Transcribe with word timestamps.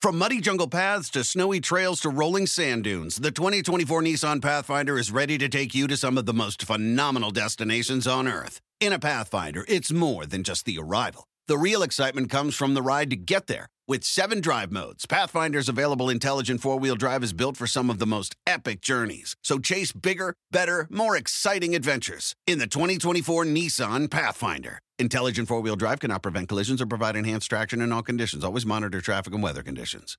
From 0.00 0.16
muddy 0.16 0.40
jungle 0.40 0.68
paths 0.68 1.10
to 1.10 1.24
snowy 1.24 1.58
trails 1.58 2.00
to 2.02 2.08
rolling 2.08 2.46
sand 2.46 2.84
dunes, 2.84 3.16
the 3.16 3.32
2024 3.32 4.00
Nissan 4.02 4.40
Pathfinder 4.40 4.96
is 4.96 5.10
ready 5.10 5.36
to 5.38 5.48
take 5.48 5.74
you 5.74 5.88
to 5.88 5.96
some 5.96 6.16
of 6.16 6.24
the 6.24 6.32
most 6.32 6.62
phenomenal 6.62 7.32
destinations 7.32 8.06
on 8.06 8.28
Earth. 8.28 8.60
In 8.78 8.92
a 8.92 9.00
Pathfinder, 9.00 9.64
it's 9.66 9.90
more 9.90 10.24
than 10.24 10.44
just 10.44 10.66
the 10.66 10.78
arrival. 10.78 11.27
The 11.48 11.56
real 11.56 11.82
excitement 11.82 12.28
comes 12.28 12.54
from 12.54 12.74
the 12.74 12.82
ride 12.82 13.08
to 13.08 13.16
get 13.16 13.46
there. 13.46 13.68
With 13.86 14.04
seven 14.04 14.42
drive 14.42 14.70
modes, 14.70 15.06
Pathfinder's 15.06 15.70
available 15.70 16.10
intelligent 16.10 16.60
four 16.60 16.78
wheel 16.78 16.94
drive 16.94 17.24
is 17.24 17.32
built 17.32 17.56
for 17.56 17.66
some 17.66 17.88
of 17.88 17.98
the 17.98 18.06
most 18.06 18.36
epic 18.46 18.82
journeys. 18.82 19.34
So 19.42 19.58
chase 19.58 19.90
bigger, 19.90 20.34
better, 20.50 20.86
more 20.90 21.16
exciting 21.16 21.74
adventures 21.74 22.34
in 22.46 22.58
the 22.58 22.66
2024 22.66 23.46
Nissan 23.46 24.10
Pathfinder. 24.10 24.80
Intelligent 24.98 25.48
four 25.48 25.62
wheel 25.62 25.74
drive 25.74 26.00
cannot 26.00 26.22
prevent 26.22 26.50
collisions 26.50 26.82
or 26.82 26.86
provide 26.86 27.16
enhanced 27.16 27.48
traction 27.48 27.80
in 27.80 27.92
all 27.92 28.02
conditions. 28.02 28.44
Always 28.44 28.66
monitor 28.66 29.00
traffic 29.00 29.32
and 29.32 29.42
weather 29.42 29.62
conditions. 29.62 30.18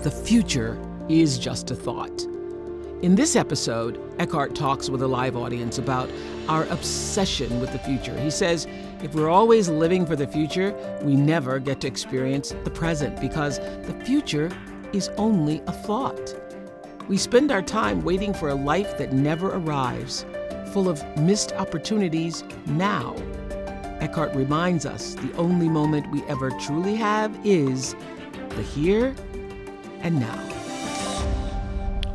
The 0.00 0.10
future 0.10 0.78
is 1.08 1.38
just 1.38 1.70
a 1.70 1.74
thought. 1.74 2.26
In 3.02 3.16
this 3.16 3.34
episode, 3.34 4.00
Eckhart 4.20 4.54
talks 4.54 4.88
with 4.88 5.02
a 5.02 5.08
live 5.08 5.36
audience 5.36 5.78
about 5.78 6.08
our 6.48 6.66
obsession 6.66 7.58
with 7.58 7.72
the 7.72 7.78
future. 7.80 8.16
He 8.20 8.30
says 8.30 8.68
if 9.02 9.12
we're 9.12 9.28
always 9.28 9.68
living 9.68 10.06
for 10.06 10.14
the 10.14 10.28
future, 10.28 10.72
we 11.02 11.16
never 11.16 11.58
get 11.58 11.80
to 11.80 11.88
experience 11.88 12.54
the 12.62 12.70
present 12.70 13.20
because 13.20 13.58
the 13.58 14.00
future 14.06 14.52
is 14.92 15.08
only 15.16 15.60
a 15.66 15.72
thought. 15.72 16.32
We 17.08 17.16
spend 17.16 17.50
our 17.50 17.60
time 17.60 18.04
waiting 18.04 18.32
for 18.32 18.50
a 18.50 18.54
life 18.54 18.96
that 18.98 19.12
never 19.12 19.48
arrives, 19.48 20.24
full 20.72 20.88
of 20.88 21.04
missed 21.18 21.52
opportunities 21.54 22.44
now. 22.66 23.16
Eckhart 23.98 24.32
reminds 24.36 24.86
us 24.86 25.14
the 25.14 25.32
only 25.32 25.68
moment 25.68 26.08
we 26.12 26.22
ever 26.28 26.52
truly 26.52 26.94
have 26.94 27.36
is 27.44 27.96
the 28.50 28.62
here 28.62 29.12
and 30.02 30.20
now. 30.20 30.61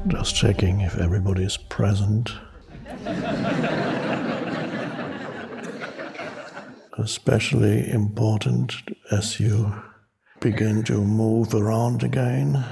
Just 0.08 0.36
checking 0.36 0.82
if 0.82 0.98
everybody's 0.98 1.58
present. 1.58 2.32
Especially 6.98 7.90
important 7.90 8.74
as 9.12 9.40
you 9.40 9.74
begin 10.40 10.84
to 10.84 11.02
move 11.02 11.54
around 11.54 12.04
again, 12.04 12.64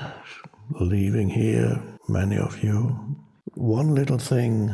leaving 0.80 1.30
here, 1.30 1.82
many 2.08 2.38
of 2.38 2.64
you. 2.64 3.18
One 3.56 3.94
little 3.94 4.18
thing, 4.18 4.70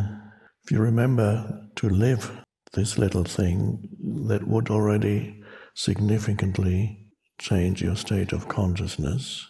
if 0.63 0.71
you 0.71 0.79
remember 0.79 1.67
to 1.77 1.89
live 1.89 2.31
this 2.73 2.97
little 2.97 3.23
thing, 3.23 3.89
that 4.27 4.47
would 4.47 4.69
already 4.69 5.41
significantly 5.73 7.07
change 7.39 7.81
your 7.81 7.95
state 7.95 8.31
of 8.31 8.47
consciousness. 8.47 9.47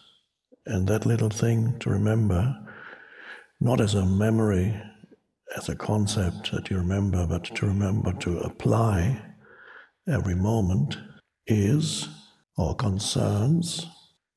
And 0.64 0.88
that 0.88 1.04
little 1.04 1.30
thing 1.30 1.78
to 1.80 1.90
remember, 1.90 2.56
not 3.62 3.80
as 3.80 3.94
a 3.94 4.04
memory, 4.04 4.74
as 5.56 5.68
a 5.68 5.76
concept 5.76 6.50
that 6.50 6.68
you 6.68 6.76
remember, 6.76 7.24
but 7.28 7.44
to 7.44 7.66
remember 7.66 8.12
to 8.14 8.40
apply 8.40 9.22
every 10.08 10.34
moment, 10.34 10.98
is 11.46 12.08
or 12.56 12.74
concerns 12.74 13.86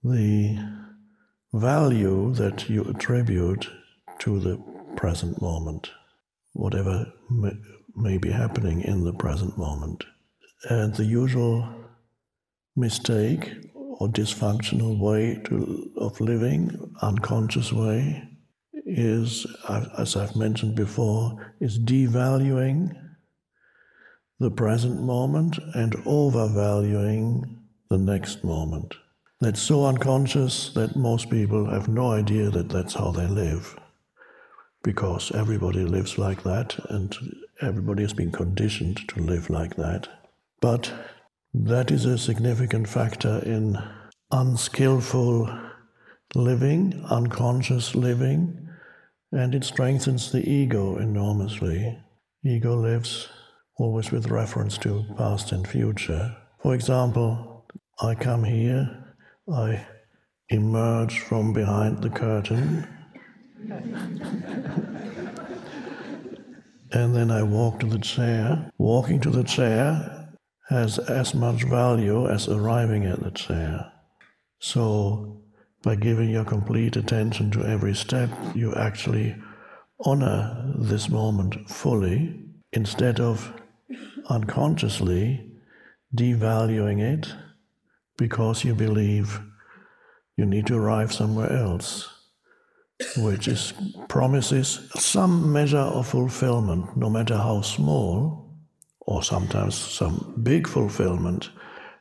the 0.04 0.60
value 1.54 2.34
that 2.36 2.70
you 2.70 2.84
attribute 2.84 3.68
to 4.20 4.40
the 4.40 4.62
present 4.96 5.42
moment, 5.42 5.90
whatever 6.54 7.12
may, 7.32 7.54
may 7.96 8.18
be 8.20 8.30
happening 8.30 8.82
in 8.82 9.04
the 9.04 9.14
present 9.14 9.58
moment. 9.58 10.04
And 10.70 10.94
the 10.94 11.06
usual 11.06 11.68
mistake 12.76 13.54
or 13.74 14.08
dysfunctional 14.08 15.00
way 15.00 15.42
to, 15.46 15.92
of 15.98 16.22
living, 16.22 16.94
unconscious 17.02 17.74
way, 17.74 18.35
is, 18.86 19.46
as 19.98 20.16
I've 20.16 20.36
mentioned 20.36 20.76
before, 20.76 21.54
is 21.60 21.80
devaluing 21.80 22.96
the 24.40 24.52
present 24.52 25.02
moment 25.02 25.58
and 25.74 25.96
overvaluing 26.06 27.64
the 27.90 27.98
next 27.98 28.44
moment. 28.44 28.96
That's 29.42 29.62
so 29.62 29.86
unconscious 29.86 30.72
that 30.74 30.96
most 30.96 31.30
people 31.30 31.70
have 31.70 31.88
no 31.88 32.12
idea 32.12 32.50
that 32.52 32.70
that's 32.70 32.94
how 32.94 33.12
they 33.12 33.28
live. 33.28 33.78
Because 34.84 35.32
everybody 35.32 35.84
lives 35.84 36.18
like 36.18 36.44
that 36.44 36.78
and 36.90 37.16
everybody 37.62 38.04
has 38.04 38.14
been 38.14 38.32
conditioned 38.32 39.08
to 39.10 39.20
live 39.20 39.50
like 39.50 39.76
that. 39.78 40.08
But 40.62 40.94
that 41.54 41.90
is 41.90 42.06
a 42.06 42.18
significant 42.18 42.88
factor 42.88 43.42
in 43.46 43.78
unskillful 44.32 45.50
living, 46.36 47.04
unconscious 47.10 47.96
living, 47.96 48.65
and 49.32 49.56
it 49.56 49.64
strengthens 49.64 50.32
the 50.32 50.48
ego 50.48 50.98
enormously. 50.98 51.98
Ego 52.44 52.76
lives 52.76 53.28
always 53.78 54.12
with 54.12 54.28
reference 54.28 54.78
to 54.80 55.06
past 55.18 55.52
and 55.52 55.68
future. 55.68 56.36
For 56.62 56.74
example, 56.74 57.66
I 58.02 58.16
come 58.16 58.44
here, 58.44 59.16
I 59.52 59.86
emerge 60.50 61.20
from 61.20 61.54
behind 61.54 62.02
the 62.02 62.10
curtain, 62.10 62.88
and 66.92 67.16
then 67.16 67.32
I 67.32 67.44
walk 67.44 67.80
to 67.82 67.88
the 67.88 68.00
chair. 68.00 68.70
Walking 68.78 69.20
to 69.22 69.30
the 69.30 69.44
chair 69.44 70.30
has 70.70 70.98
as 71.00 71.34
much 71.34 71.64
value 71.64 72.28
as 72.28 72.48
arriving 72.48 73.06
at 73.06 73.22
the 73.22 73.32
chair. 73.32 73.92
So, 74.60 75.45
by 75.86 75.94
giving 75.96 76.32
your 76.32 76.44
complete 76.44 76.96
attention 76.96 77.52
to 77.52 77.64
every 77.64 77.94
step, 77.94 78.30
you 78.56 78.74
actually 78.74 79.36
honor 80.00 80.74
this 80.80 81.10
moment 81.10 81.70
fully 81.70 82.44
instead 82.74 83.20
of 83.20 83.54
unconsciously 84.30 85.48
devaluing 86.16 87.00
it 87.00 87.32
because 88.18 88.66
you 88.66 88.74
believe 88.74 89.40
you 90.36 90.46
need 90.46 90.66
to 90.66 90.76
arrive 90.76 91.14
somewhere 91.14 91.54
else, 91.54 92.10
which 93.18 93.48
is 93.48 93.74
promises 94.08 94.90
some 94.96 95.54
measure 95.54 95.78
of 95.78 96.08
fulfillment, 96.08 96.98
no 96.98 97.12
matter 97.12 97.38
how 97.38 97.62
small, 97.62 98.52
or 99.02 99.22
sometimes 99.22 99.76
some 99.76 100.34
big 100.42 100.68
fulfillment, 100.68 101.52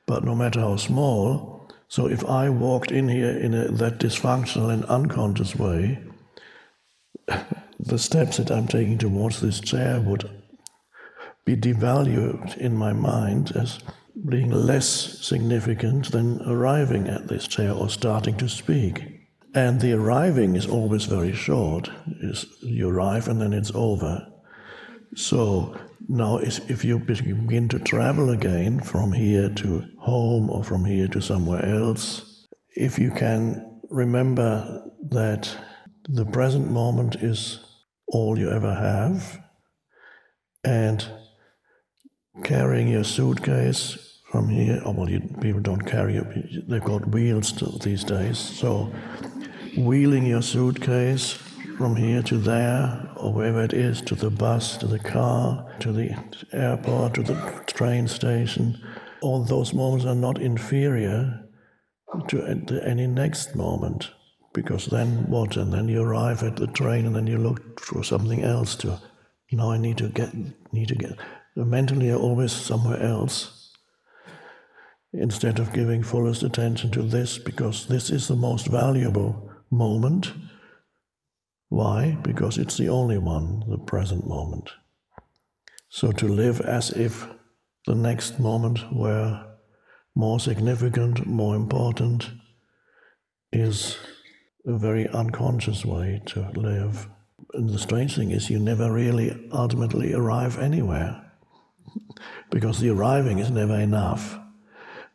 but 0.06 0.24
no 0.24 0.34
matter 0.34 0.60
how 0.60 0.76
small. 0.76 1.53
So 1.94 2.08
if 2.08 2.24
I 2.24 2.50
walked 2.50 2.90
in 2.90 3.08
here 3.08 3.30
in 3.30 3.54
a, 3.54 3.68
that 3.68 3.98
dysfunctional 3.98 4.72
and 4.72 4.84
unconscious 4.86 5.54
way, 5.54 6.00
the 7.78 8.00
steps 8.00 8.38
that 8.38 8.50
I'm 8.50 8.66
taking 8.66 8.98
towards 8.98 9.40
this 9.40 9.60
chair 9.60 10.00
would 10.00 10.28
be 11.44 11.54
devalued 11.54 12.56
in 12.56 12.74
my 12.74 12.92
mind 12.92 13.52
as 13.54 13.78
being 14.28 14.50
less 14.50 14.88
significant 15.24 16.10
than 16.10 16.42
arriving 16.42 17.06
at 17.06 17.28
this 17.28 17.46
chair 17.46 17.70
or 17.70 17.88
starting 17.88 18.36
to 18.38 18.48
speak. 18.48 19.04
And 19.54 19.80
the 19.80 19.92
arriving 19.92 20.56
is 20.56 20.66
always 20.66 21.04
very 21.04 21.32
short. 21.32 21.90
It's, 22.20 22.44
you 22.60 22.88
arrive 22.88 23.28
and 23.28 23.40
then 23.40 23.52
it's 23.52 23.70
over. 23.72 24.26
So 25.14 25.78
now, 26.08 26.38
if 26.38 26.84
you 26.84 26.98
begin 26.98 27.68
to 27.68 27.78
travel 27.78 28.30
again 28.30 28.80
from 28.80 29.12
here 29.12 29.48
to 29.48 29.84
home 29.98 30.50
or 30.50 30.62
from 30.62 30.84
here 30.84 31.08
to 31.08 31.20
somewhere 31.20 31.64
else, 31.64 32.46
if 32.76 32.98
you 32.98 33.10
can 33.10 33.80
remember 33.90 34.84
that 35.10 35.56
the 36.08 36.26
present 36.26 36.70
moment 36.70 37.16
is 37.16 37.60
all 38.08 38.38
you 38.38 38.50
ever 38.50 38.74
have, 38.74 39.40
and 40.62 41.06
carrying 42.42 42.88
your 42.88 43.04
suitcase 43.04 44.20
from 44.30 44.48
here. 44.48 44.82
Oh, 44.84 44.92
well, 44.92 45.08
you, 45.08 45.20
people 45.40 45.60
don't 45.60 45.86
carry 45.86 46.16
it. 46.16 46.68
They've 46.68 46.84
got 46.84 47.08
wheels 47.08 47.52
these 47.82 48.04
days. 48.04 48.38
So, 48.38 48.92
wheeling 49.76 50.26
your 50.26 50.42
suitcase 50.42 51.38
from 51.76 51.96
here 51.96 52.22
to 52.22 52.38
there, 52.38 53.10
or 53.16 53.32
wherever 53.32 53.62
it 53.62 53.72
is, 53.72 54.00
to 54.02 54.14
the 54.14 54.30
bus, 54.30 54.76
to 54.78 54.86
the 54.86 54.98
car, 54.98 55.66
to 55.80 55.92
the 55.92 56.16
airport, 56.52 57.14
to 57.14 57.22
the 57.22 57.62
train 57.66 58.06
station, 58.08 58.80
all 59.20 59.42
those 59.44 59.74
moments 59.74 60.04
are 60.04 60.14
not 60.14 60.40
inferior 60.40 61.44
to 62.28 62.80
any 62.84 63.06
next 63.06 63.56
moment. 63.56 64.10
Because 64.52 64.86
then 64.86 65.28
what? 65.28 65.56
And 65.56 65.72
then 65.72 65.88
you 65.88 66.02
arrive 66.02 66.42
at 66.42 66.56
the 66.56 66.68
train 66.68 67.06
and 67.06 67.16
then 67.16 67.26
you 67.26 67.38
look 67.38 67.80
for 67.80 68.04
something 68.04 68.42
else 68.42 68.76
to, 68.76 69.00
now 69.50 69.70
I 69.72 69.78
need 69.78 69.98
to 69.98 70.08
get, 70.08 70.32
need 70.72 70.88
to 70.88 70.94
get. 70.94 71.18
Mentally, 71.56 72.06
you're 72.06 72.18
always 72.18 72.52
somewhere 72.52 73.00
else 73.00 73.72
instead 75.12 75.58
of 75.58 75.72
giving 75.72 76.02
fullest 76.02 76.42
attention 76.42 76.90
to 76.90 77.02
this 77.02 77.38
because 77.38 77.86
this 77.86 78.10
is 78.10 78.28
the 78.28 78.36
most 78.36 78.66
valuable 78.66 79.50
moment. 79.70 80.32
Why? 81.68 82.18
Because 82.22 82.58
it's 82.58 82.76
the 82.76 82.88
only 82.88 83.18
one, 83.18 83.64
the 83.68 83.78
present 83.78 84.26
moment. 84.26 84.70
So 85.88 86.12
to 86.12 86.28
live 86.28 86.60
as 86.60 86.90
if 86.90 87.26
the 87.86 87.94
next 87.94 88.38
moment 88.38 88.92
were 88.92 89.44
more 90.14 90.40
significant, 90.40 91.26
more 91.26 91.56
important, 91.56 92.30
is 93.52 93.96
a 94.66 94.76
very 94.76 95.08
unconscious 95.08 95.84
way 95.84 96.22
to 96.26 96.50
live. 96.54 97.08
And 97.52 97.68
the 97.68 97.78
strange 97.78 98.16
thing 98.16 98.30
is, 98.30 98.50
you 98.50 98.58
never 98.58 98.92
really 98.92 99.48
ultimately 99.52 100.14
arrive 100.14 100.58
anywhere 100.58 101.20
because 102.50 102.80
the 102.80 102.90
arriving 102.90 103.38
is 103.38 103.50
never 103.50 103.78
enough. 103.78 104.38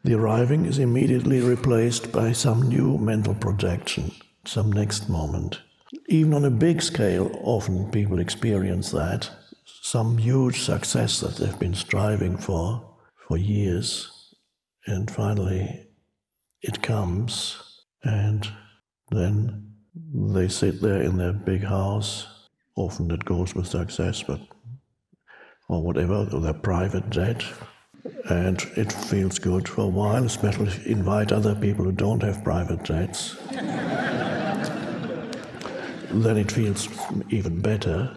The 0.03 0.13
arriving 0.13 0.65
is 0.65 0.79
immediately 0.79 1.41
replaced 1.41 2.11
by 2.11 2.31
some 2.31 2.69
new 2.69 2.97
mental 2.97 3.35
projection, 3.35 4.11
some 4.45 4.71
next 4.71 5.09
moment. 5.09 5.61
Even 6.07 6.33
on 6.33 6.45
a 6.45 6.51
big 6.51 6.81
scale, 6.81 7.31
often 7.41 7.89
people 7.89 8.19
experience 8.19 8.91
that. 8.91 9.30
Some 9.65 10.18
huge 10.18 10.62
success 10.62 11.19
that 11.21 11.38
they've 11.38 11.59
been 11.59 11.74
striving 11.74 12.38
for 12.38 12.86
for 13.27 13.38
years, 13.38 14.36
and 14.86 15.09
finally 15.09 15.88
it 16.62 16.81
comes, 16.83 17.81
and 18.03 18.47
then 19.12 19.74
they 20.13 20.47
sit 20.47 20.81
there 20.81 21.01
in 21.01 21.18
their 21.18 21.33
big 21.33 21.63
house. 21.63 22.27
Often 22.75 23.12
it 23.12 23.25
goes 23.25 23.56
with 23.56 23.68
success, 23.68 24.21
but 24.21 24.42
or 25.69 25.81
whatever, 25.81 26.27
or 26.31 26.39
their 26.39 26.53
private 26.53 27.09
jet, 27.09 27.44
and 28.30 28.62
it 28.75 28.92
feels 28.92 29.39
good 29.39 29.68
for 29.68 29.81
a 29.81 29.88
while, 29.88 30.24
especially 30.25 30.68
if 30.68 30.85
you 30.85 30.95
invite 30.95 31.31
other 31.31 31.56
people 31.56 31.85
who 31.85 31.92
don't 31.92 32.24
have 32.24 32.44
private 32.44 32.83
jets. 32.83 33.38
Then 36.11 36.38
it 36.38 36.51
feels 36.51 36.88
even 37.29 37.61
better 37.61 38.15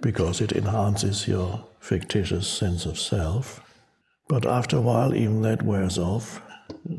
because 0.00 0.40
it 0.40 0.52
enhances 0.52 1.26
your 1.26 1.64
fictitious 1.80 2.46
sense 2.46 2.86
of 2.86 2.98
self. 2.98 3.60
But 4.28 4.46
after 4.46 4.76
a 4.76 4.80
while, 4.80 5.14
even 5.14 5.42
that 5.42 5.62
wears 5.62 5.98
off. 5.98 6.42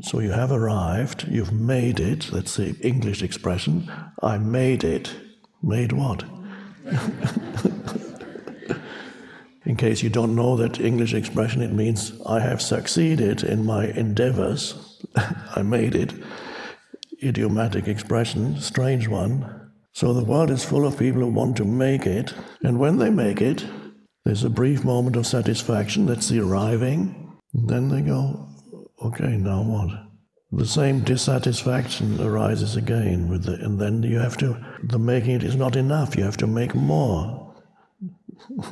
So 0.02 0.18
you 0.18 0.32
have 0.32 0.50
arrived, 0.50 1.26
you've 1.28 1.52
made 1.52 2.00
it, 2.00 2.28
that's 2.32 2.56
the 2.56 2.76
English 2.80 3.22
expression. 3.22 3.90
I 4.22 4.38
made 4.38 4.84
it. 4.84 5.14
Made 5.62 5.92
what? 5.92 6.24
In 9.64 9.76
case 9.76 10.02
you 10.02 10.10
don't 10.10 10.34
know 10.34 10.56
that 10.56 10.80
English 10.80 11.14
expression, 11.14 11.62
it 11.62 11.72
means 11.72 12.12
I 12.26 12.40
have 12.40 12.60
succeeded 12.62 13.44
in 13.44 13.64
my 13.64 13.86
endeavors. 13.88 14.98
I 15.54 15.62
made 15.62 15.94
it. 15.94 16.12
Idiomatic 17.22 17.86
expression, 17.86 18.60
strange 18.60 19.08
one. 19.08 19.70
So 19.92 20.12
the 20.12 20.24
world 20.24 20.50
is 20.50 20.64
full 20.64 20.86
of 20.86 20.98
people 20.98 21.20
who 21.20 21.28
want 21.28 21.56
to 21.58 21.64
make 21.64 22.06
it, 22.06 22.32
and 22.62 22.78
when 22.78 22.98
they 22.98 23.10
make 23.10 23.40
it, 23.40 23.66
there's 24.24 24.44
a 24.44 24.50
brief 24.50 24.84
moment 24.84 25.16
of 25.16 25.26
satisfaction, 25.26 26.06
that's 26.06 26.28
the 26.28 26.40
arriving. 26.40 27.38
Then 27.52 27.88
they 27.88 28.02
go, 28.02 28.48
okay, 29.02 29.36
now 29.36 29.62
what? 29.62 30.06
The 30.52 30.66
same 30.66 31.00
dissatisfaction 31.00 32.20
arises 32.20 32.76
again 32.76 33.28
with 33.28 33.44
the, 33.44 33.54
and 33.54 33.80
then 33.80 34.02
you 34.02 34.18
have 34.18 34.36
to, 34.38 34.56
the 34.82 34.98
making 34.98 35.36
it 35.36 35.42
is 35.42 35.56
not 35.56 35.76
enough, 35.76 36.16
you 36.16 36.24
have 36.24 36.36
to 36.38 36.46
make 36.46 36.74
more. 36.74 37.54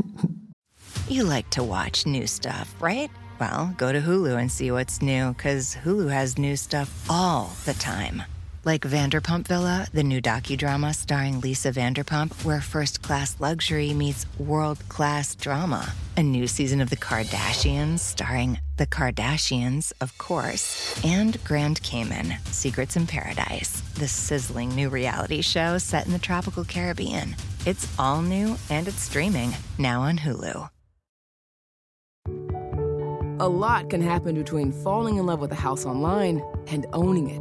You 1.09 1.25
like 1.25 1.49
to 1.51 1.63
watch 1.63 2.05
new 2.05 2.27
stuff, 2.27 2.75
right? 2.81 3.11
Well, 3.41 3.75
go 3.79 3.93
to 3.93 4.01
Hulu 4.01 4.39
and 4.39 4.53
see 4.53 4.71
what's 4.71 5.01
new, 5.01 5.33
because 5.33 5.75
Hulu 5.75 6.11
has 6.11 6.37
new 6.37 6.55
stuff 6.55 7.07
all 7.09 7.51
the 7.65 7.73
time. 7.75 8.25
Like 8.65 8.83
Vanderpump 8.83 9.47
Villa, 9.47 9.87
the 9.93 10.03
new 10.03 10.21
docudrama 10.21 10.95
starring 10.95 11.41
Lisa 11.41 11.71
Vanderpump, 11.71 12.45
where 12.45 12.61
first 12.61 13.03
class 13.03 13.39
luxury 13.39 13.95
meets 13.95 14.27
world 14.39 14.81
class 14.89 15.37
drama. 15.37 15.93
A 16.17 16.23
new 16.25 16.49
season 16.49 16.81
of 16.81 16.91
The 16.91 16.97
Kardashians 16.97 18.01
starring 18.01 18.59
The 18.77 18.87
Kardashians, 18.87 19.93
of 20.01 20.17
course, 20.19 21.01
and 21.05 21.43
Grand 21.45 21.81
Cayman, 21.85 22.35
Secrets 22.47 22.97
in 22.97 23.07
Paradise, 23.07 23.81
the 23.95 24.09
sizzling 24.09 24.71
new 24.71 24.89
reality 24.89 25.41
show 25.41 25.79
set 25.79 26.07
in 26.07 26.13
the 26.13 26.19
tropical 26.19 26.65
Caribbean. 26.65 27.37
It's 27.65 27.87
all 27.99 28.23
new 28.23 28.57
and 28.71 28.89
it's 28.89 29.01
streaming 29.01 29.53
now 29.79 30.03
on 30.03 30.19
Hulu. 30.19 30.69
A 33.41 33.49
lot 33.49 33.89
can 33.89 34.01
happen 34.01 34.35
between 34.35 34.73
falling 34.73 35.19
in 35.19 35.27
love 35.27 35.41
with 35.41 35.53
a 35.53 35.63
house 35.69 35.87
online 35.87 36.43
and 36.67 36.87
owning 36.93 37.31
it, 37.31 37.41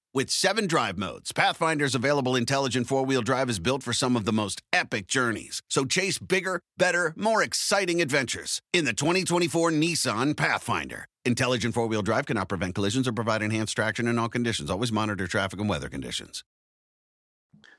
With 0.13 0.29
seven 0.29 0.67
drive 0.67 0.97
modes, 0.97 1.31
Pathfinder's 1.31 1.95
available 1.95 2.35
intelligent 2.35 2.85
four 2.85 3.05
wheel 3.05 3.21
drive 3.21 3.49
is 3.49 3.59
built 3.59 3.81
for 3.81 3.93
some 3.93 4.17
of 4.17 4.25
the 4.25 4.33
most 4.33 4.61
epic 4.73 5.07
journeys. 5.07 5.61
So 5.69 5.85
chase 5.85 6.19
bigger, 6.19 6.59
better, 6.77 7.13
more 7.15 7.41
exciting 7.41 8.01
adventures 8.01 8.61
in 8.73 8.83
the 8.83 8.91
2024 8.91 9.71
Nissan 9.71 10.35
Pathfinder. 10.35 11.05
Intelligent 11.23 11.73
four 11.73 11.87
wheel 11.87 12.01
drive 12.01 12.25
cannot 12.25 12.49
prevent 12.49 12.75
collisions 12.75 13.07
or 13.07 13.13
provide 13.13 13.41
enhanced 13.41 13.73
traction 13.73 14.05
in 14.05 14.19
all 14.19 14.27
conditions. 14.27 14.69
Always 14.69 14.91
monitor 14.91 15.27
traffic 15.27 15.61
and 15.61 15.69
weather 15.69 15.87
conditions. 15.87 16.43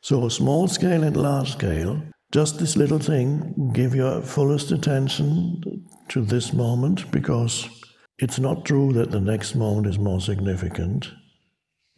So, 0.00 0.26
small 0.30 0.68
scale 0.68 1.02
and 1.02 1.18
large 1.18 1.52
scale, 1.52 2.00
just 2.32 2.58
this 2.58 2.76
little 2.76 2.98
thing, 2.98 3.72
give 3.74 3.94
your 3.94 4.22
fullest 4.22 4.72
attention 4.72 5.86
to 6.08 6.22
this 6.22 6.54
moment 6.54 7.10
because 7.10 7.68
it's 8.16 8.38
not 8.38 8.64
true 8.64 8.94
that 8.94 9.10
the 9.10 9.20
next 9.20 9.54
moment 9.54 9.86
is 9.86 9.98
more 9.98 10.22
significant 10.22 11.12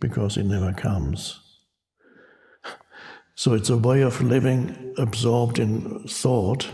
because 0.01 0.37
it 0.37 0.45
never 0.45 0.73
comes. 0.73 1.41
So, 3.35 3.55
it's 3.55 3.71
a 3.71 3.77
way 3.77 4.03
of 4.03 4.23
living 4.23 4.95
absorbed 4.97 5.59
in 5.59 6.07
thought 6.07 6.69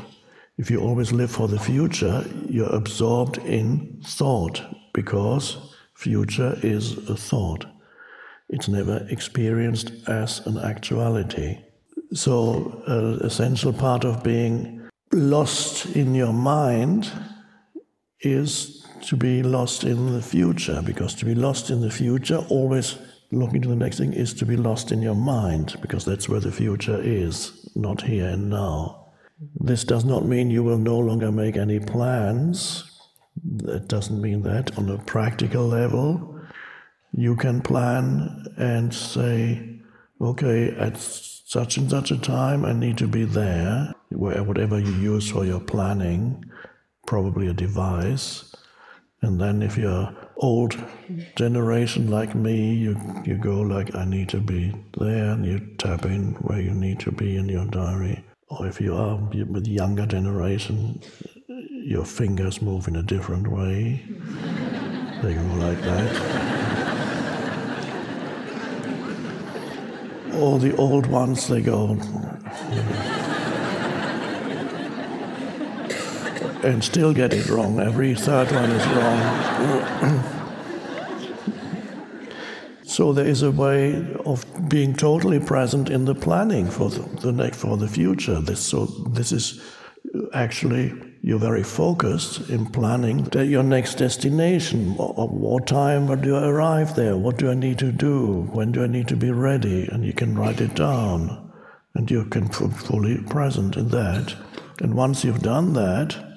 if 0.60 0.70
you 0.70 0.78
always 0.78 1.10
live 1.10 1.30
for 1.30 1.48
the 1.48 1.58
future, 1.58 2.22
you're 2.46 2.76
absorbed 2.76 3.38
in 3.38 4.02
thought 4.04 4.60
because 4.92 5.74
future 5.94 6.58
is 6.62 6.98
a 7.08 7.16
thought. 7.16 7.64
It's 8.50 8.68
never 8.68 9.06
experienced 9.08 9.90
as 10.06 10.46
an 10.46 10.58
actuality. 10.58 11.56
So, 12.12 12.82
an 12.86 13.20
essential 13.26 13.72
part 13.72 14.04
of 14.04 14.22
being 14.22 14.86
lost 15.12 15.86
in 15.96 16.14
your 16.14 16.34
mind 16.34 17.10
is 18.20 18.86
to 19.06 19.16
be 19.16 19.42
lost 19.42 19.84
in 19.84 20.12
the 20.12 20.20
future, 20.20 20.82
because 20.84 21.14
to 21.14 21.24
be 21.24 21.34
lost 21.34 21.70
in 21.70 21.80
the 21.80 21.90
future, 21.90 22.44
always 22.50 22.98
looking 23.32 23.62
to 23.62 23.68
the 23.68 23.76
next 23.76 23.99
thing, 23.99 24.12
is 24.12 24.34
to 24.34 24.46
be 24.46 24.56
lost 24.56 24.92
in 24.92 25.02
your 25.02 25.14
mind, 25.14 25.76
because 25.80 26.04
that's 26.04 26.28
where 26.28 26.40
the 26.40 26.52
future 26.52 27.00
is, 27.00 27.70
not 27.75 28.02
here 28.02 28.26
and 28.26 28.50
now. 28.50 29.06
This 29.58 29.84
does 29.84 30.04
not 30.04 30.26
mean 30.26 30.50
you 30.50 30.62
will 30.62 30.78
no 30.78 30.99
longer 30.99 31.32
make 31.32 31.56
any 31.56 31.80
plans. 31.80 32.84
That 33.42 33.88
doesn't 33.88 34.20
mean 34.20 34.42
that. 34.42 34.76
On 34.76 34.90
a 34.90 34.99
practical 34.99 35.66
level, 35.66 36.38
you 37.12 37.37
can 37.37 37.62
plan 37.62 38.44
and 38.58 38.92
say, 38.92 39.80
okay, 40.20 40.70
at 40.76 40.99
such 40.99 41.78
and 41.78 41.88
such 41.88 42.10
a 42.10 42.18
time, 42.18 42.64
I 42.64 42.72
need 42.72 42.99
to 42.99 43.08
be 43.08 43.25
there, 43.25 43.94
whatever 44.10 44.78
you 44.78 44.92
use 44.92 45.30
for 45.30 45.44
your 45.44 45.60
planning, 45.60 46.44
probably 47.06 47.49
a 47.49 47.54
device. 47.54 48.54
And 49.22 49.40
then 49.40 49.62
if 49.62 49.76
you're 49.76 50.14
old 50.40 50.76
generation 51.37 52.11
like 52.11 52.35
me, 52.35 52.75
you, 52.75 52.99
you 53.25 53.37
go 53.37 53.61
like, 53.61 53.94
I 53.94 54.04
need 54.04 54.28
to 54.30 54.38
be 54.38 54.75
there, 54.99 55.32
and 55.32 55.44
you 55.44 55.61
tap 55.78 56.04
in 56.04 56.32
where 56.40 56.61
you 56.61 56.73
need 56.73 56.99
to 57.00 57.12
be 57.12 57.37
in 57.37 57.49
your 57.49 57.66
diary. 57.66 58.25
Or 58.49 58.66
if 58.66 58.80
you 58.80 58.97
are 58.97 59.16
with 59.16 59.66
younger 59.66 60.06
generation, 60.06 61.00
your 61.47 62.04
fingers 62.04 62.61
move 62.61 62.88
in 62.88 62.97
a 62.97 63.02
different 63.02 63.47
way. 63.47 64.02
they 65.23 65.35
go 65.35 65.42
like 65.56 65.80
that. 65.82 66.50
Or 70.35 70.59
the 70.59 70.75
old 70.76 71.06
ones, 71.06 71.47
they 71.49 71.61
go. 71.61 71.99
And 76.62 76.83
still 76.83 77.12
get 77.12 77.33
it 77.33 77.49
wrong. 77.49 77.81
Every 77.81 78.14
third 78.14 78.50
one 78.52 78.71
is 78.71 78.87
wrong. 78.88 80.25
so 82.85 83.12
there 83.12 83.26
is 83.26 83.43
a 83.43 83.50
way 83.50 84.07
of 84.25 84.45
being 84.69 84.95
totally 84.95 85.40
present 85.40 85.90
in 85.90 86.05
the 86.05 86.14
planning 86.14 86.71
for 86.71 86.90
the, 86.90 87.33
the 87.33 87.50
for 87.52 87.76
the 87.76 87.88
future. 87.88 88.40
This 88.40 88.61
so 88.61 88.87
this 88.87 89.33
is 89.33 89.62
actually 90.33 90.93
you're 91.23 91.38
very 91.38 91.62
focused 91.62 92.49
in 92.49 92.64
planning 92.67 93.29
your 93.33 93.62
next 93.62 93.97
destination. 93.97 94.95
What 94.97 95.67
time 95.67 96.21
do 96.21 96.29
you 96.31 96.37
arrive 96.37 96.95
there? 96.95 97.17
What 97.17 97.37
do 97.37 97.50
I 97.50 97.55
need 97.55 97.79
to 97.81 97.93
do? 97.93 98.49
When 98.52 98.73
do 98.73 98.83
I 98.83 98.87
need 98.87 99.09
to 99.09 99.17
be 99.17 99.31
ready? 99.31 99.87
And 99.87 100.05
you 100.05 100.14
can 100.14 100.35
write 100.35 100.62
it 100.62 100.75
down, 100.75 101.52
and 101.95 102.11
you 102.11 102.25
can 102.25 102.49
fully 102.49 103.19
present 103.25 103.76
in 103.76 103.88
that. 103.88 104.35
And 104.81 104.95
once 104.95 105.23
you've 105.23 105.43
done 105.43 105.75
that, 105.75 106.29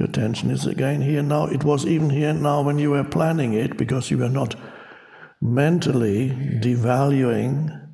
your 0.00 0.08
attention 0.08 0.50
is 0.50 0.66
again 0.66 1.02
here 1.02 1.22
now. 1.22 1.44
It 1.44 1.62
was 1.62 1.84
even 1.84 2.08
here 2.08 2.32
now 2.32 2.62
when 2.62 2.78
you 2.78 2.92
were 2.92 3.04
planning 3.04 3.52
it 3.52 3.76
because 3.76 4.10
you 4.10 4.16
were 4.16 4.30
not 4.30 4.54
mentally 5.42 6.30
devaluing 6.30 7.88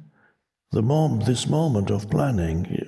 the 0.70 0.82
mom- 0.82 1.20
this 1.26 1.48
moment 1.48 1.90
of 1.90 2.08
planning. 2.08 2.80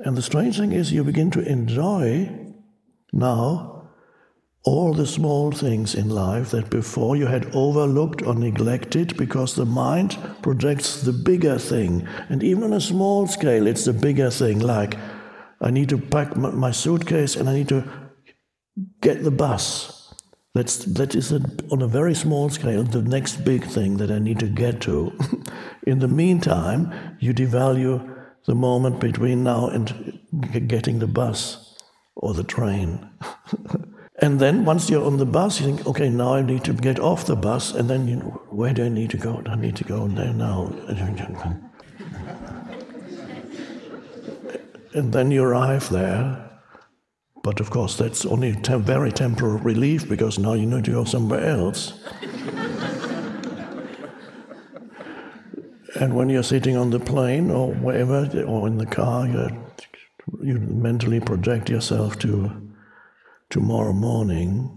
And 0.00 0.16
the 0.16 0.22
strange 0.22 0.56
thing 0.56 0.72
is, 0.72 0.90
you 0.90 1.04
begin 1.04 1.30
to 1.32 1.46
enjoy 1.46 2.30
now 3.12 3.90
all 4.64 4.94
the 4.94 5.06
small 5.06 5.52
things 5.52 5.94
in 5.94 6.08
life 6.08 6.50
that 6.50 6.70
before 6.70 7.14
you 7.14 7.26
had 7.26 7.54
overlooked 7.54 8.22
or 8.22 8.34
neglected 8.34 9.18
because 9.18 9.54
the 9.54 9.66
mind 9.66 10.16
projects 10.40 11.02
the 11.02 11.12
bigger 11.12 11.58
thing. 11.58 12.08
And 12.30 12.42
even 12.42 12.64
on 12.64 12.72
a 12.72 12.80
small 12.80 13.26
scale, 13.26 13.66
it's 13.66 13.84
the 13.84 13.92
bigger 13.92 14.30
thing, 14.30 14.60
like 14.60 14.96
I 15.60 15.70
need 15.70 15.88
to 15.88 15.98
pack 15.98 16.36
my 16.36 16.70
suitcase 16.70 17.36
and 17.36 17.48
I 17.48 17.54
need 17.54 17.68
to 17.68 17.84
get 19.00 19.24
the 19.24 19.30
bus. 19.30 20.14
That's, 20.54 20.78
that 20.84 21.14
is 21.14 21.32
a, 21.32 21.40
on 21.70 21.82
a 21.82 21.88
very 21.88 22.14
small 22.14 22.48
scale 22.48 22.82
the 22.82 23.02
next 23.02 23.44
big 23.44 23.64
thing 23.64 23.96
that 23.98 24.10
I 24.10 24.18
need 24.18 24.40
to 24.40 24.48
get 24.48 24.80
to. 24.82 25.12
In 25.86 25.98
the 25.98 26.08
meantime, 26.08 27.16
you 27.20 27.32
devalue 27.34 28.16
the 28.46 28.54
moment 28.54 28.98
between 28.98 29.44
now 29.44 29.68
and 29.68 30.18
getting 30.68 30.98
the 30.98 31.06
bus 31.06 31.76
or 32.16 32.34
the 32.34 32.44
train. 32.44 33.08
and 34.22 34.40
then 34.40 34.64
once 34.64 34.88
you're 34.88 35.04
on 35.04 35.18
the 35.18 35.26
bus, 35.26 35.60
you 35.60 35.66
think, 35.66 35.86
okay, 35.86 36.08
now 36.08 36.34
I 36.34 36.42
need 36.42 36.64
to 36.64 36.72
get 36.72 36.98
off 36.98 37.26
the 37.26 37.36
bus, 37.36 37.74
and 37.74 37.88
then 37.88 38.08
you 38.08 38.16
where 38.50 38.72
do 38.72 38.84
I 38.84 38.88
need 38.88 39.10
to 39.10 39.16
go? 39.16 39.42
I 39.46 39.54
need 39.54 39.76
to 39.76 39.84
go 39.84 40.08
there 40.08 40.32
now. 40.32 40.72
and 44.98 45.12
then 45.12 45.30
you 45.30 45.44
arrive 45.44 45.88
there. 45.90 46.44
But 47.42 47.60
of 47.60 47.70
course, 47.70 47.96
that's 47.96 48.26
only 48.26 48.54
tem- 48.54 48.82
very 48.82 49.12
temporary 49.12 49.60
relief 49.60 50.08
because 50.08 50.38
now 50.38 50.54
you 50.54 50.66
need 50.66 50.84
to 50.84 50.90
go 50.90 51.04
somewhere 51.04 51.44
else. 51.44 51.92
and 56.00 56.14
when 56.14 56.28
you're 56.28 56.42
sitting 56.42 56.76
on 56.76 56.90
the 56.90 57.00
plane 57.00 57.50
or 57.50 57.72
wherever, 57.72 58.28
or 58.42 58.66
in 58.66 58.76
the 58.78 58.86
car, 58.86 59.26
you, 59.26 59.64
you 60.42 60.58
mentally 60.58 61.20
project 61.20 61.70
yourself 61.70 62.18
to 62.18 62.50
tomorrow 63.48 63.92
morning. 63.92 64.74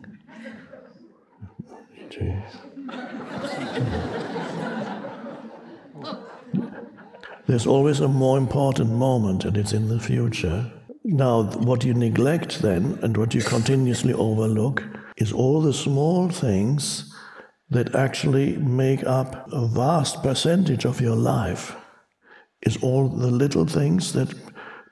There's 7.51 7.67
always 7.67 7.99
a 7.99 8.07
more 8.07 8.37
important 8.37 8.91
moment, 8.91 9.43
and 9.43 9.57
it's 9.57 9.73
in 9.73 9.89
the 9.89 9.99
future. 9.99 10.71
Now, 11.03 11.43
what 11.43 11.83
you 11.83 11.93
neglect 11.93 12.61
then, 12.61 12.97
and 13.03 13.17
what 13.17 13.33
you 13.33 13.41
continuously 13.41 14.13
overlook, 14.13 14.81
is 15.17 15.33
all 15.33 15.59
the 15.59 15.73
small 15.73 16.29
things 16.29 17.13
that 17.69 17.93
actually 17.93 18.55
make 18.55 19.03
up 19.03 19.51
a 19.51 19.67
vast 19.67 20.23
percentage 20.23 20.85
of 20.85 21.01
your 21.01 21.17
life. 21.17 21.75
Is 22.61 22.77
all 22.77 23.09
the 23.09 23.29
little 23.29 23.65
things 23.65 24.13
that 24.13 24.33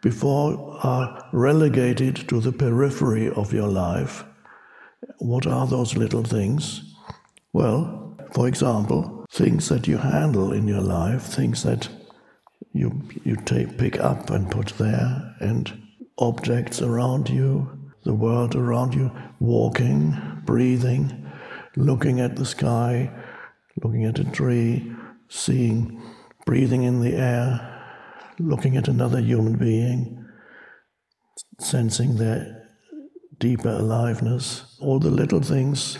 before 0.01 0.77
are 0.83 1.29
relegated 1.31 2.27
to 2.27 2.41
the 2.41 2.51
periphery 2.51 3.29
of 3.29 3.53
your 3.53 3.69
life. 3.69 4.25
What 5.19 5.47
are 5.47 5.65
those 5.65 5.95
little 5.95 6.23
things? 6.23 6.93
Well, 7.53 8.17
for 8.33 8.49
example, 8.49 9.25
things 9.31 9.69
that 9.69 9.87
you 9.87 9.95
handle 9.95 10.51
in 10.51 10.67
your 10.67 10.81
life, 10.81 11.21
things 11.21 11.63
that 11.63 11.87
you, 12.73 13.01
you 13.23 13.35
take, 13.35 13.77
pick 13.77 13.99
up 13.99 14.29
and 14.29 14.49
put 14.51 14.69
there, 14.77 15.35
and 15.39 15.81
objects 16.17 16.81
around 16.81 17.29
you, 17.29 17.69
the 18.03 18.13
world 18.13 18.55
around 18.55 18.93
you, 18.93 19.11
walking, 19.39 20.15
breathing, 20.45 21.29
looking 21.75 22.19
at 22.19 22.35
the 22.35 22.45
sky, 22.45 23.11
looking 23.83 24.05
at 24.05 24.19
a 24.19 24.23
tree, 24.25 24.91
seeing, 25.29 26.01
breathing 26.45 26.83
in 26.83 27.01
the 27.01 27.15
air, 27.15 27.65
looking 28.39 28.77
at 28.77 28.87
another 28.87 29.19
human 29.19 29.57
being, 29.57 30.25
sensing 31.59 32.17
their 32.17 32.67
deeper 33.37 33.69
aliveness, 33.69 34.77
all 34.79 34.99
the 34.99 35.11
little 35.11 35.41
things 35.41 35.97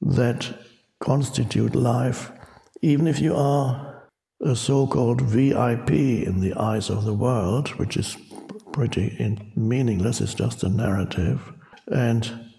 that 0.00 0.54
constitute 1.00 1.74
life, 1.74 2.30
even 2.82 3.06
if 3.06 3.20
you 3.20 3.34
are 3.34 3.95
a 4.40 4.54
so 4.54 4.86
called 4.86 5.20
VIP 5.22 5.90
in 5.90 6.40
the 6.40 6.54
eyes 6.54 6.90
of 6.90 7.04
the 7.04 7.14
world, 7.14 7.68
which 7.78 7.96
is 7.96 8.16
pretty 8.72 9.38
meaningless, 9.56 10.20
it's 10.20 10.34
just 10.34 10.62
a 10.62 10.68
narrative. 10.68 11.52
And 11.86 12.50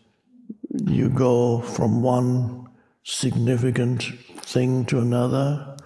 you 0.86 1.10
go 1.10 1.62
from 1.62 2.02
one 2.02 2.68
significant 3.04 4.04
thing 4.42 4.86
to 4.86 5.00
another, 5.00 5.78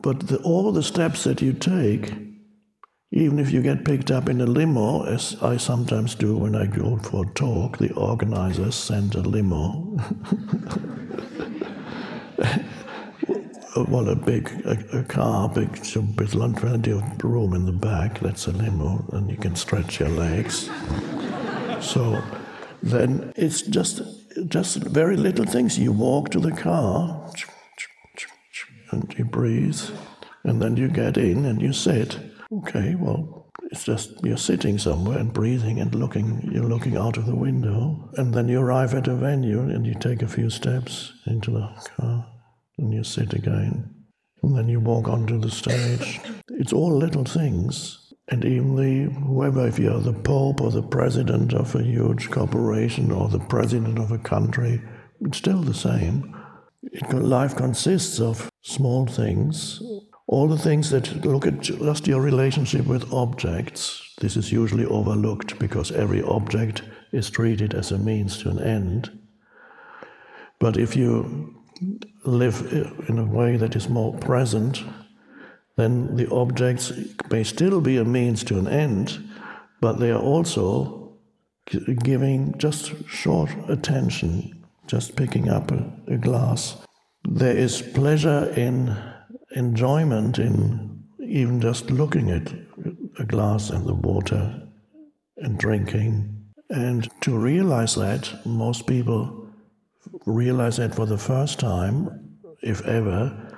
but 0.00 0.28
the, 0.28 0.38
all 0.38 0.72
the 0.72 0.82
steps 0.82 1.24
that 1.24 1.42
you 1.42 1.52
take, 1.52 2.14
even 3.10 3.38
if 3.38 3.50
you 3.50 3.60
get 3.60 3.84
picked 3.84 4.10
up 4.10 4.28
in 4.30 4.40
a 4.40 4.46
limo, 4.46 5.04
as 5.04 5.36
I 5.42 5.58
sometimes 5.58 6.14
do 6.14 6.36
when 6.36 6.56
I 6.56 6.66
go 6.66 6.96
for 6.98 7.26
a 7.26 7.34
talk, 7.34 7.76
the 7.78 7.92
organizers 7.92 8.74
send 8.74 9.14
a 9.14 9.20
limo. 9.20 9.98
well, 13.76 14.08
a 14.08 14.16
big 14.16 14.50
a, 14.64 14.98
a 14.98 15.04
car, 15.04 15.48
big 15.48 15.70
with 15.70 16.32
plenty 16.56 16.92
of 16.92 17.24
room 17.24 17.54
in 17.54 17.64
the 17.64 17.72
back. 17.72 18.20
That's 18.20 18.46
a 18.46 18.52
limo, 18.52 19.04
and 19.12 19.30
you 19.30 19.36
can 19.36 19.56
stretch 19.56 20.00
your 20.00 20.10
legs. 20.10 20.70
so 21.80 22.22
then 22.82 23.32
it's 23.36 23.62
just 23.62 24.02
just 24.48 24.78
very 24.84 25.16
little 25.16 25.46
things. 25.46 25.78
You 25.78 25.92
walk 25.92 26.30
to 26.30 26.40
the 26.40 26.52
car, 26.52 27.30
and 28.90 29.14
you 29.16 29.24
breathe, 29.24 29.80
and 30.44 30.60
then 30.60 30.76
you 30.76 30.88
get 30.88 31.16
in 31.16 31.46
and 31.46 31.62
you 31.62 31.72
sit. 31.72 32.18
Okay, 32.52 32.94
well, 32.94 33.46
it's 33.70 33.84
just 33.84 34.22
you're 34.22 34.36
sitting 34.36 34.76
somewhere 34.76 35.18
and 35.18 35.32
breathing 35.32 35.80
and 35.80 35.94
looking. 35.94 36.50
You're 36.52 36.68
looking 36.68 36.98
out 36.98 37.16
of 37.16 37.24
the 37.24 37.36
window, 37.36 38.10
and 38.18 38.34
then 38.34 38.48
you 38.48 38.60
arrive 38.60 38.92
at 38.92 39.08
a 39.08 39.14
venue 39.14 39.60
and 39.60 39.86
you 39.86 39.94
take 39.94 40.20
a 40.20 40.28
few 40.28 40.50
steps 40.50 41.14
into 41.26 41.52
the 41.52 41.68
car 41.96 42.31
and 42.78 42.92
you 42.92 43.04
sit 43.04 43.32
again. 43.32 43.94
And 44.42 44.56
then 44.56 44.68
you 44.68 44.80
walk 44.80 45.08
onto 45.08 45.38
the 45.38 45.50
stage. 45.50 46.20
It's 46.50 46.72
all 46.72 46.96
little 46.96 47.24
things. 47.24 48.12
And 48.28 48.44
even 48.44 48.76
the 48.76 49.12
whoever, 49.12 49.66
if 49.66 49.78
you're 49.78 50.00
the 50.00 50.12
Pope 50.12 50.60
or 50.60 50.70
the 50.70 50.82
president 50.82 51.52
of 51.52 51.74
a 51.74 51.82
huge 51.82 52.30
corporation 52.30 53.10
or 53.10 53.28
the 53.28 53.38
president 53.38 53.98
of 53.98 54.10
a 54.10 54.18
country, 54.18 54.80
it's 55.20 55.38
still 55.38 55.62
the 55.62 55.74
same. 55.74 56.36
It, 56.82 57.12
life 57.12 57.54
consists 57.54 58.20
of 58.20 58.50
small 58.62 59.06
things, 59.06 59.80
all 60.26 60.48
the 60.48 60.58
things 60.58 60.90
that 60.90 61.24
look 61.24 61.46
at 61.46 61.60
just 61.60 62.06
your 62.06 62.20
relationship 62.20 62.86
with 62.86 63.12
objects. 63.12 64.14
This 64.20 64.36
is 64.36 64.50
usually 64.50 64.86
overlooked 64.86 65.58
because 65.58 65.92
every 65.92 66.22
object 66.22 66.82
is 67.12 67.30
treated 67.30 67.74
as 67.74 67.92
a 67.92 67.98
means 67.98 68.38
to 68.38 68.50
an 68.50 68.60
end. 68.60 69.18
But 70.58 70.76
if 70.76 70.96
you 70.96 71.54
live 72.24 72.72
uh, 72.72 72.90
in 73.08 73.18
a 73.18 73.24
way 73.24 73.56
that 73.56 73.76
is 73.76 73.88
more 73.88 74.16
present, 74.18 74.82
then 75.76 76.16
the 76.16 76.30
objects 76.30 76.92
may 77.30 77.44
still 77.44 77.80
be 77.80 77.96
a 77.96 78.04
means 78.04 78.44
to 78.44 78.58
an 78.58 78.68
end, 78.68 79.18
but 79.80 79.98
they 79.98 80.10
are 80.10 80.20
also 80.20 81.18
giving 82.02 82.56
just 82.58 82.92
short 83.08 83.50
attention, 83.68 84.64
just 84.86 85.16
picking 85.16 85.48
up 85.48 85.70
a, 85.70 85.90
a 86.08 86.16
glass. 86.16 86.76
There 87.24 87.56
is 87.56 87.82
pleasure 87.82 88.52
in 88.56 88.96
enjoyment 89.54 90.38
in 90.38 91.04
even 91.20 91.60
just 91.60 91.90
looking 91.90 92.30
at 92.30 92.52
a 93.18 93.24
glass 93.24 93.70
and 93.70 93.86
the 93.86 93.94
water 93.94 94.62
and 95.38 95.58
drinking. 95.58 96.36
And 96.68 97.08
to 97.22 97.36
realize 97.38 97.94
that, 97.94 98.46
most 98.46 98.86
people 98.86 99.41
realize 100.26 100.76
that 100.76 100.94
for 100.94 101.06
the 101.06 101.18
first 101.18 101.58
time, 101.58 102.38
if 102.62 102.84
ever, 102.86 103.56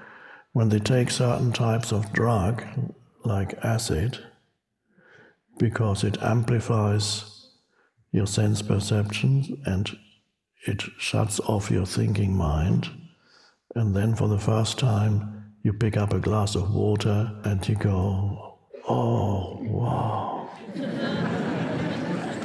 when 0.52 0.68
they 0.68 0.78
take 0.78 1.10
certain 1.10 1.52
types 1.52 1.92
of 1.92 2.12
drug, 2.12 2.62
like 3.24 3.58
acid, 3.64 4.18
because 5.58 6.04
it 6.04 6.22
amplifies 6.22 7.48
your 8.12 8.26
sense 8.26 8.62
perceptions 8.62 9.50
and 9.66 9.96
it 10.66 10.82
shuts 10.98 11.40
off 11.40 11.70
your 11.70 11.86
thinking 11.86 12.36
mind. 12.36 12.88
And 13.74 13.94
then 13.94 14.14
for 14.14 14.28
the 14.28 14.38
first 14.38 14.78
time, 14.78 15.52
you 15.62 15.72
pick 15.72 15.96
up 15.96 16.12
a 16.12 16.20
glass 16.20 16.54
of 16.54 16.74
water 16.74 17.30
and 17.44 17.66
you 17.68 17.74
go, 17.74 18.58
oh, 18.88 19.58
wow. 19.62 20.48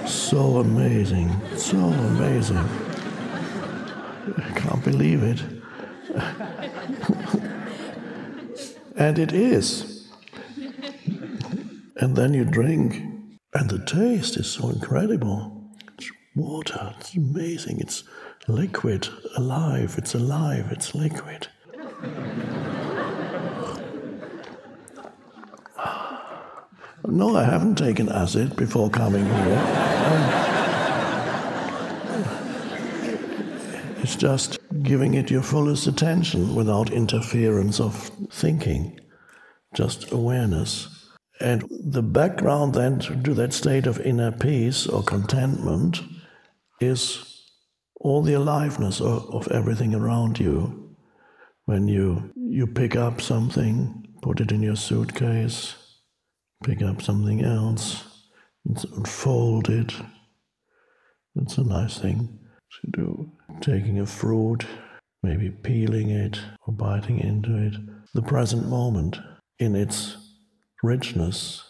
so 0.08 0.58
amazing, 0.58 1.30
so 1.56 1.78
amazing. 1.78 2.89
I 4.38 4.52
can't 4.56 4.84
believe 4.84 5.24
it. 5.24 5.44
and 8.96 9.18
it 9.20 9.32
is. 9.32 10.08
And 11.98 12.16
then 12.16 12.34
you 12.34 12.46
drink, 12.46 13.04
and 13.54 13.70
the 13.70 13.84
taste 13.86 14.38
is 14.38 14.48
so 14.48 14.70
incredible. 14.70 15.70
It's 15.98 16.10
water, 16.36 16.96
it's 17.00 17.16
amazing. 17.16 17.80
It's 17.80 18.04
liquid, 18.48 19.10
alive, 19.36 19.96
it's 19.98 20.14
alive, 20.14 20.68
it's 20.72 20.96
liquid. 20.96 21.48
No, 27.08 27.36
I 27.36 27.44
haven't 27.44 27.76
taken 27.76 28.10
acid 28.10 28.56
before 28.56 28.90
coming 28.90 29.26
here. 29.26 30.59
It's 34.10 34.16
just 34.16 34.58
giving 34.82 35.14
it 35.14 35.30
your 35.30 35.44
fullest 35.44 35.86
attention 35.86 36.56
without 36.56 36.92
interference 36.92 37.80
of 37.80 38.10
thinking, 38.32 39.00
just 39.76 40.12
awareness. 40.12 41.08
And 41.40 41.64
the 41.70 42.02
background 42.02 42.74
then 42.74 42.98
to 43.02 43.34
that 43.36 43.54
state 43.54 43.86
of 43.86 44.00
inner 44.00 44.32
peace 44.32 44.88
or 44.88 45.04
contentment 45.04 46.02
is 46.82 47.46
all 48.02 48.24
the 48.24 48.34
aliveness 48.34 49.00
of, 49.00 49.30
of 49.30 49.48
everything 49.50 49.94
around 49.94 50.40
you. 50.40 50.96
When 51.66 51.88
you, 51.88 52.34
you 52.36 52.66
pick 52.66 52.96
up 52.96 53.22
something, 53.22 54.08
put 54.24 54.42
it 54.42 54.52
in 54.52 54.64
your 54.64 54.76
suitcase, 54.76 55.76
pick 56.64 56.82
up 56.82 57.04
something 57.04 57.44
else, 57.44 58.06
and 58.66 59.08
fold 59.08 59.70
it. 59.70 59.94
That's 61.36 61.60
a 61.60 61.64
nice 61.64 62.00
thing 62.00 62.40
to 62.82 62.92
do. 62.92 63.32
Taking 63.62 64.00
a 64.00 64.06
fruit, 64.06 64.66
maybe 65.22 65.50
peeling 65.50 66.10
it 66.10 66.40
or 66.66 66.74
biting 66.74 67.20
into 67.20 67.56
it. 67.58 67.76
The 68.14 68.22
present 68.22 68.68
moment 68.68 69.18
in 69.60 69.76
its 69.76 70.18
richness 70.82 71.64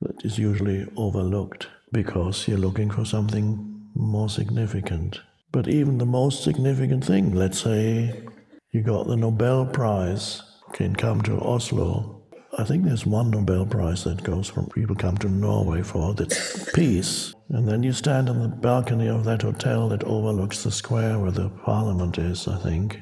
that 0.00 0.24
is 0.24 0.38
usually 0.38 0.86
overlooked 0.96 1.68
because 1.92 2.48
you're 2.48 2.58
looking 2.58 2.90
for 2.90 3.04
something 3.04 3.88
more 3.94 4.28
significant. 4.28 5.20
But 5.52 5.68
even 5.68 5.98
the 5.98 6.06
most 6.06 6.42
significant 6.42 7.04
thing, 7.04 7.34
let's 7.34 7.60
say 7.60 8.24
you 8.72 8.82
got 8.82 9.06
the 9.06 9.16
Nobel 9.16 9.66
Prize, 9.66 10.42
can 10.72 10.94
come 10.94 11.20
to 11.22 11.40
Oslo. 11.40 12.22
I 12.58 12.64
think 12.64 12.84
there's 12.84 13.06
one 13.06 13.30
Nobel 13.30 13.66
Prize 13.66 14.04
that 14.04 14.22
goes 14.22 14.48
from 14.48 14.66
people 14.66 14.96
come 14.96 15.18
to 15.18 15.28
Norway 15.28 15.82
for 15.82 16.14
that's 16.14 16.72
peace. 16.72 17.32
And 17.52 17.66
then 17.66 17.82
you 17.82 17.92
stand 17.92 18.30
on 18.30 18.40
the 18.40 18.48
balcony 18.48 19.08
of 19.08 19.24
that 19.24 19.42
hotel 19.42 19.88
that 19.88 20.04
overlooks 20.04 20.62
the 20.62 20.70
square 20.70 21.18
where 21.18 21.32
the 21.32 21.48
parliament 21.48 22.16
is, 22.16 22.46
I 22.46 22.56
think. 22.58 23.00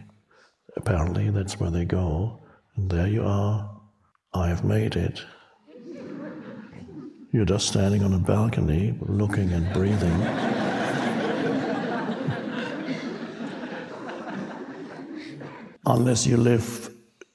Apparently, 0.74 1.28
that's 1.28 1.60
where 1.60 1.70
they 1.70 1.84
go. 1.84 2.40
And 2.74 2.90
there 2.90 3.08
you 3.08 3.24
are, 3.24 3.70
I 4.32 4.48
have 4.48 4.64
made 4.64 4.96
it. 4.96 5.22
You're 7.30 7.44
just 7.44 7.68
standing 7.68 8.02
on 8.02 8.14
a 8.14 8.18
balcony, 8.18 8.96
looking 9.02 9.52
and 9.52 9.70
breathing. 9.74 10.22
Unless 15.84 16.26
you 16.26 16.38
live 16.38 16.87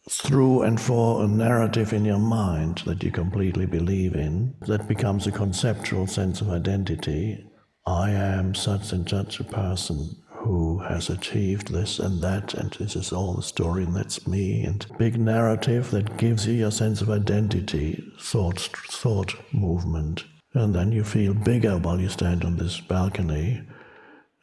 through 0.10 0.64
and 0.64 0.80
for 0.80 1.24
a 1.24 1.28
narrative 1.28 1.94
in 1.94 2.06
your 2.06 2.20
mind 2.20 2.84
that 2.86 3.04
you 3.04 3.12
completely 3.12 3.66
believe 3.66 4.16
in, 4.16 4.56
that 4.62 4.88
becomes 4.88 5.28
a 5.28 5.32
conceptual 5.32 6.08
sense 6.08 6.42
of 6.42 6.50
identity. 6.50 7.46
I 7.86 8.12
am 8.12 8.54
such 8.54 8.92
and 8.92 9.10
such 9.10 9.40
a 9.40 9.46
person 9.46 10.16
who 10.28 10.80
has 10.80 11.10
achieved 11.10 11.72
this 11.72 12.00
and 12.00 12.22
that, 12.22 12.54
and 12.54 12.72
this 12.74 12.98
is 12.98 13.14
all 13.14 13.34
the 13.34 13.42
story, 13.42 13.84
and 13.84 13.96
that's 13.96 14.28
me, 14.28 14.64
and 14.64 14.86
big 14.98 15.18
narrative 15.18 15.90
that 15.92 16.18
gives 16.18 16.46
you 16.46 16.54
your 16.54 16.72
sense 16.72 17.02
of 17.02 17.10
identity, 17.10 18.04
thought, 18.20 18.60
thought 18.60 19.34
movement. 19.54 20.26
And 20.54 20.76
then 20.76 20.92
you 20.92 21.04
feel 21.04 21.34
bigger 21.34 21.78
while 21.78 22.00
you 22.00 22.10
stand 22.10 22.44
on 22.44 22.58
this 22.58 22.80
balcony. 22.80 23.62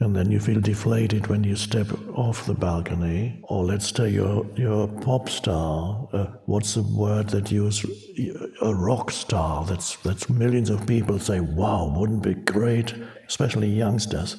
And 0.01 0.17
then 0.17 0.31
you 0.31 0.41
feel 0.41 0.61
deflated 0.61 1.27
when 1.27 1.45
you 1.45 1.57
step 1.57 1.89
off 2.15 2.47
the 2.47 2.55
balcony. 2.55 3.39
Or 3.45 3.65
let's 3.65 3.95
say 3.95 4.09
you're, 4.09 4.47
you're 4.57 4.85
a 4.85 5.01
pop 5.03 5.29
star. 5.29 6.09
Uh, 6.13 6.27
what's 6.47 6.75
the 6.75 6.83
word 6.83 7.29
that 7.31 7.53
you 7.53 7.65
use? 7.65 7.85
A 8.63 8.75
rock 8.75 9.11
star. 9.11 9.67
That's, 9.67 9.97
that's 9.97 10.31
millions 10.31 10.71
of 10.71 10.87
people 10.87 11.19
say, 11.19 11.41
wow, 11.41 11.95
wouldn't 11.95 12.25
it 12.25 12.47
be 12.47 12.53
great? 12.53 12.95
Especially 13.29 13.69
youngsters 13.69 14.37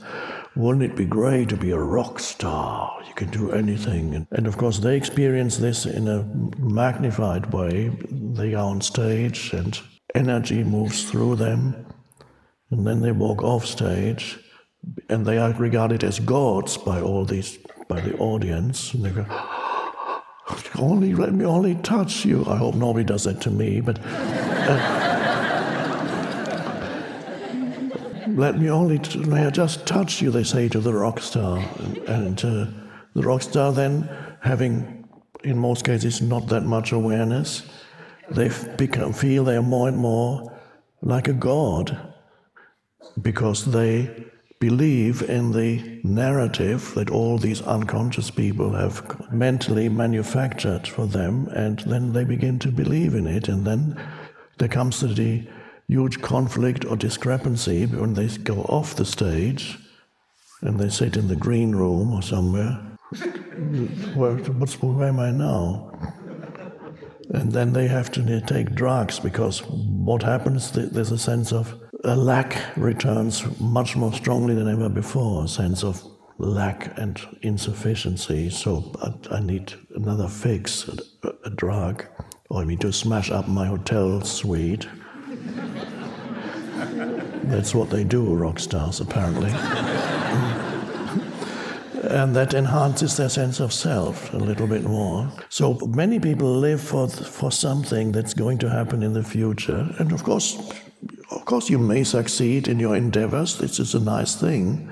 wouldn't 0.56 0.84
it 0.84 0.96
be 0.96 1.06
great 1.06 1.50
to 1.50 1.58
be 1.58 1.72
a 1.72 1.80
rock 1.80 2.20
star? 2.20 3.02
You 3.08 3.14
can 3.14 3.30
do 3.30 3.52
anything. 3.52 4.16
And, 4.16 4.28
and, 4.32 4.48
of 4.48 4.58
course, 4.58 4.80
they 4.80 4.98
experience 4.98 5.58
this 5.58 5.86
in 5.86 6.08
a 6.08 6.24
magnified 6.60 7.54
way. 7.54 7.92
They 8.10 8.54
are 8.54 8.66
on 8.66 8.82
stage 8.82 9.54
and 9.54 9.80
energy 10.14 10.64
moves 10.64 11.10
through 11.10 11.38
them. 11.38 11.86
And 12.70 12.86
then 12.86 13.02
they 13.02 13.12
walk 13.12 13.44
off 13.44 13.66
stage 13.66 14.40
and 15.10 15.26
they 15.26 15.38
are 15.38 15.54
regarded 15.54 16.04
as 16.04 16.20
gods 16.20 16.78
by 16.78 17.02
all 17.02 17.26
these, 17.26 17.58
by 17.88 18.00
the 18.02 18.18
audience. 18.18 18.94
And 18.94 19.06
they 19.06 19.12
go, 19.12 19.26
only 20.78 21.14
let 21.14 21.34
me 21.34 21.46
only 21.46 21.76
touch 21.76 22.26
you. 22.26 22.46
I 22.46 22.58
hope 22.58 22.76
nobody 22.76 23.06
does 23.06 23.24
that 23.26 23.42
to 23.42 23.52
me, 23.52 23.82
but. 23.82 24.00
Uh, 24.04 25.08
let 28.36 28.58
me 28.58 28.70
only, 28.70 29.00
t- 29.00 29.20
may 29.20 29.46
I 29.46 29.50
just 29.50 29.86
touch 29.86 30.22
you, 30.22 30.32
they 30.32 30.44
say 30.44 30.70
to 30.70 30.80
the 30.80 30.94
rock 30.94 31.20
star. 31.20 31.58
And, 31.80 31.98
and 31.98 32.46
uh, 32.46 32.66
the 33.14 33.24
rock 33.24 33.42
star 33.42 33.74
then, 33.74 34.10
having 34.42 35.08
in 35.44 35.58
most 35.58 35.84
cases 35.84 36.22
not 36.22 36.48
that 36.48 36.62
much 36.62 36.92
awareness, 36.92 37.64
they 38.30 38.50
become, 38.78 39.14
feel 39.14 39.44
they 39.44 39.58
are 39.58 39.62
more 39.62 39.88
and 39.88 39.98
more 39.98 40.58
like 41.02 41.28
a 41.28 41.34
god 41.34 42.14
because 43.22 43.66
they 43.66 44.31
believe 44.62 45.24
in 45.24 45.52
the 45.52 46.00
narrative 46.04 46.94
that 46.94 47.10
all 47.10 47.40
these 47.40 47.62
unconscious 47.64 48.30
people 48.30 48.72
have 48.74 48.96
mentally 49.34 49.90
manufactured 49.90 50.88
for 50.88 51.08
them, 51.08 51.48
and 51.48 51.80
then 51.80 52.14
they 52.14 52.24
begin 52.24 52.60
to 52.60 52.72
believe 52.72 53.16
in 53.16 53.26
it, 53.26 53.50
and 53.50 53.66
then 53.66 54.00
there 54.60 54.70
comes 54.70 55.02
the 55.02 55.48
huge 55.88 56.22
conflict 56.22 56.86
or 56.86 56.96
discrepancy 56.96 57.88
when 57.88 58.14
they 58.14 58.28
go 58.28 58.62
off 58.78 58.96
the 58.96 59.04
stage 59.04 59.80
and 60.62 60.80
they 60.80 60.90
sit 60.90 61.18
in 61.18 61.28
the 61.28 61.36
green 61.36 61.76
room 61.76 62.14
or 62.14 62.22
somewhere. 62.22 62.80
where, 64.14 64.36
what's, 64.36 64.80
where 64.80 65.08
am 65.08 65.20
I 65.20 65.32
now? 65.32 65.92
And 67.34 67.52
then 67.52 67.74
they 67.74 67.88
have 67.88 68.12
to 68.12 68.42
take 68.42 68.76
drugs 68.76 69.20
because 69.20 69.64
what 69.64 70.22
happens, 70.22 70.72
there's 70.72 71.12
a 71.12 71.18
sense 71.18 71.52
of 71.52 71.76
lack 72.04 72.76
returns 72.78 73.60
much 73.60 73.96
more 73.96 74.14
strongly 74.14 74.56
than 74.56 74.68
ever 74.68 74.90
before, 74.90 75.46
a 75.46 75.48
sense 75.48 75.84
of 75.84 76.04
lack 76.38 76.98
and 76.98 77.20
insufficiency. 77.42 78.50
So 78.50 78.92
I, 79.02 79.36
I 79.38 79.40
need 79.40 79.74
another 79.96 80.28
fix, 80.28 80.88
a, 80.88 81.34
a 81.46 81.50
drug, 81.50 82.06
or 82.50 82.62
I 82.62 82.66
mean 82.66 82.80
to 82.80 82.92
smash 82.92 83.30
up 83.32 83.48
my 83.48 83.68
hotel 83.68 84.22
suite 84.22 84.88
that's 87.52 87.76
what 87.76 87.90
they 87.90 88.04
do, 88.04 88.34
rock 88.34 88.60
stars, 88.60 89.00
apparently. 89.02 89.50
and 92.10 92.36
that 92.36 92.54
enhances 92.54 93.18
their 93.18 93.30
sense 93.30 93.60
of 93.60 93.74
self 93.74 94.34
a 94.34 94.38
little 94.38 94.68
bit 94.68 94.84
more. 94.84 95.32
So 95.50 95.74
many 95.88 96.20
people 96.20 96.56
live 96.56 96.82
for, 96.82 97.08
for 97.08 97.52
something 97.52 98.12
that's 98.12 98.34
going 98.34 98.58
to 98.60 98.70
happen 98.70 99.04
in 99.04 99.14
the 99.14 99.24
future. 99.24 99.94
And 100.00 100.12
of 100.12 100.24
course, 100.24 100.58
of 101.32 101.46
course, 101.46 101.70
you 101.70 101.80
may 101.80 102.04
succeed 102.04 102.68
in 102.68 102.80
your 102.80 102.96
endeavors. 102.96 103.58
This 103.58 103.80
is 103.80 103.96
a 103.96 104.00
nice 104.00 104.36
thing. 104.36 104.92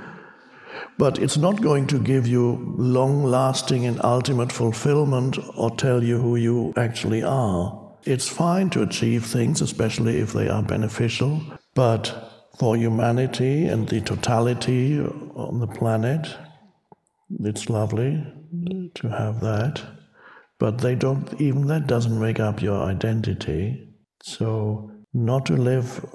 But 0.98 1.20
it's 1.20 1.38
not 1.38 1.62
going 1.62 1.88
to 1.88 2.00
give 2.00 2.28
you 2.28 2.74
long 2.78 3.24
lasting 3.24 3.86
and 3.86 4.00
ultimate 4.04 4.52
fulfillment 4.52 5.38
or 5.56 5.72
tell 5.72 6.04
you 6.04 6.20
who 6.20 6.36
you 6.36 6.74
actually 6.76 7.24
are. 7.24 7.80
It's 8.04 8.28
fine 8.28 8.70
to 8.72 8.82
achieve 8.82 9.26
things, 9.26 9.62
especially 9.62 10.18
if 10.18 10.34
they 10.34 10.48
are 10.48 10.64
beneficial, 10.64 11.42
but 11.74 12.30
for 12.58 12.76
humanity 12.76 13.66
and 13.66 13.88
the 13.88 14.02
totality 14.02 15.00
on 15.00 15.60
the 15.60 15.68
planet, 15.68 16.28
it's 17.40 17.70
lovely 17.70 18.26
to 18.96 19.10
have 19.10 19.40
that. 19.42 19.82
But 20.58 20.80
they 20.80 20.96
don't, 20.96 21.40
even 21.40 21.68
that 21.68 21.88
doesn't 21.88 22.20
make 22.20 22.40
up 22.40 22.62
your 22.62 22.84
identity. 22.84 23.88
So, 24.22 24.92
not 25.14 25.46
to 25.46 25.56
live 25.56 26.06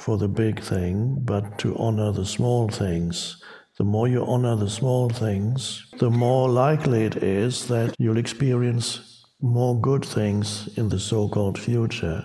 for 0.00 0.16
the 0.16 0.28
big 0.28 0.60
thing, 0.60 1.18
but 1.20 1.58
to 1.58 1.76
honor 1.76 2.10
the 2.10 2.24
small 2.24 2.68
things. 2.68 3.36
The 3.76 3.84
more 3.84 4.08
you 4.08 4.24
honor 4.24 4.56
the 4.56 4.70
small 4.70 5.10
things, 5.10 5.86
the 5.98 6.10
more 6.10 6.48
likely 6.48 7.04
it 7.04 7.16
is 7.16 7.68
that 7.68 7.94
you'll 7.98 8.16
experience 8.16 9.24
more 9.42 9.78
good 9.78 10.04
things 10.04 10.68
in 10.76 10.88
the 10.88 10.98
so 10.98 11.28
called 11.28 11.58
future 11.58 12.24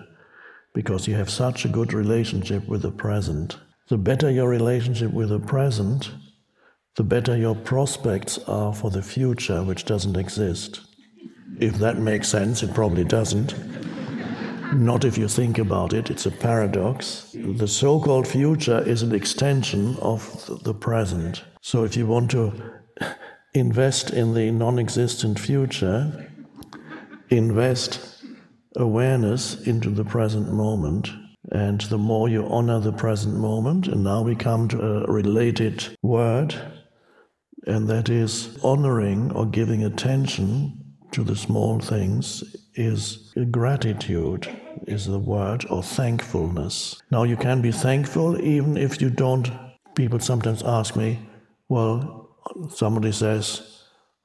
because 0.74 1.08
you 1.08 1.16
have 1.16 1.30
such 1.30 1.66
a 1.66 1.70
good 1.70 1.94
relationship 1.94 2.66
with 2.68 2.82
the 2.82 2.92
present. 2.92 3.58
The 3.90 3.98
better 3.98 4.32
your 4.32 4.50
relationship 4.50 5.12
with 5.12 5.30
the 5.30 5.40
present, 5.40 6.12
the 6.96 7.04
better 7.04 7.36
your 7.36 7.56
prospects 7.56 8.38
are 8.48 8.74
for 8.74 8.90
the 8.90 9.04
future, 9.04 9.64
which 9.64 9.84
doesn't 9.84 10.18
exist. 10.18 10.82
If 11.60 11.76
that 11.80 11.98
makes 11.98 12.30
sense, 12.30 12.64
it 12.64 12.74
probably 12.74 13.04
doesn't. 13.04 13.54
Not 14.74 15.06
if 15.06 15.18
you 15.18 15.28
think 15.28 15.58
about 15.58 15.94
it, 15.94 16.10
it's 16.10 16.26
a 16.26 16.32
paradox. 16.32 17.32
The 17.34 17.68
so 17.68 18.00
called 18.00 18.28
future 18.28 18.80
is 18.80 19.04
an 19.04 19.14
extension 19.14 19.96
of 19.98 20.64
the 20.64 20.74
present. 20.74 21.44
So 21.62 21.84
if 21.84 21.96
you 21.96 22.08
want 22.08 22.32
to 22.32 22.54
invest 23.54 24.12
in 24.12 24.34
the 24.34 24.52
non 24.52 24.80
existent 24.80 25.40
future, 25.40 26.32
invest 27.30 28.24
awareness 28.76 29.62
into 29.68 29.90
the 29.90 30.06
present 30.06 30.52
moment. 30.52 31.10
And 31.52 31.82
the 31.82 31.98
more 31.98 32.28
you 32.28 32.48
honor 32.48 32.80
the 32.80 32.92
present 32.92 33.36
moment, 33.36 33.88
and 33.88 34.04
now 34.04 34.24
we 34.24 34.36
come 34.36 34.68
to 34.70 34.82
a 34.82 35.12
related 35.12 35.98
word, 36.02 36.56
and 37.68 37.88
that 37.88 38.10
is 38.10 38.58
honoring 38.64 39.32
or 39.32 39.46
giving 39.46 39.84
attention 39.84 40.85
to 41.16 41.24
the 41.24 41.36
small 41.36 41.80
things 41.80 42.44
is 42.76 43.34
gratitude 43.52 44.48
is 44.88 45.06
the 45.06 45.20
word 45.20 45.66
or 45.70 45.82
thankfulness. 45.82 47.02
Now 47.12 47.24
you 47.24 47.38
can 47.38 47.62
be 47.62 47.72
thankful 47.72 48.40
even 48.42 48.78
if 48.78 49.02
you 49.02 49.10
don't 49.10 49.50
people 49.96 50.20
sometimes 50.20 50.62
ask 50.64 50.96
me 50.96 51.20
well 51.70 52.30
somebody 52.70 53.14
says 53.14 53.46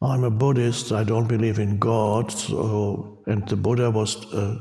i'm 0.02 0.24
a 0.24 0.30
buddhist 0.30 0.90
i 0.90 1.04
don't 1.04 1.28
believe 1.28 1.60
in 1.60 1.78
god 1.78 2.32
so 2.32 3.22
and 3.26 3.46
the 3.48 3.56
buddha 3.56 3.88
was 3.88 4.16
a 4.34 4.58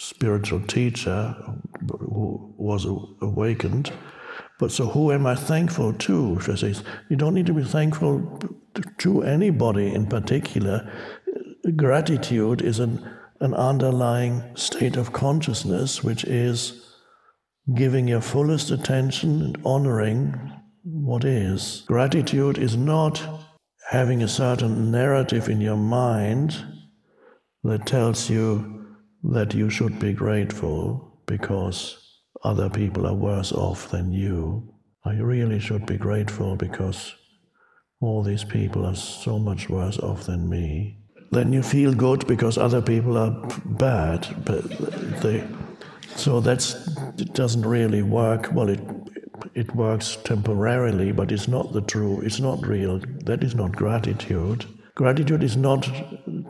spiritual 0.00 0.60
teacher 0.60 1.34
who 1.88 2.54
was 2.56 2.84
awakened. 3.20 3.92
But 4.58 4.72
so 4.72 4.86
who 4.86 5.12
am 5.12 5.26
i 5.26 5.34
thankful 5.34 5.92
to 5.92 6.40
she 6.40 6.56
says? 6.56 6.84
You 7.08 7.16
don't 7.16 7.34
need 7.34 7.46
to 7.46 7.54
be 7.54 7.64
thankful 7.64 8.40
to 8.98 9.22
anybody 9.22 9.94
in 9.94 10.06
particular 10.06 10.90
gratitude 11.70 12.60
is 12.60 12.80
an, 12.80 13.08
an 13.40 13.54
underlying 13.54 14.42
state 14.56 14.96
of 14.96 15.12
consciousness 15.12 16.02
which 16.02 16.24
is 16.24 16.96
giving 17.74 18.08
your 18.08 18.20
fullest 18.20 18.70
attention 18.70 19.42
and 19.42 19.62
honoring 19.64 20.52
what 20.82 21.24
is. 21.24 21.84
Gratitude 21.86 22.58
is 22.58 22.76
not 22.76 23.22
having 23.90 24.22
a 24.22 24.28
certain 24.28 24.90
narrative 24.90 25.48
in 25.48 25.60
your 25.60 25.76
mind 25.76 26.64
that 27.62 27.86
tells 27.86 28.28
you 28.28 28.86
that 29.22 29.54
you 29.54 29.70
should 29.70 30.00
be 30.00 30.12
grateful 30.12 31.20
because 31.26 31.96
other 32.42 32.68
people 32.68 33.06
are 33.06 33.14
worse 33.14 33.52
off 33.52 33.88
than 33.90 34.12
you. 34.12 34.74
I 35.04 35.14
really 35.14 35.60
should 35.60 35.86
be 35.86 35.96
grateful 35.96 36.56
because 36.56 37.14
all 38.00 38.24
these 38.24 38.42
people 38.42 38.84
are 38.84 38.96
so 38.96 39.38
much 39.38 39.68
worse 39.68 39.98
off 40.00 40.24
than 40.24 40.48
me 40.48 41.01
then 41.32 41.52
you 41.52 41.62
feel 41.62 41.92
good 41.92 42.26
because 42.26 42.56
other 42.56 42.80
people 42.80 43.18
are 43.18 43.30
bad. 43.64 44.26
But 44.44 44.68
they, 45.20 45.44
so 46.14 46.40
that's 46.40 46.74
it 47.18 47.34
doesn't 47.34 47.66
really 47.66 48.02
work. 48.02 48.50
Well, 48.52 48.68
it 48.68 48.80
it 49.54 49.74
works 49.74 50.16
temporarily, 50.24 51.12
but 51.12 51.32
it's 51.32 51.48
not 51.48 51.72
the 51.72 51.80
true. 51.80 52.20
It's 52.20 52.40
not 52.40 52.66
real. 52.66 53.00
That 53.24 53.42
is 53.42 53.54
not 53.54 53.72
gratitude. 53.72 54.66
Gratitude 54.94 55.42
is 55.42 55.56
not 55.56 55.88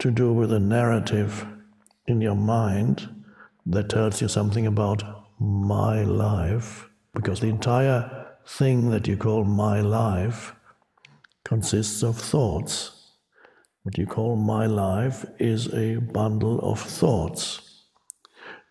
to 0.01 0.11
do 0.11 0.33
with 0.33 0.53
a 0.53 0.61
narrative 0.61 1.47
in 2.07 2.21
your 2.21 2.35
mind 2.35 3.09
that 3.65 3.89
tells 3.89 4.21
you 4.21 4.29
something 4.29 4.67
about 4.67 5.05
my 5.39 6.03
life, 6.03 6.89
because 7.15 7.41
the 7.41 7.49
entire 7.49 8.27
thing 8.47 8.91
that 8.91 9.07
you 9.07 9.17
call 9.17 9.45
my 9.45 9.81
life 9.81 10.55
consists 11.45 12.03
of 12.03 12.17
thoughts. 12.17 12.92
What 13.83 13.99
you 13.99 14.07
call 14.07 14.37
my 14.37 14.67
life 14.67 15.25
is 15.41 15.75
a 15.75 15.97
bundle 15.97 16.61
of 16.61 16.79
thoughts 16.79 17.83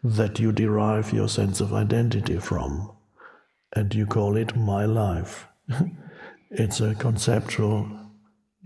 that 0.01 0.39
you 0.39 0.53
derive 0.53 1.11
your 1.11 1.27
sense 1.27 1.59
of 1.59 1.73
identity 1.73 2.37
from, 2.37 2.89
and 3.75 3.93
you 3.93 4.05
call 4.05 4.37
it 4.37 4.55
my 4.55 4.85
life. 4.85 5.47
it's 6.49 6.79
a 6.79 6.95
conceptual 6.95 7.91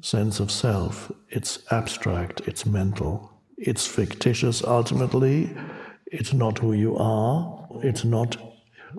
sense 0.02 0.40
of 0.40 0.52
self, 0.52 1.12
it's 1.30 1.64
abstract, 1.72 2.42
it's 2.42 2.64
mental, 2.64 3.34
it's 3.58 3.88
fictitious 3.88 4.64
ultimately, 4.64 5.52
it's 6.06 6.32
not 6.32 6.60
who 6.60 6.74
you 6.74 6.96
are, 6.96 7.68
it's 7.82 8.06
not 8.06 8.38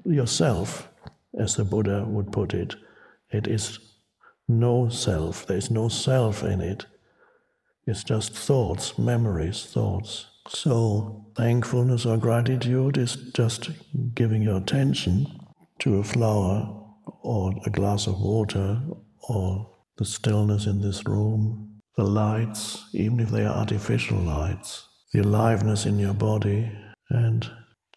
yourself, 0.05 0.89
as 1.39 1.55
the 1.55 1.65
Buddha 1.65 2.05
would 2.09 2.33
put 2.33 2.55
it. 2.55 2.75
It 3.31 3.47
is 3.47 3.79
no 4.49 4.89
self, 4.89 5.47
there 5.47 5.57
is 5.57 5.71
no 5.71 5.89
self 5.89 6.43
in 6.43 6.61
it 6.61 6.87
it's 7.87 8.03
just 8.03 8.33
thoughts, 8.33 8.99
memories, 8.99 9.65
thoughts. 9.65 10.27
So, 10.49 11.27
thankfulness 11.37 12.05
or 12.05 12.17
gratitude 12.17 12.99
is 12.99 13.17
just 13.35 13.71
giving 14.15 14.43
your 14.43 14.57
attention 14.57 15.27
to 15.81 15.99
a 15.99 16.05
flower 16.05 16.83
or 17.23 17.53
a 17.65 17.71
glass 17.71 18.07
of 18.07 18.21
water 18.21 18.81
or 19.29 19.71
the 19.99 20.05
stillness 20.05 20.67
in 20.67 20.81
this 20.81 21.07
room, 21.07 21.81
the 21.97 22.05
lights, 22.05 22.85
even 22.93 23.21
if 23.21 23.31
they 23.31 23.45
are 23.45 23.57
artificial 23.57 24.19
lights, 24.19 24.89
the 25.13 25.23
aliveness 25.23 25.87
in 25.87 25.99
your 25.99 26.15
body, 26.15 26.71
and 27.11 27.49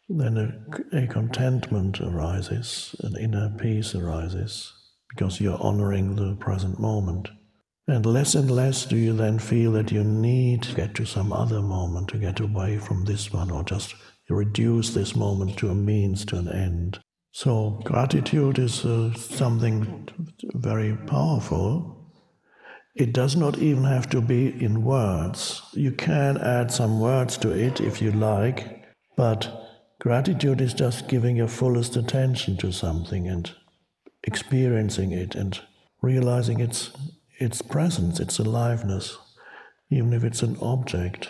then 0.08 0.38
a, 0.38 0.98
a 0.98 1.08
contentment 1.08 2.00
arises, 2.02 2.96
an 3.02 3.16
inner 3.18 3.54
peace 3.58 3.96
arises, 3.96 4.72
because 5.10 5.42
you're 5.42 5.62
honoring 5.62 6.16
the 6.16 6.36
present 6.36 6.80
moment. 6.80 7.30
And 7.90 8.06
less 8.06 8.36
and 8.36 8.52
less 8.52 8.86
do 8.86 8.96
you 8.96 9.14
then 9.14 9.40
feel 9.40 9.72
that 9.72 9.92
you 9.92 10.04
need 10.04 10.62
to 10.62 10.76
get 10.76 10.94
to 10.94 11.06
some 11.06 11.34
other 11.34 11.60
moment 11.60 12.10
to 12.10 12.20
get 12.20 12.40
away 12.40 12.78
from 12.78 13.04
this 13.04 13.34
one, 13.34 13.50
or 13.50 13.64
just 13.64 13.96
reduce 14.30 14.94
this 14.94 15.16
moment 15.16 15.58
to 15.58 15.70
a 15.70 15.76
means 15.76 16.24
to 16.26 16.38
an 16.38 16.48
end. 16.50 17.00
So, 17.32 17.82
gratitude 17.84 18.60
is 18.60 18.86
uh, 18.86 19.12
something 19.16 20.08
very 20.54 20.96
powerful. 21.08 22.14
It 22.96 23.12
does 23.12 23.36
not 23.36 23.58
even 23.58 23.86
have 23.86 24.08
to 24.12 24.22
be 24.22 24.50
in 24.64 24.84
words. 24.84 25.64
You 25.74 25.92
can 25.92 26.38
add 26.38 26.72
some 26.72 27.00
words 27.00 27.40
to 27.40 27.50
it 27.50 27.82
if 27.82 28.04
you 28.04 28.12
like, 28.12 28.84
but 29.18 29.68
gratitude 30.00 30.62
is 30.62 30.76
just 30.76 31.08
giving 31.08 31.38
your 31.38 31.48
fullest 31.48 31.96
attention 31.96 32.56
to 32.58 32.72
something 32.72 33.28
and 33.28 33.52
experiencing 34.24 35.12
it 35.12 35.34
and 35.34 35.60
realizing 36.04 36.60
its 36.60 36.92
its 37.40 37.62
presence, 37.62 38.20
its 38.20 38.38
aliveness, 38.38 39.18
even 39.90 40.14
if 40.14 40.24
it's 40.24 40.44
an 40.44 40.58
object. 40.62 41.30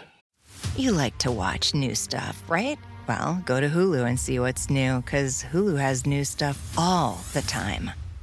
You 0.76 0.91
like 0.91 1.17
to 1.19 1.32
watch 1.32 1.74
new 1.74 1.95
stuff, 1.95 2.43
right? 2.50 2.78
Well, 3.08 3.41
go 3.45 3.62
to 3.62 3.69
Hulu 3.69 4.08
and 4.08 4.19
see 4.19 4.39
what's 4.39 4.69
new, 4.69 5.02
because 5.02 5.43
Hulu 5.43 5.80
has 5.80 6.06
new 6.06 6.24
stuff 6.24 6.74
all 6.78 7.19
the 7.34 7.41
time. 7.43 7.91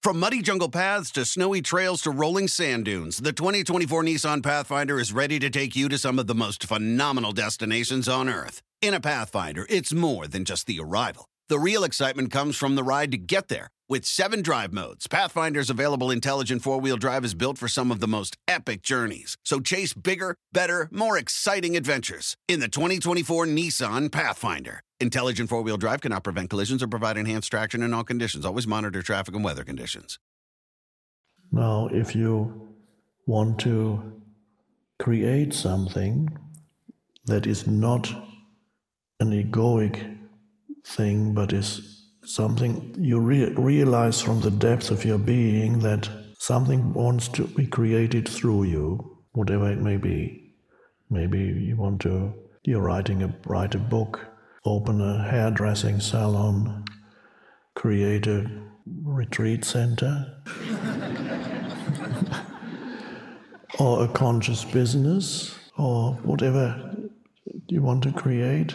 From 0.00 0.20
muddy 0.20 0.42
jungle 0.42 0.68
paths 0.68 1.10
to 1.12 1.24
snowy 1.24 1.60
trails 1.60 2.02
to 2.02 2.12
rolling 2.12 2.46
sand 2.46 2.84
dunes, 2.84 3.18
the 3.18 3.32
2024 3.32 4.04
Nissan 4.04 4.44
Pathfinder 4.44 5.00
is 5.00 5.12
ready 5.12 5.40
to 5.40 5.50
take 5.50 5.74
you 5.74 5.88
to 5.88 5.98
some 5.98 6.20
of 6.20 6.28
the 6.28 6.36
most 6.36 6.64
phenomenal 6.64 7.32
destinations 7.32 8.08
on 8.08 8.28
Earth. 8.28 8.62
In 8.80 8.94
a 8.94 9.00
Pathfinder, 9.00 9.66
it's 9.68 9.92
more 9.92 10.28
than 10.28 10.44
just 10.44 10.68
the 10.68 10.78
arrival. 10.78 11.27
The 11.48 11.58
real 11.58 11.82
excitement 11.82 12.30
comes 12.30 12.58
from 12.58 12.74
the 12.74 12.82
ride 12.82 13.10
to 13.10 13.16
get 13.16 13.48
there. 13.48 13.70
With 13.88 14.04
seven 14.04 14.42
drive 14.42 14.70
modes, 14.70 15.06
Pathfinder's 15.06 15.70
available 15.70 16.10
intelligent 16.10 16.60
four 16.60 16.78
wheel 16.78 16.98
drive 16.98 17.24
is 17.24 17.32
built 17.32 17.56
for 17.56 17.68
some 17.68 17.90
of 17.90 18.00
the 18.00 18.06
most 18.06 18.36
epic 18.46 18.82
journeys. 18.82 19.34
So 19.46 19.58
chase 19.58 19.94
bigger, 19.94 20.34
better, 20.52 20.90
more 20.92 21.16
exciting 21.16 21.74
adventures 21.74 22.36
in 22.48 22.60
the 22.60 22.68
2024 22.68 23.46
Nissan 23.46 24.12
Pathfinder. 24.12 24.82
Intelligent 25.00 25.48
four 25.48 25.62
wheel 25.62 25.78
drive 25.78 26.02
cannot 26.02 26.22
prevent 26.22 26.50
collisions 26.50 26.82
or 26.82 26.86
provide 26.86 27.16
enhanced 27.16 27.50
traction 27.50 27.82
in 27.82 27.94
all 27.94 28.04
conditions. 28.04 28.44
Always 28.44 28.66
monitor 28.66 29.00
traffic 29.00 29.34
and 29.34 29.42
weather 29.42 29.64
conditions. 29.64 30.18
Now, 31.50 31.88
if 31.90 32.14
you 32.14 32.76
want 33.24 33.58
to 33.60 34.20
create 34.98 35.54
something 35.54 36.28
that 37.24 37.46
is 37.46 37.66
not 37.66 38.06
an 39.20 39.30
egoic 39.30 40.17
thing, 40.88 41.34
but 41.34 41.52
is 41.52 42.06
something 42.24 42.94
you 42.98 43.20
re- 43.20 43.52
realize 43.54 44.20
from 44.20 44.40
the 44.40 44.50
depth 44.50 44.90
of 44.90 45.04
your 45.04 45.18
being 45.18 45.80
that 45.80 46.08
something 46.38 46.92
wants 46.92 47.28
to 47.28 47.46
be 47.46 47.66
created 47.66 48.28
through 48.28 48.64
you, 48.64 49.18
whatever 49.32 49.70
it 49.70 49.80
may 49.80 49.96
be. 49.96 50.52
Maybe 51.10 51.38
you 51.38 51.76
want 51.76 52.00
to, 52.02 52.34
you're 52.64 52.82
writing 52.82 53.22
a, 53.22 53.34
write 53.46 53.74
a 53.74 53.78
book, 53.78 54.26
open 54.64 55.00
a 55.00 55.22
hairdressing 55.22 56.00
salon, 56.00 56.84
create 57.74 58.26
a 58.26 58.50
retreat 59.02 59.64
center, 59.64 60.34
or 63.78 64.04
a 64.04 64.08
conscious 64.08 64.64
business, 64.64 65.58
or 65.76 66.12
whatever 66.22 66.94
you 67.68 67.80
want 67.82 68.02
to 68.02 68.12
create 68.12 68.74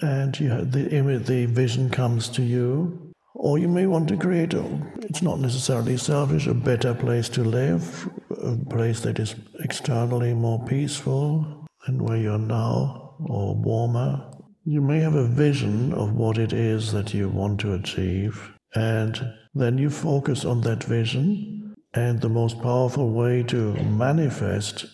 and 0.00 0.38
you 0.38 0.64
the 0.64 0.90
image, 0.90 1.26
the 1.26 1.46
vision 1.46 1.90
comes 1.90 2.28
to 2.30 2.42
you. 2.42 3.12
Or 3.34 3.58
you 3.58 3.68
may 3.68 3.86
want 3.86 4.08
to 4.08 4.16
create 4.16 4.52
it's 4.98 5.22
not 5.22 5.40
necessarily 5.40 5.96
selfish, 5.96 6.46
a 6.46 6.52
better 6.52 6.92
place 6.92 7.28
to 7.30 7.42
live, 7.42 8.10
a 8.30 8.56
place 8.68 9.00
that 9.00 9.18
is 9.18 9.34
externally 9.60 10.34
more 10.34 10.62
peaceful 10.66 11.66
than 11.86 12.04
where 12.04 12.18
you're 12.18 12.38
now, 12.38 13.14
or 13.18 13.54
warmer. 13.54 14.30
You 14.64 14.82
may 14.82 15.00
have 15.00 15.14
a 15.14 15.26
vision 15.26 15.94
of 15.94 16.12
what 16.12 16.36
it 16.36 16.52
is 16.52 16.92
that 16.92 17.14
you 17.14 17.28
want 17.30 17.60
to 17.60 17.72
achieve, 17.72 18.52
and 18.74 19.32
then 19.54 19.78
you 19.78 19.88
focus 19.90 20.44
on 20.44 20.60
that 20.62 20.84
vision. 20.84 21.76
And 21.94 22.20
the 22.20 22.28
most 22.28 22.60
powerful 22.60 23.10
way 23.10 23.42
to 23.44 23.72
manifest, 23.84 24.86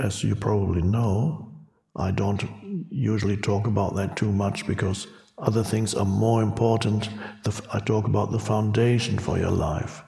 as 0.00 0.24
you 0.24 0.34
probably 0.34 0.82
know, 0.82 1.52
I 1.94 2.12
don't 2.12 2.42
usually 2.90 3.36
talk 3.36 3.66
about 3.66 3.94
that 3.96 4.16
too 4.16 4.32
much 4.32 4.66
because 4.66 5.06
other 5.38 5.62
things 5.62 5.94
are 5.94 6.04
more 6.04 6.42
important. 6.42 7.08
I 7.72 7.78
talk 7.80 8.06
about 8.06 8.32
the 8.32 8.38
foundation 8.38 9.18
for 9.18 9.38
your 9.38 9.50
life. 9.50 10.02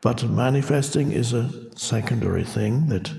But 0.00 0.24
manifesting 0.24 1.12
is 1.12 1.32
a 1.32 1.50
secondary 1.76 2.44
thing 2.44 2.88
that 2.88 3.12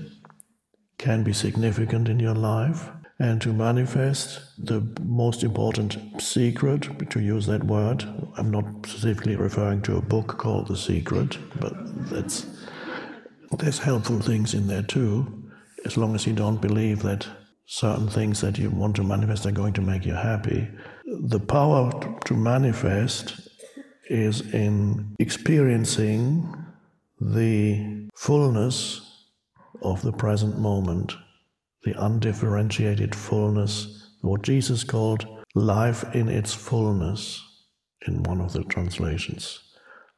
can 0.98 1.24
be 1.24 1.32
significant 1.32 2.08
in 2.08 2.20
your 2.20 2.34
life. 2.34 2.90
And 3.18 3.40
to 3.42 3.52
manifest, 3.52 4.40
the 4.58 4.82
most 5.02 5.44
important 5.44 6.20
secret, 6.20 7.10
to 7.10 7.20
use 7.20 7.46
that 7.46 7.64
word, 7.64 8.04
I'm 8.36 8.50
not 8.50 8.64
specifically 8.86 9.36
referring 9.36 9.82
to 9.82 9.96
a 9.96 10.02
book 10.02 10.36
called 10.36 10.66
The 10.68 10.76
Secret, 10.76 11.38
but 11.60 11.74
that's, 12.10 12.46
there's 13.58 13.78
helpful 13.78 14.20
things 14.20 14.52
in 14.52 14.66
there 14.66 14.82
too, 14.82 15.44
as 15.84 15.96
long 15.96 16.14
as 16.14 16.26
you 16.26 16.32
don't 16.32 16.60
believe 16.60 17.02
that 17.02 17.26
certain 17.66 18.08
things 18.08 18.40
that 18.40 18.58
you 18.58 18.70
want 18.70 18.96
to 18.96 19.02
manifest 19.02 19.46
are 19.46 19.52
going 19.52 19.72
to 19.72 19.80
make 19.80 20.04
you 20.04 20.12
happy. 20.12 20.68
The 21.04 21.40
power 21.40 21.90
to 22.26 22.34
manifest 22.34 23.48
is 24.08 24.40
in 24.52 25.16
experiencing 25.18 26.46
the 27.20 28.08
fullness 28.14 29.00
of 29.82 30.02
the 30.02 30.12
present 30.12 30.58
moment, 30.58 31.14
the 31.84 31.94
undifferentiated 32.04 33.14
fullness, 33.14 34.10
what 34.20 34.42
Jesus 34.42 34.84
called 34.84 35.26
life 35.54 36.04
in 36.14 36.28
its 36.28 36.52
fullness 36.52 37.42
in 38.06 38.22
one 38.24 38.40
of 38.40 38.52
the 38.52 38.64
translations. 38.64 39.60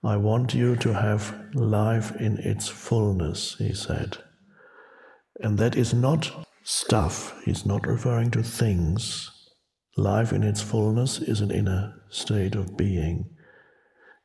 I 0.02 0.16
want 0.16 0.54
you 0.54 0.76
to 0.76 0.94
have 0.94 1.34
life 1.54 2.14
in 2.16 2.38
its 2.38 2.68
fullness, 2.68 3.56
he 3.58 3.74
said. 3.74 4.18
And 5.40 5.58
that 5.58 5.76
is 5.76 5.92
not 5.92 6.30
stuff. 6.68 7.40
He's 7.44 7.64
not 7.64 7.86
referring 7.86 8.32
to 8.32 8.42
things. 8.42 9.30
Life 9.96 10.32
in 10.32 10.42
its 10.42 10.60
fullness 10.60 11.20
is 11.20 11.40
an 11.40 11.52
inner 11.52 12.02
state 12.10 12.56
of 12.56 12.76
being. 12.76 13.30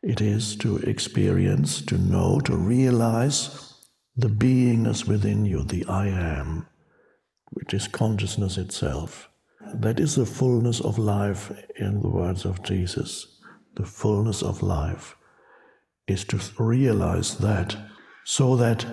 It 0.02 0.22
is 0.22 0.56
to 0.58 0.78
experience, 0.78 1.84
to 1.84 2.00
know, 2.00 2.40
to 2.46 2.58
realize 2.58 3.76
the 4.16 4.28
beingness 4.28 5.08
within 5.08 5.46
you, 5.46 5.62
the 5.62 5.86
I 5.86 6.08
am, 6.08 6.66
which 7.52 7.76
is 7.76 7.88
consciousness 7.88 8.58
itself. 8.58 9.30
That 9.76 10.00
is 10.00 10.16
the 10.16 10.26
fullness 10.26 10.82
of 10.82 10.98
life 10.98 11.52
in 11.78 12.02
the 12.02 12.10
words 12.10 12.44
of 12.44 12.64
Jesus. 12.64 13.40
The 13.76 13.86
fullness 13.86 14.42
of 14.42 14.64
life 14.64 15.16
is 16.08 16.26
to 16.26 16.40
realize 16.58 17.38
that, 17.38 17.78
so 18.26 18.56
that 18.56 18.88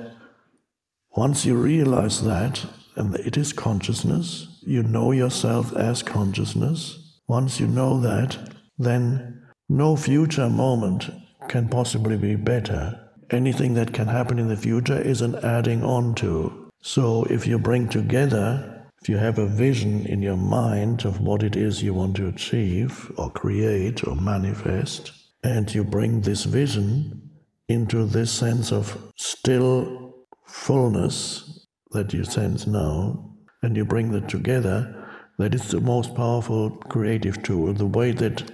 once 1.17 1.47
you 1.47 1.57
realize 1.57 2.23
that, 2.25 2.67
and 2.99 3.15
it 3.15 3.37
is 3.37 3.53
consciousness. 3.53 4.61
You 4.67 4.83
know 4.83 5.13
yourself 5.13 5.75
as 5.77 6.03
consciousness. 6.03 7.19
Once 7.29 7.61
you 7.61 7.67
know 7.67 8.01
that, 8.01 8.37
then 8.77 9.47
no 9.69 9.97
future 9.97 10.51
moment 10.51 11.09
can 11.49 11.69
possibly 11.69 12.17
be 12.17 12.35
better. 12.35 12.99
Anything 13.31 13.75
that 13.75 13.95
can 13.95 14.09
happen 14.09 14.39
in 14.39 14.49
the 14.49 14.57
future 14.57 15.01
is 15.01 15.23
an 15.23 15.37
adding 15.37 15.85
on 15.85 16.15
to. 16.17 16.71
So 16.83 17.25
if 17.25 17.47
you 17.47 17.59
bring 17.59 17.89
together, 17.89 18.85
if 19.01 19.09
you 19.09 19.17
have 19.19 19.39
a 19.39 19.47
vision 19.47 20.05
in 20.07 20.21
your 20.21 20.37
mind 20.37 21.05
of 21.05 21.21
what 21.21 21.43
it 21.43 21.55
is 21.55 21.83
you 21.83 21.95
want 21.95 22.17
to 22.17 22.29
achieve 22.29 23.13
or 23.17 23.31
create 23.31 24.07
or 24.07 24.17
manifest, 24.17 25.13
and 25.45 25.73
you 25.73 25.85
bring 25.85 26.23
this 26.23 26.45
vision 26.45 27.31
into 27.69 28.07
this 28.07 28.33
sense 28.33 28.73
of 28.73 28.99
still 29.17 30.15
fullness 30.47 31.48
that 31.93 32.13
you 32.13 32.25
sense 32.25 32.67
now, 32.67 33.33
and 33.63 33.77
you 33.77 33.85
bring 33.85 34.13
that 34.13 34.29
together, 34.29 34.95
that 35.39 35.55
is 35.55 35.69
the 35.69 35.81
most 35.81 36.15
powerful 36.15 36.71
creative 36.71 37.43
tool. 37.43 37.73
The 37.73 37.87
way 37.87 38.13
that 38.13 38.51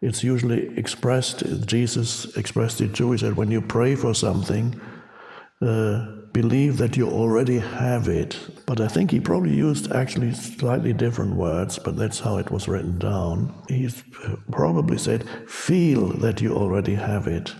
it's 0.00 0.24
usually 0.24 0.76
expressed, 0.78 1.66
Jesus 1.66 2.36
expressed 2.36 2.80
it 2.80 2.94
too. 2.94 3.12
He 3.12 3.18
said, 3.18 3.36
when 3.36 3.50
you 3.50 3.60
pray 3.60 3.94
for 3.94 4.14
something, 4.14 4.80
uh, 5.60 6.06
believe 6.32 6.78
that 6.78 6.96
you 6.96 7.08
already 7.08 7.58
have 7.58 8.08
it. 8.08 8.36
But 8.66 8.80
I 8.80 8.88
think 8.88 9.10
he 9.10 9.20
probably 9.20 9.54
used 9.54 9.92
actually 9.92 10.32
slightly 10.32 10.92
different 10.92 11.36
words, 11.36 11.78
but 11.78 11.96
that's 11.96 12.18
how 12.20 12.38
it 12.38 12.50
was 12.50 12.68
written 12.68 12.98
down. 12.98 13.54
He 13.68 13.90
probably 14.50 14.98
said, 14.98 15.28
feel 15.48 16.08
that 16.18 16.40
you 16.40 16.54
already 16.54 16.94
have 16.94 17.26
it. 17.26 17.54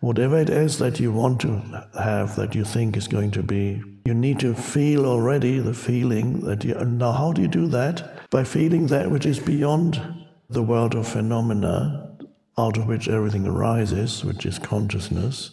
Whatever 0.00 0.38
it 0.38 0.50
is 0.50 0.78
that 0.78 0.98
you 0.98 1.12
want 1.12 1.40
to 1.42 1.88
have, 1.98 2.36
that 2.36 2.54
you 2.54 2.64
think 2.64 2.96
is 2.96 3.08
going 3.08 3.30
to 3.32 3.42
be, 3.42 3.82
you 4.06 4.14
need 4.14 4.38
to 4.40 4.54
feel 4.54 5.04
already 5.04 5.58
the 5.58 5.74
feeling 5.74 6.40
that 6.42 6.64
you. 6.64 6.74
Now, 6.74 7.12
how 7.12 7.32
do 7.32 7.42
you 7.42 7.48
do 7.48 7.66
that? 7.68 8.30
By 8.30 8.44
feeling 8.44 8.86
that 8.86 9.10
which 9.10 9.26
is 9.26 9.38
beyond 9.38 10.00
the 10.48 10.62
world 10.62 10.94
of 10.94 11.08
phenomena, 11.08 12.16
out 12.56 12.76
of 12.76 12.86
which 12.86 13.08
everything 13.08 13.46
arises, 13.46 14.24
which 14.24 14.46
is 14.46 14.58
consciousness. 14.58 15.50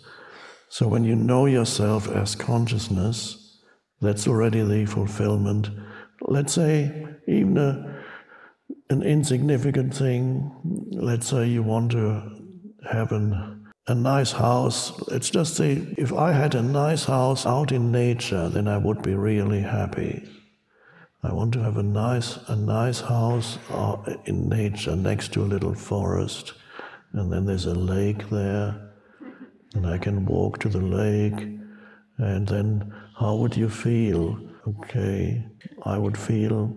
So, 0.70 0.88
when 0.88 1.04
you 1.04 1.16
know 1.16 1.46
yourself 1.48 2.08
as 2.08 2.36
consciousness, 2.36 3.60
that's 4.02 4.28
already 4.28 4.62
the 4.62 4.86
fulfillment. 4.86 5.70
Let's 6.22 6.54
say, 6.54 7.08
even 7.28 7.58
a, 7.58 8.04
an 8.90 9.02
insignificant 9.02 9.96
thing, 9.96 10.90
let's 10.92 11.28
say 11.28 11.48
you 11.48 11.64
want 11.64 11.92
to 11.94 12.22
have 12.92 13.12
an 13.12 13.63
a 13.88 13.96
nice 13.96 14.32
house. 14.32 14.94
Let's 15.10 15.30
just 15.30 15.56
say 15.56 15.94
if 15.98 16.14
I 16.14 16.32
had 16.32 16.56
a 16.56 16.62
nice 16.62 17.06
house 17.06 17.46
out 17.46 17.72
in 17.72 17.92
nature, 17.92 18.50
then 18.50 18.68
I 18.68 18.78
would 18.78 19.02
be 19.02 19.14
really 19.14 19.62
happy. 19.62 20.24
I 21.22 21.34
want 21.34 21.54
to 21.54 21.64
have 21.64 21.78
a 21.78 21.84
nice, 21.84 22.38
a 22.48 22.56
nice 22.56 23.00
house 23.02 23.58
uh, 23.70 23.98
in 24.26 24.50
nature 24.50 24.96
next 24.96 25.34
to 25.34 25.42
a 25.42 25.52
little 25.54 25.74
forest, 25.74 26.54
and 27.14 27.32
then 27.32 27.46
there's 27.46 27.66
a 27.66 27.74
lake 27.74 28.30
there, 28.30 28.92
and 29.74 29.88
I 29.88 29.98
can 29.98 30.26
walk 30.26 30.60
to 30.60 30.70
the 30.70 30.82
lake, 30.82 31.48
and 32.18 32.48
then 32.48 32.94
how 33.18 33.36
would 33.36 33.56
you 33.56 33.70
feel? 33.70 34.38
Okay, 34.68 35.46
I 35.84 35.98
would 35.98 36.18
feel 36.18 36.76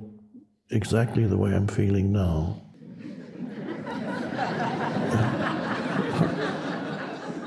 exactly 0.71 1.25
the 1.25 1.37
way 1.37 1.53
I'm 1.53 1.69
feeling 1.69 2.13
now. 2.13 2.66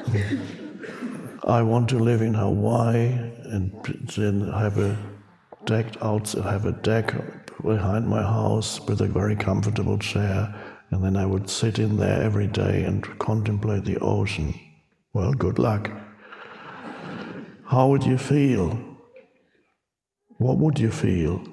I 1.43 1.61
want 1.61 1.89
to 1.89 1.99
live 1.99 2.21
in 2.21 2.33
Hawaii 2.33 3.07
and 3.45 3.71
then 4.15 4.41
have 4.51 4.77
a 4.77 4.97
decked 5.65 5.97
out, 6.01 6.31
have 6.31 6.65
a 6.65 6.71
deck 6.71 7.13
behind 7.63 8.07
my 8.07 8.21
house 8.21 8.79
with 8.81 9.01
a 9.01 9.07
very 9.07 9.35
comfortable 9.35 9.97
chair, 9.97 10.53
and 10.91 11.03
then 11.03 11.15
I 11.15 11.25
would 11.25 11.49
sit 11.49 11.79
in 11.79 11.97
there 11.97 12.21
every 12.21 12.47
day 12.47 12.83
and 12.83 13.03
contemplate 13.19 13.85
the 13.85 13.97
ocean. 13.99 14.53
Well, 15.13 15.33
good 15.33 15.59
luck. 15.59 15.91
How 17.65 17.87
would 17.87 18.03
you 18.03 18.17
feel? 18.17 18.79
What 20.37 20.57
would 20.57 20.79
you 20.79 20.91
feel? 20.91 21.43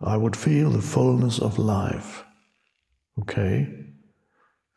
I 0.00 0.16
would 0.16 0.36
feel 0.36 0.70
the 0.70 0.82
fullness 0.82 1.38
of 1.38 1.58
life. 1.58 2.24
Okay? 3.20 3.68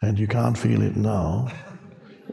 And 0.02 0.17
you 0.17 0.28
can't 0.28 0.58
feel 0.58 0.82
it 0.82 0.95
now. 0.95 1.50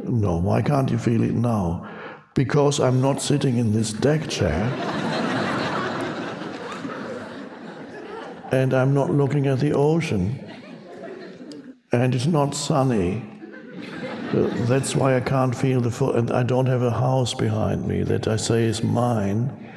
No, 0.09 0.37
why 0.37 0.63
can't 0.63 0.91
you 0.91 0.99
feel 0.99 1.23
it 1.23 1.35
now? 1.35 1.89
Because 2.35 2.81
I'm 2.81 3.01
not 3.01 3.23
sitting 3.23 3.59
in 3.59 3.73
this 3.73 3.93
deck 3.93 4.29
chair. 4.29 4.63
and 8.53 8.75
I'm 8.75 8.95
not 8.95 9.11
looking 9.11 9.47
at 9.47 9.61
the 9.61 9.73
ocean. 9.73 10.39
And 11.93 12.15
it's 12.15 12.27
not 12.27 12.55
sunny. 12.55 13.25
That's 14.33 14.95
why 14.97 15.17
I 15.17 15.21
can't 15.21 15.55
feel 15.55 15.81
the 15.81 15.91
full, 15.91 16.13
and 16.13 16.31
I 16.31 16.43
don't 16.43 16.67
have 16.67 16.83
a 16.83 16.91
house 16.91 17.35
behind 17.35 17.87
me 17.87 18.03
that 18.03 18.27
I 18.27 18.37
say 18.37 18.65
is 18.65 18.83
mine, 18.83 19.73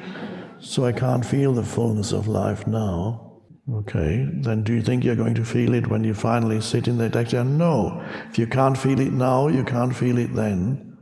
so 0.58 0.84
I 0.84 0.92
can't 0.92 1.24
feel 1.24 1.52
the 1.52 1.62
fullness 1.62 2.12
of 2.12 2.26
life 2.26 2.66
now. 2.66 3.27
Okay, 3.70 4.26
then 4.32 4.62
do 4.62 4.72
you 4.72 4.80
think 4.80 5.04
you're 5.04 5.14
going 5.14 5.34
to 5.34 5.44
feel 5.44 5.74
it 5.74 5.88
when 5.88 6.02
you 6.02 6.14
finally 6.14 6.58
sit 6.58 6.88
in 6.88 6.96
that 6.98 7.12
deck 7.12 7.28
chair? 7.28 7.44
No. 7.44 8.02
If 8.30 8.38
you 8.38 8.46
can't 8.46 8.78
feel 8.78 8.98
it 8.98 9.12
now, 9.12 9.48
you 9.48 9.62
can't 9.62 9.94
feel 9.94 10.16
it 10.16 10.34
then, 10.34 10.96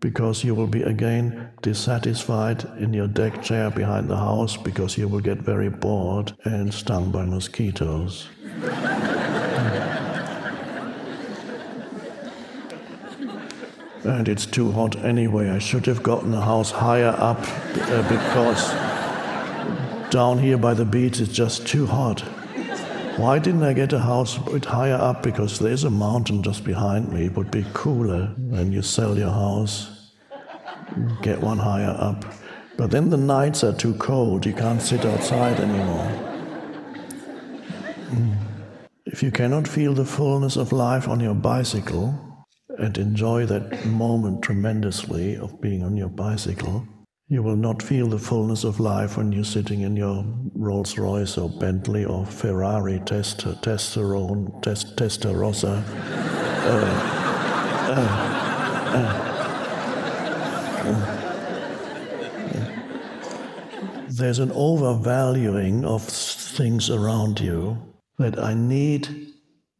because 0.00 0.42
you 0.42 0.54
will 0.54 0.66
be 0.66 0.82
again 0.82 1.50
dissatisfied 1.60 2.64
in 2.78 2.94
your 2.94 3.08
deck 3.08 3.42
chair 3.42 3.70
behind 3.70 4.08
the 4.08 4.16
house 4.16 4.56
because 4.56 4.96
you 4.96 5.06
will 5.06 5.20
get 5.20 5.38
very 5.38 5.68
bored 5.68 6.32
and 6.44 6.72
stung 6.72 7.10
by 7.10 7.26
mosquitoes. 7.26 8.26
and 14.04 14.28
it's 14.28 14.46
too 14.46 14.72
hot 14.72 14.96
anyway. 15.04 15.50
I 15.50 15.58
should 15.58 15.84
have 15.86 16.02
gotten 16.02 16.30
the 16.30 16.40
house 16.40 16.70
higher 16.70 17.14
up 17.18 17.38
uh, 17.38 18.02
because 18.08 18.91
down 20.12 20.38
here 20.38 20.58
by 20.58 20.74
the 20.74 20.84
beach 20.84 21.20
it's 21.20 21.32
just 21.32 21.66
too 21.66 21.86
hot. 21.86 22.20
Why 23.16 23.38
didn't 23.38 23.62
I 23.62 23.72
get 23.72 23.94
a 23.94 23.98
house 23.98 24.36
a 24.36 24.40
bit 24.40 24.66
higher 24.66 24.94
up? 24.94 25.22
Because 25.22 25.58
there's 25.58 25.84
a 25.84 25.90
mountain 25.90 26.42
just 26.42 26.64
behind 26.64 27.10
me. 27.10 27.26
It 27.26 27.34
would 27.34 27.50
be 27.50 27.64
cooler 27.72 28.26
when 28.36 28.72
you 28.72 28.82
sell 28.82 29.16
your 29.16 29.30
house. 29.30 30.12
Get 31.22 31.40
one 31.40 31.58
higher 31.58 31.96
up. 31.98 32.26
But 32.76 32.90
then 32.90 33.08
the 33.08 33.16
nights 33.16 33.64
are 33.64 33.72
too 33.72 33.94
cold. 33.94 34.44
You 34.44 34.52
can't 34.52 34.82
sit 34.82 35.04
outside 35.06 35.58
anymore. 35.58 36.10
Mm. 38.10 38.36
If 39.06 39.22
you 39.22 39.30
cannot 39.30 39.66
feel 39.66 39.94
the 39.94 40.04
fullness 40.04 40.56
of 40.56 40.72
life 40.72 41.08
on 41.08 41.20
your 41.20 41.34
bicycle, 41.34 42.32
and 42.78 42.96
enjoy 42.98 43.46
that 43.46 43.84
moment 43.86 44.42
tremendously 44.42 45.36
of 45.36 45.60
being 45.60 45.82
on 45.82 45.96
your 45.96 46.08
bicycle, 46.08 46.86
you 47.32 47.42
will 47.42 47.56
not 47.56 47.82
feel 47.82 48.08
the 48.08 48.18
fullness 48.18 48.62
of 48.62 48.78
life 48.78 49.16
when 49.16 49.32
you're 49.32 49.42
sitting 49.42 49.80
in 49.80 49.96
your 49.96 50.22
Rolls 50.54 50.98
Royce 50.98 51.38
or 51.38 51.48
Bentley 51.48 52.04
or 52.04 52.26
Ferrari 52.26 53.00
test, 53.06 53.38
testosterone, 53.38 54.60
test, 54.60 54.96
Testarossa. 54.96 55.82
Uh, 56.66 56.84
uh, 57.88 58.06
uh, 58.94 59.28
there's 64.10 64.38
an 64.38 64.52
overvaluing 64.52 65.86
of 65.86 66.02
things 66.02 66.90
around 66.90 67.40
you 67.40 67.78
that 68.18 68.38
I 68.38 68.52
need 68.52 69.08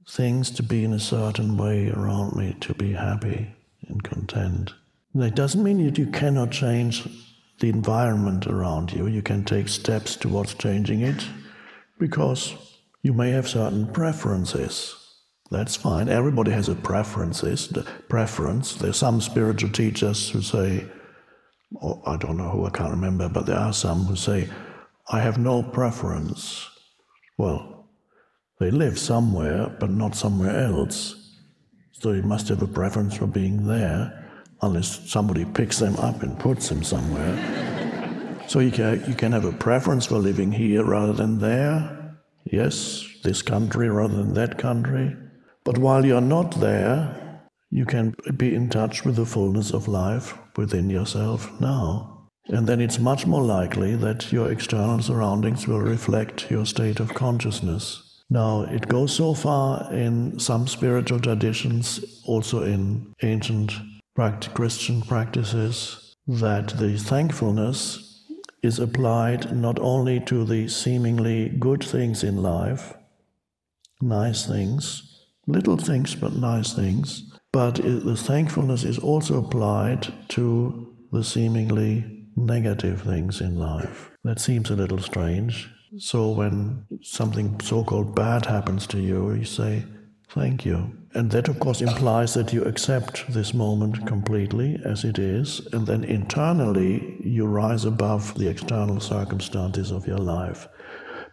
things 0.09 0.51
to 0.53 0.63
be 0.63 0.85
in 0.85 0.95
a 0.95 0.99
certain 0.99 1.59
way 1.59 1.91
around 1.91 2.35
me 2.35 2.57
to 2.61 2.73
be 2.73 2.95
happy 2.95 3.55
and 3.89 4.03
content. 4.03 4.73
That 5.15 5.35
doesn't 5.35 5.63
mean 5.63 5.85
that 5.85 5.99
you 5.99 6.07
cannot 6.07 6.51
change 6.51 7.07
the 7.63 7.69
environment 7.69 8.49
around 8.49 8.93
you. 8.93 9.07
You 9.07 9.23
can 9.23 9.45
take 9.45 9.69
steps 9.69 10.17
towards 10.17 10.55
changing 10.55 11.01
it 11.01 11.25
because 11.97 12.55
you 13.03 13.13
may 13.13 13.31
have 13.31 13.49
certain 13.49 13.87
preferences. 13.87 14.97
That's 15.51 15.77
fine. 15.77 16.09
Everybody 16.09 16.51
has 16.51 16.69
a 16.69 16.75
preferences, 16.75 17.73
preference. 18.09 18.75
There's 18.75 18.97
some 18.97 19.21
spiritual 19.21 19.71
teachers 19.71 20.29
who 20.29 20.43
say, 20.43 20.87
oh, 21.81 22.03
I 22.05 22.17
don't 22.17 22.37
know 22.37 22.51
who, 22.51 22.67
I 22.67 22.71
can't 22.71 22.91
remember, 22.91 23.29
but 23.29 23.47
there 23.47 23.59
are 23.59 23.73
some 23.73 24.07
who 24.07 24.17
say, 24.17 24.49
I 25.09 25.21
have 25.21 25.39
no 25.39 25.63
preference. 25.63 26.69
Well, 27.39 27.87
they 28.59 28.73
live 28.73 28.99
somewhere, 28.99 29.69
but 29.79 29.91
not 29.91 30.17
somewhere 30.17 30.59
else. 30.59 31.15
So 31.93 32.11
you 32.11 32.23
must 32.23 32.49
have 32.49 32.63
a 32.63 32.67
preference 32.67 33.17
for 33.17 33.29
being 33.29 33.69
there, 33.69 34.22
unless 34.63 35.11
somebody 35.11 35.45
picks 35.45 35.79
them 35.79 35.97
up 35.97 36.23
and 36.23 36.39
puts 36.39 36.69
them 36.69 36.83
somewhere. 36.83 37.37
so 38.49 38.61
you 38.61 38.71
can, 38.71 39.05
you 39.07 39.15
can 39.15 39.33
have 39.33 39.45
a 39.45 39.53
preference 39.53 40.07
for 40.07 40.19
living 40.19 40.53
here 40.53 40.85
rather 40.85 41.13
than 41.13 41.39
there. 41.39 42.17
Yes, 42.45 43.05
this 43.23 43.43
country 43.43 43.89
rather 43.89 44.17
than 44.17 44.35
that 44.35 44.59
country. 44.59 45.17
But 45.65 45.79
while 45.79 46.05
you're 46.05 46.21
not 46.21 46.61
there, 46.61 47.41
you 47.71 47.87
can 47.87 48.15
be 48.37 48.55
in 48.55 48.69
touch 48.69 49.05
with 49.05 49.17
the 49.17 49.27
fullness 49.27 49.73
of 49.73 49.89
life 49.89 50.37
within 50.57 50.91
yourself 50.91 51.51
now. 51.61 52.29
And 52.49 52.67
then 52.67 52.81
it's 52.81 52.99
much 52.99 53.27
more 53.27 53.43
likely 53.43 53.95
that 53.97 54.33
your 54.33 54.51
external 54.51 55.01
surroundings 55.01 55.67
will 55.67 55.81
reflect 55.81 56.51
your 56.51 56.67
state 56.67 57.01
of 57.01 57.15
consciousness. 57.15 58.23
Now, 58.29 58.63
it 58.63 58.89
goes 58.89 59.15
so 59.15 59.35
far 59.35 59.93
in 59.93 60.39
some 60.39 60.67
spiritual 60.67 61.21
traditions, 61.21 62.05
also 62.25 62.63
in 62.63 63.15
ancient 63.23 63.73
Christian 64.17 65.03
practices, 65.03 66.17
that 66.27 66.69
the 66.79 66.97
thankfulness 66.97 68.31
is 68.63 68.79
applied 68.79 69.57
not 69.57 69.79
only 69.81 70.21
to 70.21 70.45
the 70.45 70.69
seemingly 70.69 71.49
good 71.49 71.83
things 71.83 72.23
in 72.23 72.43
life, 72.43 72.95
nice 74.01 74.47
things, 74.47 75.27
little 75.47 75.77
things 75.77 76.15
but 76.15 76.35
nice 76.35 76.73
things, 76.73 77.33
but 77.53 77.77
the 77.77 78.17
thankfulness 78.17 78.85
is 78.85 78.99
also 78.99 79.39
applied 79.39 80.13
to 80.29 80.95
the 81.11 81.25
seemingly 81.25 82.27
negative 82.37 83.03
things 83.03 83.41
in 83.41 83.59
life. 83.59 84.11
That 84.25 84.41
seems 84.41 84.71
a 84.71 84.77
little 84.77 84.99
strange. 84.99 85.71
So 85.99 86.31
when 86.31 86.87
something 87.03 87.61
so 87.61 87.85
called 87.85 88.15
bad 88.15 88.47
happens 88.47 88.87
to 88.89 89.01
you, 89.01 89.33
you 89.33 89.45
say, 89.45 89.85
Thank 90.31 90.65
you. 90.65 91.02
And 91.15 91.31
that, 91.33 91.49
of 91.49 91.59
course, 91.59 91.83
implies 91.83 92.35
that 92.35 92.53
you 92.53 92.63
accept 92.65 93.31
this 93.33 93.53
moment 93.53 94.07
completely 94.07 94.81
as 94.85 95.05
it 95.05 95.19
is, 95.19 95.67
and 95.73 95.87
then 95.87 96.05
internally 96.05 97.17
you 97.21 97.47
rise 97.47 97.85
above 97.85 98.35
the 98.39 98.49
external 98.49 98.99
circumstances 98.99 99.91
of 99.91 100.07
your 100.07 100.19
life 100.19 100.69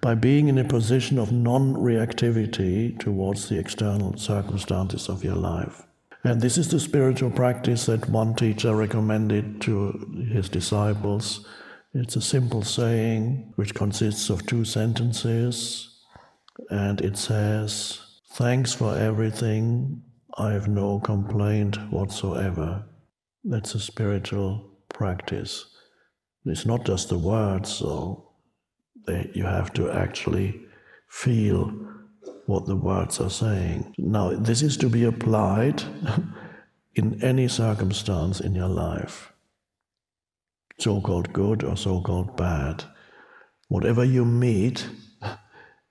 by 0.02 0.15
being 0.15 0.48
in 0.48 0.58
a 0.58 0.63
position 0.63 1.18
of 1.18 1.32
non 1.32 1.76
reactivity 1.76 2.98
towards 3.00 3.48
the 3.48 3.58
external 3.58 4.18
circumstances 4.18 5.08
of 5.08 5.24
your 5.24 5.36
life. 5.36 5.84
And 6.24 6.42
this 6.42 6.58
is 6.58 6.70
the 6.70 6.80
spiritual 6.80 7.32
practice 7.32 7.86
that 7.86 8.10
one 8.10 8.36
teacher 8.36 8.76
recommended 8.76 9.62
to 9.62 10.28
his 10.32 10.50
disciples 10.50 11.46
it's 11.94 12.15
a 12.15 12.22
simple 12.22 12.62
saying 12.62 13.52
which 13.56 13.74
consists 13.74 14.30
of 14.30 14.46
two 14.46 14.63
sentences, 14.63 15.89
and 16.70 17.02
it 17.02 17.18
says, 17.18 18.00
Thanks 18.32 18.74
for 18.74 18.98
everything. 18.98 20.04
I 20.38 20.52
have 20.52 20.68
no 20.68 21.00
complaint 21.00 21.78
whatsoever. 21.92 22.86
That's 23.44 23.76
a 23.76 23.80
spiritual 23.80 24.70
practice. 24.89 25.65
It's 26.46 26.65
not 26.65 26.86
just 26.86 27.10
the 27.10 27.18
words, 27.18 27.80
though. 27.80 28.32
You 29.34 29.46
have 29.46 29.74
to 29.74 29.92
actually 29.92 30.62
feel 31.08 31.72
what 32.46 32.65
the 32.65 32.75
words 32.75 33.19
are 33.19 33.30
saying. 33.30 33.96
Now, 33.98 34.34
this 34.34 34.62
is 34.62 34.77
to 34.77 34.90
be 34.90 35.04
applied 35.04 35.84
in 36.96 37.23
any 37.23 37.48
circumstance 37.48 38.40
in 38.40 38.54
your 38.56 38.67
life 38.67 39.34
so 40.82 41.02
called 41.02 41.32
good 41.34 41.63
or 41.63 41.75
so 41.75 42.02
called 42.02 42.36
bad. 42.38 42.84
Whatever 43.67 44.04
you 44.04 44.25
meet 44.25 44.90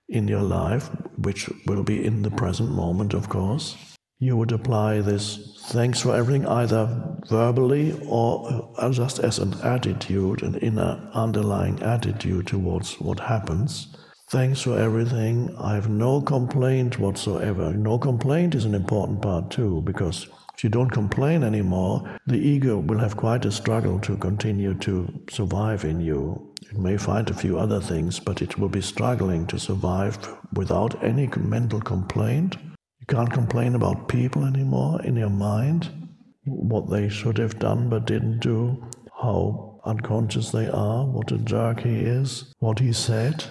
in 0.09 0.27
your 0.27 0.41
life, 0.41 0.89
which 1.17 1.49
will 1.67 1.83
be 1.83 2.03
in 2.03 2.23
the 2.23 2.31
present 2.31 2.71
moment, 2.71 3.13
of 3.13 3.29
course, 3.29 3.77
you 4.19 4.35
would 4.35 4.51
apply 4.51 4.99
this 4.99 5.55
thanks 5.67 6.01
for 6.01 6.15
everything 6.15 6.45
either 6.47 6.89
verbally 7.29 7.97
or 8.07 8.73
uh, 8.77 8.91
just 8.91 9.19
as 9.19 9.39
an 9.39 9.53
attitude, 9.61 10.41
an 10.41 10.55
inner 10.55 11.09
underlying 11.13 11.81
attitude 11.81 12.47
towards 12.47 12.99
what 12.99 13.19
happens. 13.19 13.95
Thanks 14.29 14.61
for 14.61 14.77
everything. 14.77 15.55
I 15.57 15.75
have 15.75 15.89
no 15.89 16.21
complaint 16.21 16.99
whatsoever. 16.99 17.73
No 17.73 17.97
complaint 17.97 18.55
is 18.55 18.65
an 18.65 18.75
important 18.75 19.21
part 19.21 19.51
too, 19.51 19.81
because 19.85 20.27
if 20.59 20.63
you 20.65 20.69
don't 20.69 20.89
complain 20.89 21.41
anymore, 21.41 22.19
the 22.27 22.35
ego 22.35 22.79
will 22.79 22.97
have 22.97 23.15
quite 23.15 23.45
a 23.45 23.51
struggle 23.51 23.97
to 24.01 24.17
continue 24.17 24.73
to 24.79 25.07
survive 25.29 25.85
in 25.85 26.01
you. 26.01 26.53
It 26.69 26.77
may 26.77 26.97
find 26.97 27.29
a 27.29 27.33
few 27.33 27.57
other 27.57 27.79
things, 27.79 28.19
but 28.19 28.41
it 28.41 28.59
will 28.59 28.67
be 28.67 28.81
struggling 28.81 29.47
to 29.47 29.57
survive 29.57 30.17
without 30.51 31.01
any 31.01 31.27
mental 31.37 31.79
complaint. 31.79 32.57
You 32.99 33.05
can't 33.07 33.31
complain 33.31 33.73
about 33.73 34.09
people 34.09 34.43
anymore 34.43 35.01
in 35.03 35.15
your 35.15 35.29
mind, 35.29 36.09
what 36.43 36.89
they 36.89 37.07
should 37.07 37.37
have 37.37 37.57
done 37.57 37.87
but 37.87 38.05
didn't 38.05 38.39
do, 38.39 38.85
how 39.21 39.79
unconscious 39.85 40.51
they 40.51 40.67
are, 40.67 41.05
what 41.05 41.31
a 41.31 41.37
jerk 41.37 41.79
he 41.79 42.01
is, 42.01 42.53
what 42.59 42.79
he 42.79 42.91
said 42.91 43.45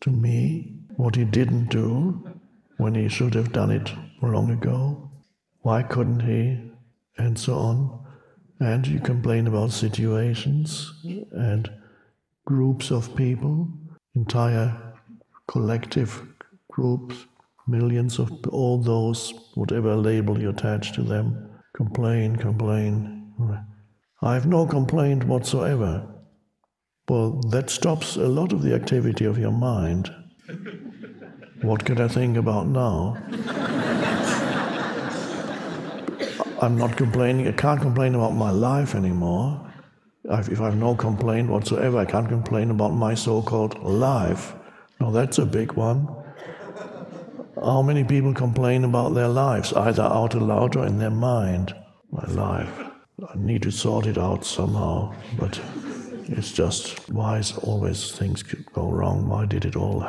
to 0.00 0.10
me, 0.10 0.78
what 0.96 1.14
he 1.14 1.26
didn't 1.26 1.68
do 1.68 2.26
when 2.78 2.94
he 2.94 3.10
should 3.10 3.34
have 3.34 3.52
done 3.52 3.70
it 3.70 3.92
long 4.22 4.48
ago. 4.48 5.10
Why 5.62 5.82
couldn't 5.82 6.20
he? 6.20 6.70
And 7.18 7.38
so 7.38 7.54
on. 7.54 8.06
And 8.60 8.86
you 8.86 9.00
complain 9.00 9.46
about 9.46 9.72
situations 9.72 10.92
and 11.32 11.70
groups 12.44 12.90
of 12.90 13.14
people, 13.16 13.68
entire 14.14 14.76
collective 15.48 16.22
groups, 16.70 17.26
millions 17.66 18.18
of 18.18 18.30
all 18.48 18.78
those, 18.78 19.32
whatever 19.54 19.96
label 19.96 20.40
you 20.40 20.50
attach 20.50 20.92
to 20.92 21.02
them, 21.02 21.50
complain, 21.74 22.36
complain. 22.36 23.32
I 24.20 24.34
have 24.34 24.46
no 24.46 24.66
complaint 24.66 25.24
whatsoever. 25.24 26.06
Well, 27.08 27.40
that 27.50 27.68
stops 27.70 28.16
a 28.16 28.28
lot 28.28 28.52
of 28.52 28.62
the 28.62 28.74
activity 28.74 29.24
of 29.24 29.38
your 29.38 29.50
mind. 29.50 30.14
What 31.62 31.84
can 31.84 32.00
I 32.00 32.08
think 32.08 32.36
about 32.36 32.66
now? 32.68 33.16
I'm 36.62 36.78
not 36.78 36.96
complaining. 36.96 37.48
I 37.48 37.52
can't 37.52 37.80
complain 37.80 38.14
about 38.14 38.34
my 38.34 38.52
life 38.52 38.94
anymore. 38.94 39.60
I've, 40.30 40.48
if 40.48 40.60
I 40.60 40.66
have 40.66 40.76
no 40.76 40.94
complaint 40.94 41.50
whatsoever, 41.50 41.98
I 41.98 42.04
can't 42.04 42.28
complain 42.28 42.70
about 42.70 42.90
my 42.90 43.14
so 43.14 43.42
called 43.42 43.82
life. 43.82 44.54
Now, 45.00 45.10
that's 45.10 45.38
a 45.38 45.44
big 45.44 45.72
one. 45.72 46.06
How 47.56 47.82
many 47.82 48.04
people 48.04 48.32
complain 48.32 48.84
about 48.84 49.14
their 49.14 49.26
lives, 49.26 49.72
either 49.72 50.04
out 50.04 50.34
loud 50.34 50.76
or 50.76 50.86
in 50.86 50.98
their 50.98 51.10
mind? 51.10 51.74
My 52.12 52.26
life. 52.26 52.72
I 53.28 53.36
need 53.36 53.62
to 53.62 53.72
sort 53.72 54.06
it 54.06 54.16
out 54.16 54.44
somehow, 54.44 55.16
but 55.40 55.60
it's 56.28 56.52
just 56.52 57.10
why 57.10 57.38
is 57.38 57.58
always 57.58 58.12
things 58.12 58.44
go 58.44 58.88
wrong? 58.88 59.28
Why 59.28 59.46
did 59.46 59.64
it 59.64 59.74
all? 59.74 60.06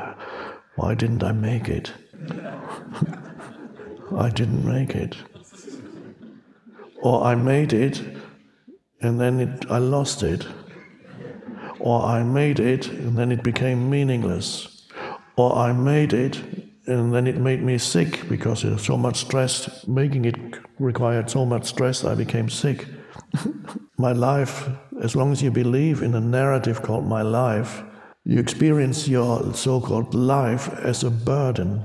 Why 0.75 0.93
didn't 0.93 1.23
I 1.23 1.31
make 1.31 1.67
it? 1.67 1.91
I 4.15 4.29
didn't 4.29 4.63
make 4.63 4.91
it 4.91 5.15
or 7.03 7.21
I 7.25 7.35
made 7.35 7.73
it 7.73 8.01
and 9.01 9.19
then 9.19 9.39
it, 9.41 9.65
I 9.69 9.79
lost 9.79 10.23
it, 10.23 10.47
or 11.79 12.01
I 12.01 12.23
made 12.23 12.61
it 12.61 12.87
and 12.87 13.17
then 13.17 13.31
it 13.33 13.43
became 13.43 13.89
meaningless, 13.89 14.87
or 15.35 15.53
I 15.53 15.73
made 15.73 16.13
it 16.13 16.41
and 16.87 17.13
then 17.13 17.27
it 17.27 17.37
made 17.37 17.61
me 17.61 17.77
sick 17.77 18.27
because 18.29 18.65
so 18.81 18.97
much 18.97 19.17
stress. 19.17 19.85
Making 19.85 20.25
it 20.25 20.35
required 20.79 21.29
so 21.29 21.45
much 21.45 21.65
stress, 21.65 22.05
I 22.05 22.15
became 22.15 22.49
sick. 22.49 22.87
my 23.97 24.13
life, 24.13 24.69
as 25.01 25.15
long 25.15 25.33
as 25.33 25.41
you 25.41 25.51
believe 25.51 26.01
in 26.01 26.15
a 26.15 26.21
narrative 26.21 26.81
called 26.81 27.05
my 27.05 27.21
life, 27.21 27.83
you 28.23 28.39
experience 28.39 29.09
your 29.09 29.53
so 29.53 29.81
called 29.81 30.13
life 30.13 30.69
as 30.79 31.03
a 31.03 31.11
burden 31.11 31.83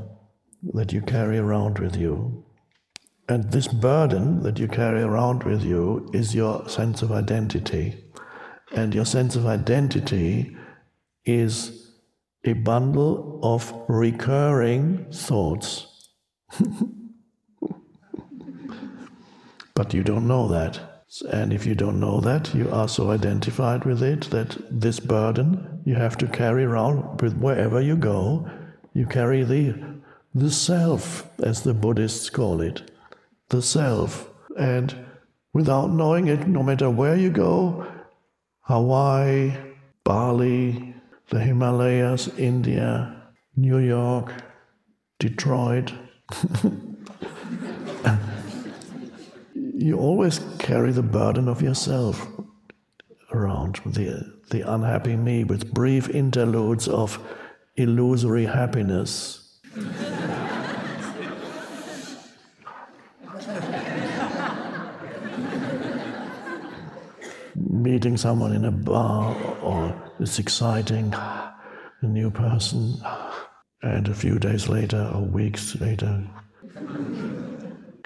that 0.75 0.93
you 0.93 1.01
carry 1.01 1.39
around 1.39 1.81
with 1.81 1.97
you. 1.97 2.45
And 3.29 3.53
this 3.53 3.69
burden 3.69 4.43
that 4.43 4.59
you 4.59 4.67
carry 4.69 5.03
around 5.03 5.43
with 5.45 5.63
you 5.63 6.09
is 6.15 6.35
your 6.35 6.67
sense 6.67 7.03
of 7.03 7.13
identity. 7.13 8.03
And 8.75 8.95
your 8.95 9.05
sense 9.05 9.37
of 9.37 9.47
identity 9.47 10.57
is 11.27 11.93
a 12.45 12.55
bundle 12.55 13.39
of 13.43 13.75
recurring 13.87 15.13
thoughts. 15.13 16.09
but 19.75 19.93
you 19.93 20.03
don't 20.03 20.27
know 20.27 20.49
that. 20.49 20.81
And 21.31 21.53
if 21.53 21.67
you 21.67 21.75
don't 21.75 22.01
know 22.01 22.21
that, 22.21 22.55
you 22.55 22.71
are 22.71 22.89
so 22.89 23.11
identified 23.11 23.85
with 23.85 24.03
it 24.03 24.23
that 24.31 24.57
this 24.71 25.01
burden 25.01 25.83
you 25.85 25.97
have 25.97 26.17
to 26.19 26.27
carry 26.27 26.65
around 26.65 27.21
with 27.21 27.37
wherever 27.37 27.81
you 27.81 27.97
go. 27.97 28.49
You 28.95 29.05
carry 29.05 29.45
the, 29.45 29.75
the 30.35 30.51
self, 30.51 31.29
as 31.41 31.63
the 31.63 31.75
Buddhists 31.75 32.31
call 32.31 32.63
it 32.63 32.91
the 33.49 33.63
self. 33.63 34.31
And 34.59 34.95
without 35.53 35.91
knowing 35.91 36.29
it, 36.29 36.47
no 36.47 36.63
matter 36.63 36.91
where 36.91 37.17
you 37.17 37.31
go 37.31 37.87
Hawaii, 38.63 39.55
Bali, 40.05 40.95
the 41.31 41.41
Himalayas, 41.41 42.29
India, 42.39 43.31
New 43.57 43.79
York, 43.79 44.35
Detroit 45.19 45.93
you 49.79 49.97
always 49.99 50.41
carry 50.59 50.93
the 50.93 51.03
burden 51.03 51.49
of 51.49 51.63
yourself 51.63 52.27
around 53.33 53.81
the, 53.87 54.35
the 54.51 54.61
unhappy 54.73 55.17
me 55.17 55.45
with 55.45 55.73
brief 55.73 56.09
interludes 56.11 56.89
of 56.89 57.19
illusory 57.77 58.45
happiness. 58.45 59.61
Meeting 67.83 68.17
someone 68.17 68.53
in 68.53 68.65
a 68.65 68.71
bar 68.71 69.35
or 69.63 69.95
it's 70.21 70.39
exciting, 70.39 71.15
a 71.15 71.57
new 72.03 72.31
person, 72.31 72.97
and 73.83 74.09
a 74.09 74.15
few 74.15 74.39
days 74.39 74.69
later 74.69 75.11
or 75.15 75.23
weeks 75.23 75.81
later, 75.81 76.25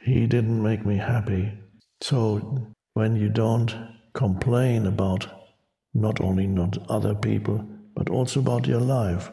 he 0.02 0.26
didn't 0.26 0.62
make 0.62 0.84
me 0.84 0.96
happy. 0.96 1.52
So 2.00 2.68
when 2.94 3.16
you 3.16 3.28
don't 3.28 3.74
complain 4.14 4.86
about 4.86 5.26
not 5.94 6.20
only 6.20 6.46
not 6.46 6.78
other 6.90 7.14
people, 7.14 7.64
but 7.94 8.10
also 8.10 8.40
about 8.40 8.66
your 8.66 8.80
life, 8.80 9.30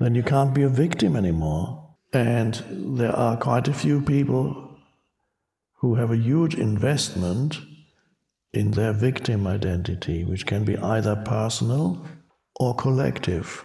then 0.00 0.14
you 0.14 0.22
can't 0.22 0.54
be 0.54 0.62
a 0.62 0.68
victim 0.68 1.16
anymore. 1.16 1.96
And 2.12 2.62
there 2.96 3.14
are 3.14 3.36
quite 3.36 3.68
a 3.68 3.74
few 3.74 4.00
people 4.00 4.76
who 5.74 5.94
have 5.94 6.10
a 6.10 6.16
huge 6.16 6.54
investment 6.54 7.60
in 8.52 8.72
their 8.72 8.92
victim 8.92 9.46
identity, 9.46 10.24
which 10.24 10.46
can 10.46 10.64
be 10.64 10.76
either 10.78 11.16
personal 11.16 12.04
or 12.58 12.74
collective. 12.74 13.64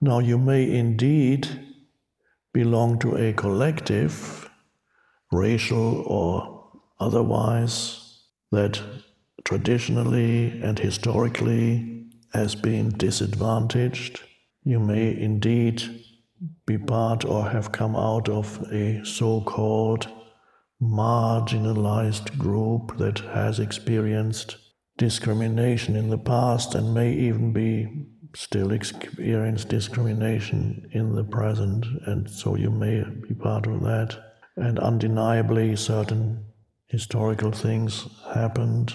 Now, 0.00 0.18
you 0.18 0.38
may 0.38 0.70
indeed 0.70 1.48
belong 2.52 2.98
to 3.00 3.16
a 3.16 3.32
collective, 3.32 4.50
racial 5.30 6.02
or 6.06 6.70
otherwise, 6.98 8.20
that 8.50 8.80
traditionally 9.44 10.60
and 10.62 10.78
historically 10.78 12.06
has 12.32 12.54
been 12.54 12.90
disadvantaged. 12.96 14.22
You 14.64 14.80
may 14.80 15.18
indeed 15.18 15.82
be 16.66 16.78
part 16.78 17.24
or 17.24 17.48
have 17.48 17.72
come 17.72 17.96
out 17.96 18.28
of 18.28 18.62
a 18.72 19.04
so 19.04 19.40
called 19.42 20.08
marginalized 20.82 22.36
group 22.36 22.98
that 22.98 23.20
has 23.20 23.60
experienced 23.60 24.56
discrimination 24.96 25.94
in 25.94 26.10
the 26.10 26.18
past 26.18 26.74
and 26.74 26.92
may 26.92 27.12
even 27.12 27.52
be 27.52 28.06
still 28.34 28.72
experience 28.72 29.64
discrimination 29.64 30.88
in 30.92 31.14
the 31.14 31.24
present, 31.24 31.86
and 32.06 32.28
so 32.28 32.56
you 32.56 32.70
may 32.70 33.04
be 33.28 33.34
part 33.34 33.66
of 33.66 33.82
that. 33.82 34.18
And 34.56 34.78
undeniably, 34.78 35.76
certain 35.76 36.44
historical 36.86 37.52
things 37.52 38.06
happened. 38.34 38.94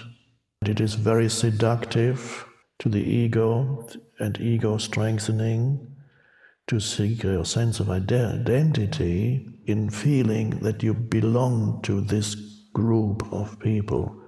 It 0.66 0.80
is 0.80 0.94
very 0.94 1.28
seductive 1.28 2.44
to 2.80 2.88
the 2.88 3.02
ego 3.02 3.88
and 4.18 4.40
ego 4.40 4.76
strengthening 4.78 5.96
to 6.66 6.80
seek 6.80 7.22
your 7.22 7.44
sense 7.44 7.80
of 7.80 7.90
identity 7.90 9.57
in 9.68 9.90
feeling 9.90 10.58
that 10.60 10.82
you 10.82 10.94
belong 10.94 11.80
to 11.82 12.00
this 12.00 12.34
group 12.72 13.22
of 13.32 13.60
people. 13.60 14.18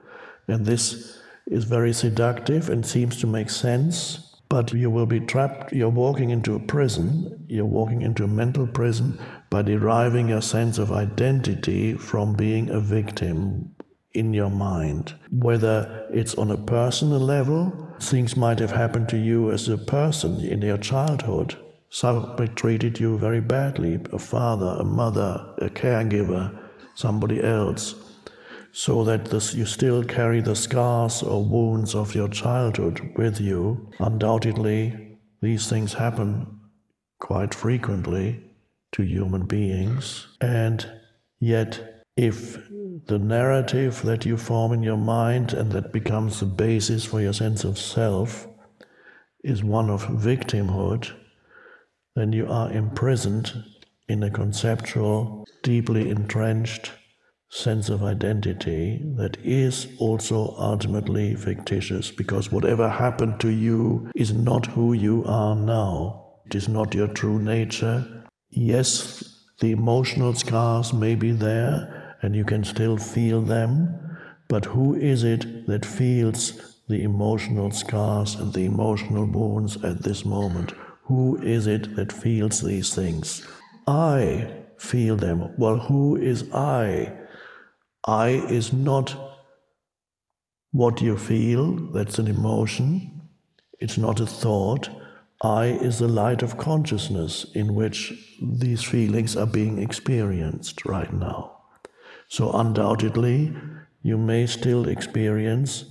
And 0.46 0.66
this 0.66 1.18
is 1.46 1.64
very 1.64 1.94
seductive 1.94 2.68
and 2.68 2.84
seems 2.84 3.16
to 3.20 3.26
make 3.26 3.48
sense, 3.48 4.36
but 4.50 4.72
you 4.74 4.90
will 4.90 5.06
be 5.06 5.20
trapped. 5.20 5.72
You're 5.72 5.88
walking 5.88 6.28
into 6.28 6.54
a 6.54 6.60
prison, 6.60 7.46
you're 7.48 7.64
walking 7.64 8.02
into 8.02 8.24
a 8.24 8.28
mental 8.28 8.66
prison 8.66 9.18
by 9.48 9.62
deriving 9.62 10.28
your 10.28 10.42
sense 10.42 10.76
of 10.76 10.92
identity 10.92 11.94
from 11.94 12.34
being 12.34 12.68
a 12.68 12.78
victim 12.78 13.74
in 14.12 14.34
your 14.34 14.50
mind. 14.50 15.14
Whether 15.30 16.06
it's 16.12 16.34
on 16.34 16.50
a 16.50 16.56
personal 16.58 17.20
level, 17.20 17.96
things 17.98 18.36
might 18.36 18.58
have 18.58 18.72
happened 18.72 19.08
to 19.08 19.16
you 19.16 19.50
as 19.50 19.68
a 19.68 19.78
person 19.78 20.40
in 20.40 20.60
your 20.60 20.78
childhood 20.78 21.56
somebody 21.90 22.48
treated 22.54 22.98
you 22.98 23.18
very 23.18 23.40
badly 23.40 24.00
a 24.12 24.18
father, 24.18 24.76
a 24.78 24.84
mother, 24.84 25.54
a 25.58 25.68
caregiver, 25.68 26.56
somebody 26.94 27.42
else. 27.42 27.94
so 28.72 29.02
that 29.04 29.26
this, 29.26 29.54
you 29.54 29.66
still 29.66 30.04
carry 30.04 30.40
the 30.40 30.54
scars 30.54 31.22
or 31.22 31.44
wounds 31.44 31.94
of 31.94 32.14
your 32.14 32.28
childhood 32.28 33.00
with 33.16 33.40
you. 33.40 33.90
Undoubtedly, 33.98 35.18
these 35.42 35.68
things 35.68 35.94
happen 35.94 36.60
quite 37.18 37.54
frequently 37.54 38.40
to 38.92 39.02
human 39.02 39.44
beings. 39.46 40.28
And 40.40 40.88
yet, 41.40 42.04
if 42.16 42.58
the 43.06 43.18
narrative 43.18 44.02
that 44.02 44.24
you 44.24 44.36
form 44.36 44.72
in 44.72 44.82
your 44.82 44.96
mind 44.96 45.52
and 45.52 45.72
that 45.72 45.92
becomes 45.92 46.40
the 46.40 46.46
basis 46.46 47.04
for 47.04 47.20
your 47.20 47.32
sense 47.32 47.64
of 47.64 47.78
self 47.78 48.46
is 49.42 49.64
one 49.64 49.90
of 49.90 50.04
victimhood, 50.06 51.10
then 52.14 52.32
you 52.32 52.46
are 52.48 52.72
imprisoned 52.72 53.52
in 54.08 54.22
a 54.22 54.30
conceptual, 54.30 55.46
deeply 55.62 56.10
entrenched 56.10 56.92
sense 57.50 57.88
of 57.88 58.02
identity 58.02 59.00
that 59.16 59.36
is 59.42 59.88
also 59.98 60.54
ultimately 60.56 61.34
fictitious 61.34 62.10
because 62.10 62.52
whatever 62.52 62.88
happened 62.88 63.40
to 63.40 63.48
you 63.48 64.08
is 64.14 64.32
not 64.32 64.66
who 64.66 64.92
you 64.92 65.24
are 65.26 65.56
now. 65.56 66.26
It 66.46 66.54
is 66.54 66.68
not 66.68 66.94
your 66.94 67.08
true 67.08 67.40
nature. 67.40 68.24
Yes, 68.50 69.46
the 69.60 69.72
emotional 69.72 70.34
scars 70.34 70.92
may 70.92 71.14
be 71.14 71.32
there 71.32 72.16
and 72.22 72.34
you 72.34 72.44
can 72.44 72.64
still 72.64 72.96
feel 72.96 73.42
them, 73.42 74.18
but 74.48 74.64
who 74.64 74.94
is 74.94 75.24
it 75.24 75.66
that 75.66 75.84
feels 75.84 76.76
the 76.88 77.02
emotional 77.02 77.70
scars 77.70 78.34
and 78.34 78.52
the 78.52 78.64
emotional 78.64 79.26
wounds 79.26 79.76
at 79.84 80.02
this 80.02 80.24
moment? 80.24 80.72
Who 81.10 81.42
is 81.42 81.66
it 81.66 81.96
that 81.96 82.12
feels 82.12 82.60
these 82.62 82.94
things? 82.94 83.44
I 83.88 84.48
feel 84.78 85.16
them. 85.16 85.52
Well, 85.58 85.76
who 85.76 86.14
is 86.14 86.44
I? 86.54 87.12
I 88.06 88.28
is 88.28 88.72
not 88.72 89.16
what 90.70 91.00
you 91.00 91.18
feel, 91.18 91.74
that's 91.90 92.20
an 92.20 92.28
emotion, 92.28 93.22
it's 93.80 93.98
not 93.98 94.20
a 94.20 94.26
thought. 94.26 94.88
I 95.42 95.64
is 95.88 95.98
the 95.98 96.06
light 96.06 96.44
of 96.44 96.56
consciousness 96.58 97.44
in 97.56 97.74
which 97.74 98.12
these 98.40 98.84
feelings 98.84 99.36
are 99.36 99.48
being 99.48 99.82
experienced 99.82 100.84
right 100.84 101.12
now. 101.12 101.56
So, 102.28 102.52
undoubtedly, 102.52 103.52
you 104.02 104.16
may 104.16 104.46
still 104.46 104.86
experience 104.86 105.86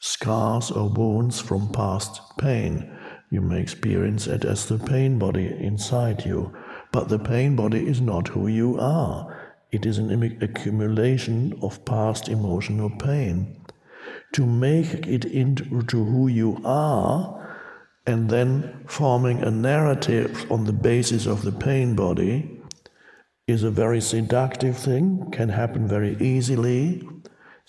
scars 0.00 0.70
or 0.70 0.88
wounds 0.88 1.38
from 1.38 1.70
past 1.70 2.22
pain. 2.38 2.97
You 3.30 3.42
may 3.42 3.60
experience 3.60 4.26
it 4.26 4.44
as 4.44 4.66
the 4.66 4.78
pain 4.78 5.18
body 5.18 5.46
inside 5.46 6.24
you, 6.24 6.56
but 6.92 7.08
the 7.08 7.18
pain 7.18 7.56
body 7.56 7.86
is 7.86 8.00
not 8.00 8.28
who 8.28 8.46
you 8.46 8.78
are. 8.78 9.52
It 9.70 9.84
is 9.84 9.98
an 9.98 10.38
accumulation 10.40 11.58
of 11.60 11.84
past 11.84 12.28
emotional 12.28 12.88
pain. 12.88 13.60
To 14.32 14.46
make 14.46 15.06
it 15.06 15.26
into 15.26 16.04
who 16.04 16.28
you 16.28 16.58
are, 16.64 17.34
and 18.06 18.30
then 18.30 18.84
forming 18.86 19.42
a 19.42 19.50
narrative 19.50 20.50
on 20.50 20.64
the 20.64 20.72
basis 20.72 21.26
of 21.26 21.42
the 21.42 21.52
pain 21.52 21.94
body, 21.94 22.58
is 23.46 23.62
a 23.62 23.70
very 23.70 24.00
seductive 24.00 24.76
thing, 24.78 25.30
can 25.32 25.50
happen 25.50 25.86
very 25.86 26.16
easily, 26.18 27.06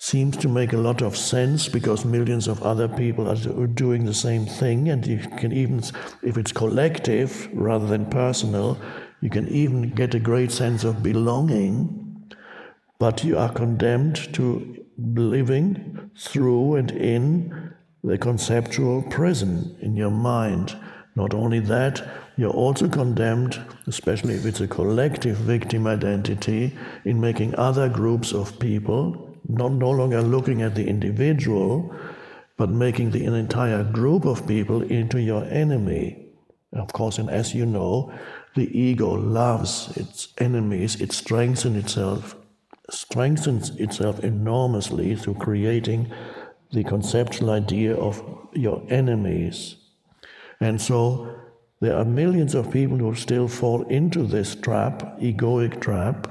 seems 0.02 0.34
to 0.34 0.48
make 0.48 0.72
a 0.72 0.78
lot 0.78 1.02
of 1.02 1.14
sense 1.14 1.68
because 1.68 2.06
millions 2.06 2.48
of 2.48 2.62
other 2.62 2.88
people 2.88 3.28
are 3.28 3.66
doing 3.66 4.06
the 4.06 4.14
same 4.14 4.46
thing, 4.46 4.88
and 4.88 5.06
you 5.06 5.18
can 5.36 5.52
even, 5.52 5.82
if 6.22 6.38
it's 6.38 6.52
collective 6.52 7.50
rather 7.52 7.86
than 7.86 8.06
personal, 8.06 8.78
you 9.20 9.28
can 9.28 9.46
even 9.48 9.90
get 9.90 10.14
a 10.14 10.18
great 10.18 10.50
sense 10.50 10.84
of 10.84 11.02
belonging, 11.02 12.32
but 12.98 13.22
you 13.24 13.36
are 13.36 13.52
condemned 13.52 14.32
to 14.32 14.86
living 14.96 16.10
through 16.18 16.76
and 16.76 16.90
in 16.92 17.74
the 18.02 18.16
conceptual 18.16 19.02
prison 19.02 19.76
in 19.82 19.96
your 19.96 20.10
mind. 20.10 20.74
Not 21.14 21.34
only 21.34 21.60
that, 21.60 22.02
you're 22.38 22.50
also 22.50 22.88
condemned, 22.88 23.60
especially 23.86 24.32
if 24.32 24.46
it's 24.46 24.62
a 24.62 24.66
collective 24.66 25.36
victim 25.36 25.86
identity, 25.86 26.74
in 27.04 27.20
making 27.20 27.54
other 27.56 27.90
groups 27.90 28.32
of 28.32 28.58
people, 28.58 29.26
not 29.54 29.72
no 29.72 29.90
longer 29.90 30.22
looking 30.22 30.62
at 30.62 30.74
the 30.74 30.86
individual, 30.86 31.94
but 32.56 32.70
making 32.70 33.10
the 33.10 33.24
entire 33.24 33.84
group 33.84 34.24
of 34.24 34.46
people 34.46 34.82
into 34.82 35.20
your 35.20 35.44
enemy. 35.44 36.26
Of 36.72 36.92
course, 36.92 37.18
and 37.18 37.30
as 37.30 37.54
you 37.54 37.66
know, 37.66 38.12
the 38.54 38.78
ego 38.78 39.10
loves 39.10 39.96
its 39.96 40.28
enemies, 40.38 41.00
it 41.00 41.12
strengthens 41.12 41.76
itself, 41.76 42.36
strengthens 42.90 43.70
itself 43.70 44.20
enormously 44.20 45.16
through 45.16 45.34
creating 45.34 46.12
the 46.72 46.84
conceptual 46.84 47.50
idea 47.50 47.94
of 47.96 48.22
your 48.52 48.82
enemies. 48.88 49.76
And 50.60 50.80
so 50.80 51.34
there 51.80 51.96
are 51.96 52.04
millions 52.04 52.54
of 52.54 52.70
people 52.70 52.98
who 52.98 53.14
still 53.14 53.48
fall 53.48 53.82
into 53.84 54.24
this 54.24 54.54
trap, 54.54 55.18
egoic 55.20 55.80
trap, 55.80 56.28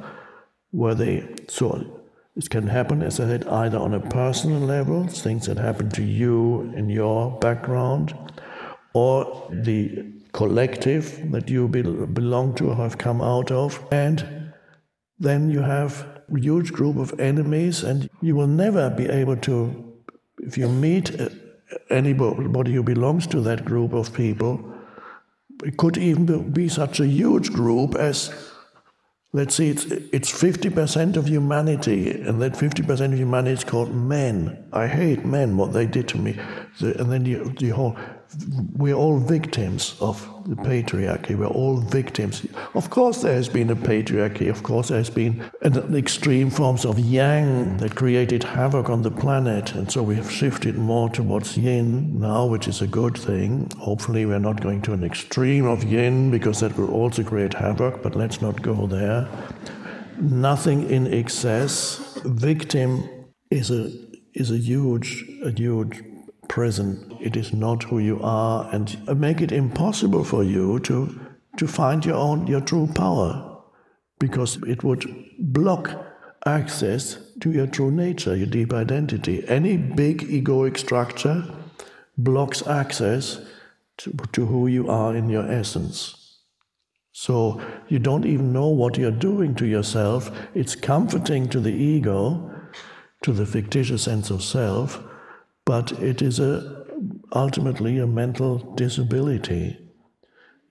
where 0.72 0.96
they 0.96 1.28
so 1.48 1.99
it 2.40 2.50
can 2.50 2.68
happen, 2.68 3.02
as 3.04 3.20
I 3.20 3.26
said, 3.26 3.48
either 3.48 3.78
on 3.78 3.94
a 3.94 4.00
personal 4.00 4.62
level, 4.62 5.06
things 5.08 5.46
that 5.48 5.58
happen 5.58 5.90
to 5.90 6.04
you 6.04 6.72
in 6.74 6.90
your 6.90 7.38
background, 7.40 8.14
or 8.94 9.50
the 9.52 10.06
collective 10.32 11.32
that 11.32 11.50
you 11.50 11.68
belong 11.68 12.56
to 12.56 12.70
or 12.70 12.76
have 12.76 12.98
come 12.98 13.22
out 13.22 13.52
of. 13.52 13.86
And 13.92 14.54
then 15.20 15.50
you 15.50 15.62
have 15.62 16.08
a 16.34 16.40
huge 16.40 16.72
group 16.72 16.96
of 16.98 17.20
enemies, 17.20 17.84
and 17.84 18.10
you 18.22 18.38
will 18.38 18.48
never 18.48 18.90
be 18.90 19.08
able 19.08 19.36
to, 19.38 19.94
if 20.40 20.58
you 20.58 20.70
meet 20.70 21.20
uh, 21.20 21.28
anybody 21.90 22.74
who 22.74 22.84
belongs 22.84 23.28
to 23.28 23.42
that 23.42 23.66
group 23.66 23.92
of 23.92 24.14
people, 24.14 24.74
it 25.66 25.76
could 25.76 25.98
even 25.98 26.52
be 26.52 26.70
such 26.70 27.02
a 27.02 27.06
huge 27.06 27.52
group 27.52 27.96
as 27.96 28.34
let's 29.32 29.56
see, 29.56 29.70
it's, 29.70 29.86
it's 29.86 30.32
50% 30.32 31.16
of 31.16 31.28
humanity, 31.28 32.22
and 32.22 32.42
that 32.42 32.54
50% 32.54 33.14
of 33.14 33.20
humanity 33.20 33.54
is 33.54 33.64
called 33.64 33.94
men. 33.94 34.66
I 34.74 34.88
hate 34.88 35.26
men, 35.26 35.58
what 35.58 35.74
they 35.74 35.86
did 35.86 36.08
to 36.10 36.18
me. 36.18 36.40
The, 36.80 37.00
and 37.00 37.12
then 37.12 37.24
the, 37.24 37.56
the 37.60 37.70
whole 37.70 37.98
we're 38.74 38.96
all 38.96 39.18
victims 39.18 39.96
of 40.00 40.22
the 40.48 40.56
patriarchy. 40.56 41.36
We're 41.36 41.48
all 41.48 41.78
victims. 41.78 42.46
Of 42.76 42.90
course, 42.90 43.24
there 43.24 43.34
has 43.34 43.50
been 43.50 43.72
a 43.72 43.76
patriarchy. 43.76 44.50
Of 44.50 44.62
course, 44.62 44.90
there 44.90 45.00
has 45.00 45.10
been 45.10 45.50
an 45.62 45.96
extreme 45.96 46.52
forms 46.52 46.86
of 46.86 47.00
yang 47.00 47.78
that 47.78 47.96
created 47.96 48.44
havoc 48.44 48.90
on 48.90 49.02
the 49.02 49.10
planet. 49.10 49.74
And 49.74 49.92
so 49.92 50.04
we 50.04 50.16
have 50.16 50.30
shifted 50.30 50.78
more 50.78 51.10
towards 51.10 51.58
yin 51.58 52.20
now, 52.20 52.46
which 52.46 52.68
is 52.68 52.82
a 52.82 52.88
good 52.88 53.18
thing. 53.18 53.72
Hopefully, 53.80 54.26
we're 54.28 54.40
not 54.40 54.62
going 54.62 54.84
to 54.84 54.94
an 54.94 55.04
extreme 55.04 55.66
of 55.66 55.84
yin 55.84 56.30
because 56.30 56.60
that 56.60 56.78
will 56.78 56.92
also 56.92 57.24
create 57.24 57.56
havoc, 57.56 58.04
but 58.04 58.16
let's 58.16 58.42
not 58.42 58.62
go 58.62 58.86
there. 58.86 59.28
Nothing 60.20 60.88
in 60.90 61.12
excess. 61.12 62.20
Victim 62.26 63.10
is 63.50 63.72
a 63.72 63.92
is 64.36 64.52
a 64.52 64.58
huge, 64.58 65.26
a 65.44 65.50
huge 65.50 66.04
prison. 66.50 67.18
It 67.22 67.38
is 67.38 67.54
not 67.54 67.84
who 67.84 68.00
you 68.00 68.20
are, 68.22 68.68
and 68.74 69.18
make 69.18 69.40
it 69.40 69.54
impossible 69.54 70.26
for 70.26 70.44
you 70.44 70.80
to, 70.82 71.18
to 71.58 71.68
find 71.68 72.06
your 72.06 72.18
own, 72.18 72.48
your 72.48 72.62
true 72.62 72.88
power, 72.94 73.62
because 74.20 74.58
it 74.64 74.84
would 74.84 75.06
block 75.40 75.92
access 76.46 77.18
to 77.40 77.52
your 77.52 77.68
true 77.68 77.92
nature, 77.92 78.36
your 78.36 78.48
deep 78.48 78.74
identity. 78.74 79.48
Any 79.48 79.78
big 79.78 80.24
egoic 80.24 80.78
structure 80.78 81.46
blocks 82.18 82.66
access 82.68 83.40
to, 83.98 84.12
to 84.34 84.46
who 84.46 84.68
you 84.68 84.90
are 84.90 85.16
in 85.16 85.30
your 85.30 85.50
essence. 85.50 86.16
So 87.12 87.62
you 87.88 88.00
don't 88.00 88.26
even 88.26 88.54
know 88.54 88.68
what 88.68 88.98
you're 88.98 89.12
doing 89.12 89.56
to 89.56 89.66
yourself. 89.66 90.32
It's 90.54 90.76
comforting 90.76 91.50
to 91.50 91.60
the 91.60 91.74
ego, 91.74 92.50
to 93.24 93.34
the 93.34 93.46
fictitious 93.46 94.04
sense 94.04 94.30
of 94.30 94.42
self, 94.42 95.04
but 95.70 95.92
it 96.02 96.24
is 96.24 96.40
a, 96.40 96.84
ultimately 97.32 98.00
a 98.00 98.08
mental 98.08 98.58
disability. 98.74 99.78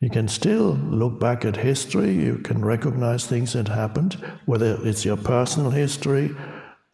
You 0.00 0.10
can 0.10 0.26
still 0.26 0.72
look 0.72 1.20
back 1.20 1.44
at 1.44 1.56
history, 1.56 2.12
you 2.12 2.38
can 2.38 2.64
recognize 2.64 3.24
things 3.24 3.52
that 3.52 3.68
happened, 3.68 4.14
whether 4.46 4.76
it's 4.82 5.04
your 5.04 5.16
personal 5.16 5.70
history 5.70 6.34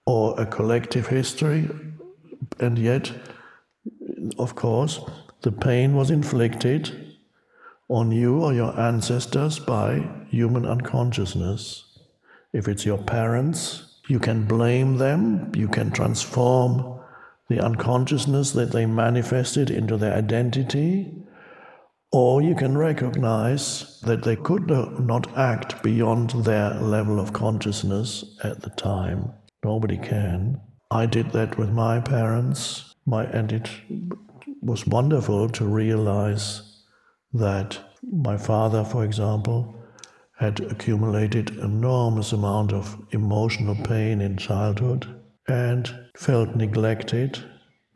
or 0.04 0.38
a 0.38 0.44
collective 0.44 1.06
history, 1.06 1.70
and 2.60 2.78
yet, 2.78 3.10
of 4.38 4.54
course, 4.54 5.00
the 5.40 5.52
pain 5.52 5.94
was 5.94 6.10
inflicted 6.10 7.16
on 7.88 8.12
you 8.12 8.42
or 8.42 8.52
your 8.52 8.78
ancestors 8.78 9.58
by 9.58 10.06
human 10.28 10.66
unconsciousness. 10.66 11.86
If 12.52 12.68
it's 12.68 12.84
your 12.84 12.98
parents, 12.98 13.94
you 14.08 14.18
can 14.18 14.44
blame 14.44 14.98
them, 14.98 15.52
you 15.54 15.68
can 15.68 15.90
transform 15.90 16.93
the 17.48 17.60
unconsciousness 17.60 18.52
that 18.52 18.72
they 18.72 18.86
manifested 18.86 19.70
into 19.70 19.96
their 19.96 20.14
identity, 20.14 21.12
or 22.12 22.40
you 22.40 22.54
can 22.54 22.78
recognize 22.78 24.00
that 24.02 24.22
they 24.22 24.36
could 24.36 24.68
not 25.00 25.36
act 25.36 25.82
beyond 25.82 26.30
their 26.30 26.74
level 26.74 27.20
of 27.20 27.32
consciousness 27.32 28.24
at 28.42 28.62
the 28.62 28.70
time. 28.70 29.32
Nobody 29.64 29.98
can. 29.98 30.60
I 30.90 31.06
did 31.06 31.32
that 31.32 31.58
with 31.58 31.70
my 31.70 32.00
parents, 32.00 32.94
my, 33.04 33.24
and 33.24 33.52
it 33.52 33.68
was 34.62 34.86
wonderful 34.86 35.48
to 35.50 35.64
realize 35.64 36.62
that 37.32 37.78
my 38.02 38.36
father, 38.36 38.84
for 38.84 39.04
example, 39.04 39.74
had 40.38 40.60
accumulated 40.60 41.50
enormous 41.58 42.32
amount 42.32 42.72
of 42.72 42.96
emotional 43.10 43.74
pain 43.84 44.20
in 44.20 44.36
childhood 44.36 45.20
and 45.48 46.03
felt 46.16 46.54
neglected, 46.54 47.38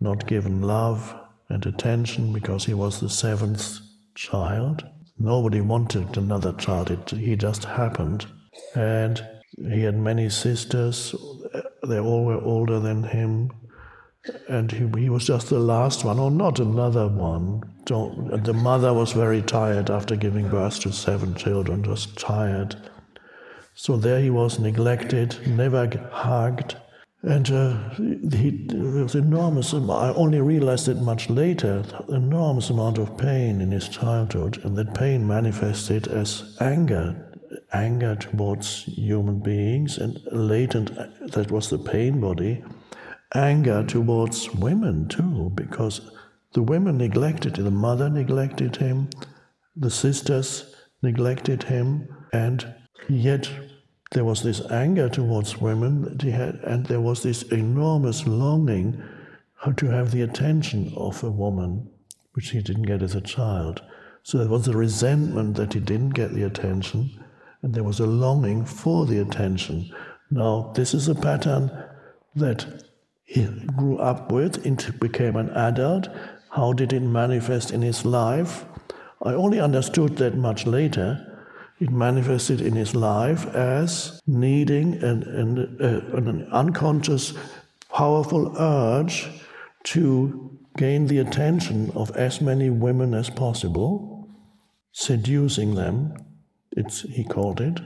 not 0.01 0.27
given 0.27 0.63
love 0.63 1.15
and 1.49 1.65
attention 1.65 2.33
because 2.33 2.65
he 2.65 2.75
was 2.75 3.01
the 3.01 3.09
seventh 3.09 3.79
child. 4.15 4.85
Nobody 5.19 5.61
wanted 5.61 6.17
another 6.17 6.53
child, 6.53 6.91
it, 6.91 7.11
he 7.11 7.37
just 7.37 7.65
happened. 7.65 8.27
And 8.75 9.25
he 9.57 9.83
had 9.83 9.97
many 9.97 10.29
sisters, 10.29 11.15
they 11.87 11.99
all 11.99 12.25
were 12.25 12.41
older 12.41 12.79
than 12.79 13.03
him, 13.03 13.51
and 14.49 14.71
he, 14.71 14.89
he 15.01 15.09
was 15.09 15.27
just 15.27 15.49
the 15.49 15.59
last 15.59 16.05
one, 16.05 16.19
or 16.19 16.31
not 16.31 16.59
another 16.61 17.09
one. 17.09 17.63
Don't, 17.85 18.45
the 18.45 18.53
mother 18.53 18.93
was 18.93 19.13
very 19.13 19.43
tired 19.43 19.91
after 19.91 20.17
giving 20.17 20.49
birth 20.49 20.81
to 20.81 20.93
seven 20.93 21.35
children, 21.35 21.83
just 21.83 22.19
tired. 22.19 22.77
So 23.75 23.97
there 23.97 24.21
he 24.21 24.31
was, 24.31 24.59
neglected, 24.59 25.39
never 25.47 25.87
hugged, 26.13 26.77
and 27.23 27.51
uh, 27.51 27.91
he, 27.97 28.67
was 28.71 29.15
enormous. 29.17 29.75
I 29.75 30.13
only 30.15 30.41
realized 30.41 30.89
it 30.89 30.99
much 30.99 31.29
later. 31.29 31.83
Enormous 32.09 32.71
amount 32.71 32.99
of 32.99 33.17
pain 33.19 33.61
in 33.61 33.73
his 33.73 33.89
childhood, 33.89 34.61
and 34.65 34.77
that 34.77 34.95
pain 34.95 35.27
manifested 35.27 36.07
as 36.07 36.57
anger, 36.61 37.37
anger 37.73 38.15
towards 38.15 38.85
human 38.85 39.41
beings, 39.41 39.99
and 39.99 40.21
latent. 40.31 40.95
That 41.33 41.51
was 41.51 41.71
the 41.71 41.79
pain 41.79 42.21
body, 42.21 42.63
anger 43.35 43.85
towards 43.85 44.55
women 44.55 45.09
too, 45.09 45.51
because 45.57 46.13
the 46.53 46.63
women 46.63 46.99
neglected 46.99 47.59
him. 47.59 47.65
The 47.65 47.71
mother 47.73 48.09
neglected 48.09 48.77
him, 48.77 49.11
the 49.75 49.91
sisters 49.91 50.73
neglected 51.03 51.65
him, 51.65 52.09
and 52.33 52.75
yet 53.09 53.51
there 54.11 54.25
was 54.25 54.43
this 54.43 54.63
anger 54.71 55.09
towards 55.09 55.61
women 55.61 56.17
had, 56.31 56.57
and 56.65 56.87
there 56.87 57.01
was 57.01 57.23
this 57.23 57.43
enormous 57.43 58.27
longing 58.27 59.03
to 59.77 59.87
have 59.87 60.11
the 60.11 60.23
attention 60.23 60.93
of 60.97 61.23
a 61.23 61.31
woman, 61.31 61.91
which 62.33 62.51
he 62.51 62.63
didn't 62.63 62.85
get 62.85 63.03
as 63.03 63.15
a 63.15 63.21
child. 63.21 63.83
So 64.23 64.39
there 64.39 64.49
was 64.49 64.67
a 64.67 64.77
resentment 64.77 65.57
that 65.57 65.75
he 65.75 65.81
didn't 65.81 66.11
get 66.11 66.33
the 66.33 66.45
attention, 66.45 67.23
and 67.63 67.75
there 67.75 67.85
was 67.85 68.01
a 68.01 68.07
longing 68.07 68.65
for 68.65 69.05
the 69.05 69.19
attention. 69.19 69.91
Now, 70.31 70.73
this 70.75 70.95
is 70.95 71.09
a 71.09 71.15
pattern 71.15 71.71
that 72.35 72.85
he 73.25 73.45
grew 73.77 73.99
up 73.99 74.33
with, 74.33 74.65
and 74.65 75.01
became 75.01 75.37
an 75.37 75.51
adult. 75.51 76.09
How 76.51 76.73
did 76.73 76.95
it 76.95 77.01
manifest 77.01 77.73
in 77.73 77.83
his 77.83 78.07
life? 78.07 78.65
I 79.23 79.35
only 79.35 79.61
understood 79.61 80.17
that 80.17 80.37
much 80.37 80.67
later 80.67 81.28
it 81.81 81.91
manifested 81.91 82.61
in 82.61 82.75
his 82.75 82.95
life 82.95 83.47
as 83.55 84.21
needing 84.27 84.95
an, 85.03 85.23
an, 85.23 85.79
uh, 85.81 86.17
an 86.17 86.49
unconscious, 86.51 87.35
powerful 87.93 88.55
urge 88.59 89.29
to 89.85 90.59
gain 90.77 91.07
the 91.07 91.19
attention 91.19 91.91
of 91.95 92.11
as 92.17 92.41
many 92.41 92.71
women 92.71 93.15
as 93.15 93.31
possible, 93.31 94.29
seducing 94.93 95.75
them. 95.75 96.15
It's, 96.73 97.03
he 97.03 97.25
called 97.25 97.61
it 97.61 97.81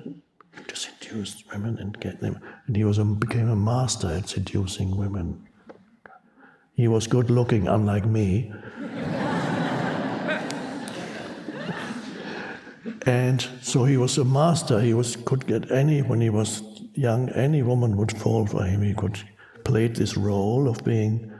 to 0.68 0.76
seduce 0.76 1.44
women 1.52 1.78
and 1.78 1.98
get 2.00 2.20
them. 2.20 2.38
And 2.66 2.76
he 2.76 2.84
was 2.84 2.98
a, 2.98 3.04
became 3.04 3.48
a 3.48 3.56
master 3.56 4.08
at 4.08 4.28
seducing 4.28 4.96
women. 4.96 5.46
He 6.74 6.88
was 6.88 7.06
good 7.06 7.30
looking, 7.30 7.68
unlike 7.68 8.06
me. 8.06 8.52
And 13.06 13.46
so 13.62 13.84
he 13.84 13.96
was 13.96 14.18
a 14.18 14.24
master. 14.24 14.80
He 14.80 14.94
was 14.94 15.16
could 15.16 15.46
get 15.46 15.70
any 15.70 16.02
when 16.02 16.20
he 16.20 16.30
was 16.30 16.62
young. 16.94 17.28
Any 17.30 17.62
woman 17.62 17.96
would 17.96 18.16
fall 18.16 18.46
for 18.46 18.64
him. 18.64 18.82
He 18.82 18.94
could 18.94 19.18
play 19.64 19.88
this 19.88 20.16
role 20.16 20.68
of 20.68 20.84
being. 20.84 21.32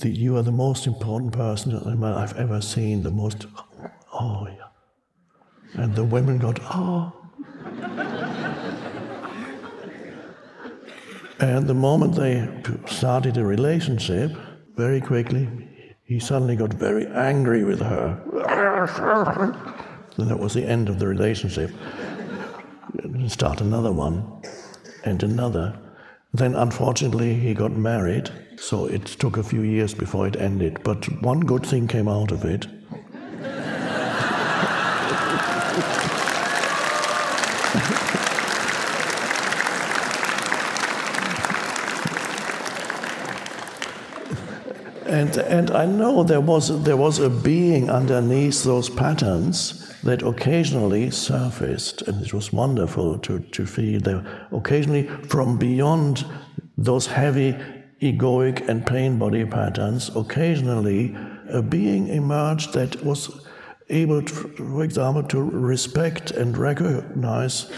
The, 0.00 0.08
you 0.08 0.36
are 0.36 0.42
the 0.42 0.52
most 0.52 0.86
important 0.86 1.32
person 1.32 1.76
I've 2.02 2.36
ever 2.36 2.60
seen. 2.60 3.02
The 3.02 3.10
most. 3.10 3.46
Oh 4.12 4.48
yeah. 4.48 5.82
And 5.82 5.94
the 5.94 6.04
women 6.04 6.38
got 6.38 6.58
oh. 6.62 7.12
and 11.38 11.66
the 11.66 11.74
moment 11.74 12.14
they 12.14 12.48
started 12.86 13.36
a 13.36 13.44
relationship, 13.44 14.32
very 14.76 15.00
quickly, 15.00 15.48
he 16.04 16.18
suddenly 16.18 16.56
got 16.56 16.72
very 16.72 17.06
angry 17.06 17.64
with 17.64 17.80
her. 17.80 18.22
Then 20.16 20.28
that 20.28 20.38
was 20.38 20.54
the 20.54 20.64
end 20.64 20.88
of 20.88 20.98
the 20.98 21.06
relationship. 21.06 21.70
Start 23.28 23.60
another 23.60 23.92
one 23.92 24.42
and 25.04 25.22
another. 25.22 25.78
Then, 26.32 26.54
unfortunately, 26.54 27.34
he 27.34 27.54
got 27.54 27.72
married, 27.72 28.30
so 28.58 28.86
it 28.86 29.06
took 29.06 29.36
a 29.36 29.42
few 29.42 29.62
years 29.62 29.94
before 29.94 30.26
it 30.26 30.36
ended. 30.36 30.80
But 30.82 31.04
one 31.22 31.40
good 31.40 31.66
thing 31.66 31.88
came 31.88 32.08
out 32.08 32.32
of 32.32 32.44
it. 32.44 32.66
and, 45.06 45.36
and 45.36 45.70
I 45.70 45.86
know 45.86 46.22
there 46.22 46.40
was, 46.40 46.82
there 46.84 46.96
was 46.96 47.18
a 47.18 47.30
being 47.30 47.90
underneath 47.90 48.64
those 48.64 48.88
patterns 48.88 49.85
that 50.06 50.22
occasionally 50.22 51.10
surfaced, 51.10 52.02
and 52.02 52.24
it 52.24 52.32
was 52.32 52.52
wonderful 52.52 53.18
to, 53.18 53.40
to 53.40 53.66
feel 53.66 54.00
that 54.00 54.24
occasionally 54.52 55.06
from 55.28 55.58
beyond 55.58 56.24
those 56.78 57.06
heavy 57.06 57.56
egoic 58.00 58.68
and 58.68 58.86
pain 58.86 59.18
body 59.18 59.44
patterns, 59.44 60.10
occasionally 60.14 61.16
a 61.48 61.62
being 61.62 62.08
emerged 62.08 62.72
that 62.72 63.04
was 63.04 63.46
able, 63.88 64.22
to, 64.22 64.34
for 64.34 64.82
example, 64.82 65.22
to 65.22 65.40
respect 65.40 66.30
and 66.32 66.56
recognize 66.56 67.70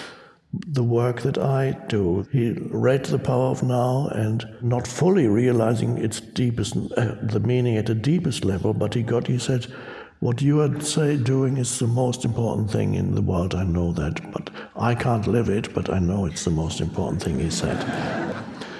the 0.52 0.82
work 0.82 1.20
that 1.20 1.36
I 1.36 1.72
do. 1.88 2.26
He 2.32 2.52
read 2.70 3.04
The 3.04 3.18
Power 3.18 3.50
of 3.50 3.62
Now 3.62 4.08
and 4.08 4.46
not 4.62 4.86
fully 4.86 5.26
realizing 5.26 5.98
its 5.98 6.20
deepest, 6.20 6.74
uh, 6.96 7.16
the 7.22 7.40
meaning 7.40 7.76
at 7.76 7.86
the 7.86 7.94
deepest 7.94 8.44
level, 8.44 8.72
but 8.72 8.94
he 8.94 9.02
got, 9.02 9.26
he 9.26 9.38
said, 9.38 9.66
what 10.20 10.42
you 10.42 10.60
are 10.60 10.80
say 10.80 11.16
doing 11.16 11.56
is 11.58 11.78
the 11.78 11.86
most 11.86 12.24
important 12.24 12.70
thing 12.70 12.94
in 12.94 13.14
the 13.14 13.22
world. 13.22 13.54
I 13.54 13.64
know 13.64 13.92
that, 13.92 14.32
but 14.32 14.50
I 14.74 14.94
can't 14.94 15.26
live 15.26 15.48
it. 15.48 15.72
But 15.72 15.90
I 15.90 15.98
know 15.98 16.26
it's 16.26 16.44
the 16.44 16.50
most 16.50 16.80
important 16.80 17.22
thing. 17.22 17.38
He 17.38 17.50
said. 17.50 17.78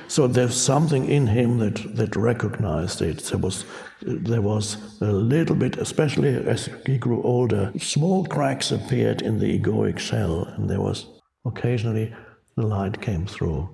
so 0.09 0.27
there's 0.27 0.57
something 0.57 1.09
in 1.09 1.29
him 1.29 1.59
that 1.59 1.97
that 1.97 2.17
recognized 2.17 3.03
it. 3.03 3.19
There 3.19 3.39
was 3.39 3.65
there 4.03 4.43
was 4.43 4.77
a 5.01 5.13
little 5.13 5.55
bit, 5.55 5.77
especially 5.77 6.35
as 6.35 6.69
he 6.87 6.99
grew 6.99 7.23
older, 7.23 7.73
small 7.79 8.25
cracks 8.25 8.73
appeared 8.73 9.23
in 9.23 9.39
the 9.39 9.59
egoic 9.59 9.99
shell, 9.99 10.45
and 10.45 10.69
there 10.69 10.81
was 10.81 11.07
occasionally 11.45 12.13
the 12.57 12.67
light 12.67 13.01
came 13.01 13.27
through, 13.27 13.69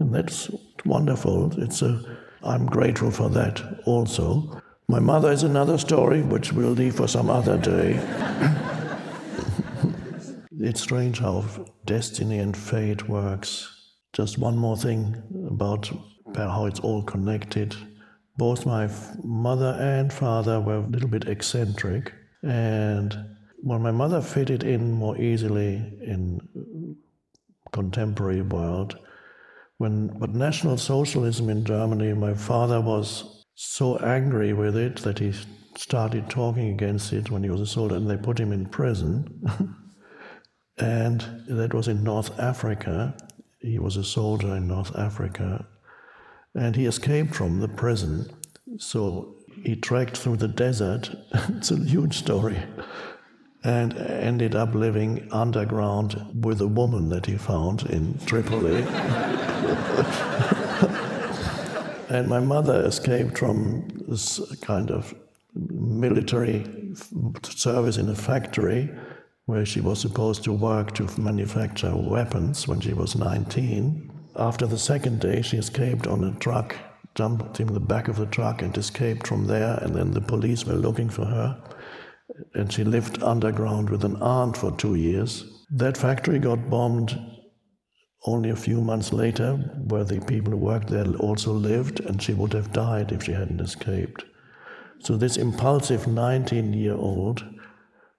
and 0.00 0.12
that's 0.12 0.50
wonderful. 0.84 1.52
It's 1.62 1.82
a 1.82 2.00
I'm 2.42 2.66
grateful 2.66 3.10
for 3.10 3.30
that 3.30 3.62
also. 3.86 4.60
My 4.88 4.98
mother 5.00 5.32
is 5.32 5.42
another 5.42 5.78
story, 5.78 6.20
which 6.22 6.52
we'll 6.52 6.70
leave 6.70 6.96
for 6.96 7.08
some 7.08 7.30
other 7.30 7.56
day. 7.56 7.98
it's 10.60 10.82
strange 10.82 11.18
how 11.18 11.44
destiny 11.86 12.38
and 12.38 12.56
fate 12.56 13.08
works. 13.08 13.70
Just 14.12 14.38
one 14.38 14.56
more 14.56 14.76
thing 14.76 15.22
about 15.48 15.90
how 16.36 16.66
it's 16.66 16.80
all 16.80 17.02
connected. 17.02 17.74
Both 18.36 18.66
my 18.66 18.90
mother 19.22 19.76
and 19.80 20.12
father 20.12 20.60
were 20.60 20.76
a 20.76 20.86
little 20.86 21.08
bit 21.08 21.28
eccentric, 21.28 22.12
and 22.42 23.16
well, 23.62 23.78
my 23.78 23.90
mother 23.90 24.20
fitted 24.20 24.64
in 24.64 24.92
more 24.92 25.16
easily 25.18 25.76
in 26.02 26.40
contemporary 27.72 28.42
world. 28.42 28.98
When 29.78 30.08
but 30.18 30.34
National 30.34 30.76
Socialism 30.76 31.48
in 31.48 31.64
Germany, 31.64 32.12
my 32.12 32.34
father 32.34 32.80
was 32.80 33.33
so 33.54 33.96
angry 33.98 34.52
with 34.52 34.76
it 34.76 34.96
that 34.98 35.18
he 35.18 35.32
started 35.76 36.28
talking 36.28 36.68
against 36.68 37.12
it 37.12 37.30
when 37.30 37.42
he 37.42 37.50
was 37.50 37.60
a 37.60 37.66
soldier, 37.66 37.96
and 37.96 38.08
they 38.08 38.16
put 38.16 38.38
him 38.38 38.52
in 38.52 38.66
prison. 38.66 39.46
and 40.78 41.44
that 41.48 41.74
was 41.74 41.88
in 41.88 42.02
North 42.02 42.38
Africa. 42.38 43.16
He 43.60 43.78
was 43.78 43.96
a 43.96 44.04
soldier 44.04 44.56
in 44.56 44.66
North 44.68 44.96
Africa, 44.96 45.66
and 46.54 46.76
he 46.76 46.86
escaped 46.86 47.34
from 47.34 47.60
the 47.60 47.68
prison. 47.68 48.30
So 48.78 49.36
he 49.62 49.76
trekked 49.76 50.16
through 50.16 50.36
the 50.36 50.48
desert. 50.48 51.14
it's 51.32 51.70
a 51.70 51.76
huge 51.76 52.18
story. 52.18 52.58
and 53.62 53.96
ended 53.96 54.54
up 54.54 54.74
living 54.74 55.26
underground 55.32 56.20
with 56.44 56.60
a 56.60 56.66
woman 56.66 57.08
that 57.08 57.24
he 57.24 57.34
found 57.36 57.82
in 57.88 58.18
Tripoli. 58.26 58.84
and 62.08 62.28
my 62.28 62.40
mother 62.40 62.84
escaped 62.84 63.38
from 63.38 63.88
this 64.08 64.40
kind 64.60 64.90
of 64.90 65.14
military 65.54 66.64
service 67.42 67.96
in 67.96 68.08
a 68.08 68.14
factory 68.14 68.90
where 69.46 69.64
she 69.66 69.80
was 69.80 70.00
supposed 70.00 70.42
to 70.44 70.52
work 70.52 70.94
to 70.94 71.20
manufacture 71.20 71.94
weapons 71.94 72.66
when 72.66 72.80
she 72.80 72.92
was 72.92 73.14
19. 73.14 74.10
After 74.36 74.66
the 74.66 74.78
second 74.78 75.20
day, 75.20 75.42
she 75.42 75.58
escaped 75.58 76.06
on 76.06 76.24
a 76.24 76.32
truck, 76.38 76.74
jumped 77.14 77.60
in 77.60 77.72
the 77.72 77.80
back 77.80 78.08
of 78.08 78.16
the 78.16 78.26
truck, 78.26 78.62
and 78.62 78.76
escaped 78.76 79.26
from 79.26 79.46
there. 79.46 79.78
And 79.82 79.94
then 79.94 80.12
the 80.12 80.20
police 80.20 80.64
were 80.64 80.74
looking 80.74 81.08
for 81.08 81.26
her 81.26 81.62
and 82.54 82.72
she 82.72 82.84
lived 82.84 83.22
underground 83.22 83.90
with 83.90 84.04
an 84.04 84.16
aunt 84.16 84.56
for 84.56 84.72
two 84.72 84.94
years. 84.94 85.44
That 85.70 85.96
factory 85.96 86.38
got 86.38 86.70
bombed 86.70 87.18
only 88.24 88.50
a 88.50 88.56
few 88.56 88.80
months 88.80 89.12
later, 89.12 89.56
where 89.86 90.04
the 90.04 90.20
people 90.20 90.52
who 90.52 90.58
worked 90.58 90.88
there 90.88 91.06
also 91.16 91.52
lived, 91.52 92.00
and 92.00 92.22
she 92.22 92.32
would 92.32 92.52
have 92.54 92.72
died 92.72 93.12
if 93.12 93.24
she 93.24 93.32
hadn't 93.32 93.60
escaped. 93.60 94.24
So, 95.00 95.16
this 95.16 95.36
impulsive 95.36 96.06
19 96.06 96.72
year 96.72 96.94
old 96.94 97.44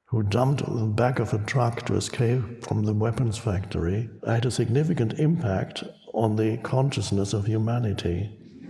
who 0.05 0.23
jumped 0.23 0.61
on 0.61 0.77
the 0.77 0.85
back 0.85 1.17
of 1.19 1.33
a 1.33 1.39
truck 1.39 1.85
to 1.87 1.95
escape 1.95 2.63
from 2.63 2.83
the 2.83 2.93
weapons 2.93 3.39
factory 3.39 4.09
had 4.25 4.45
a 4.45 4.51
significant 4.51 5.13
impact 5.19 5.83
on 6.13 6.35
the 6.35 6.57
consciousness 6.57 7.33
of 7.33 7.47
humanity. 7.47 8.29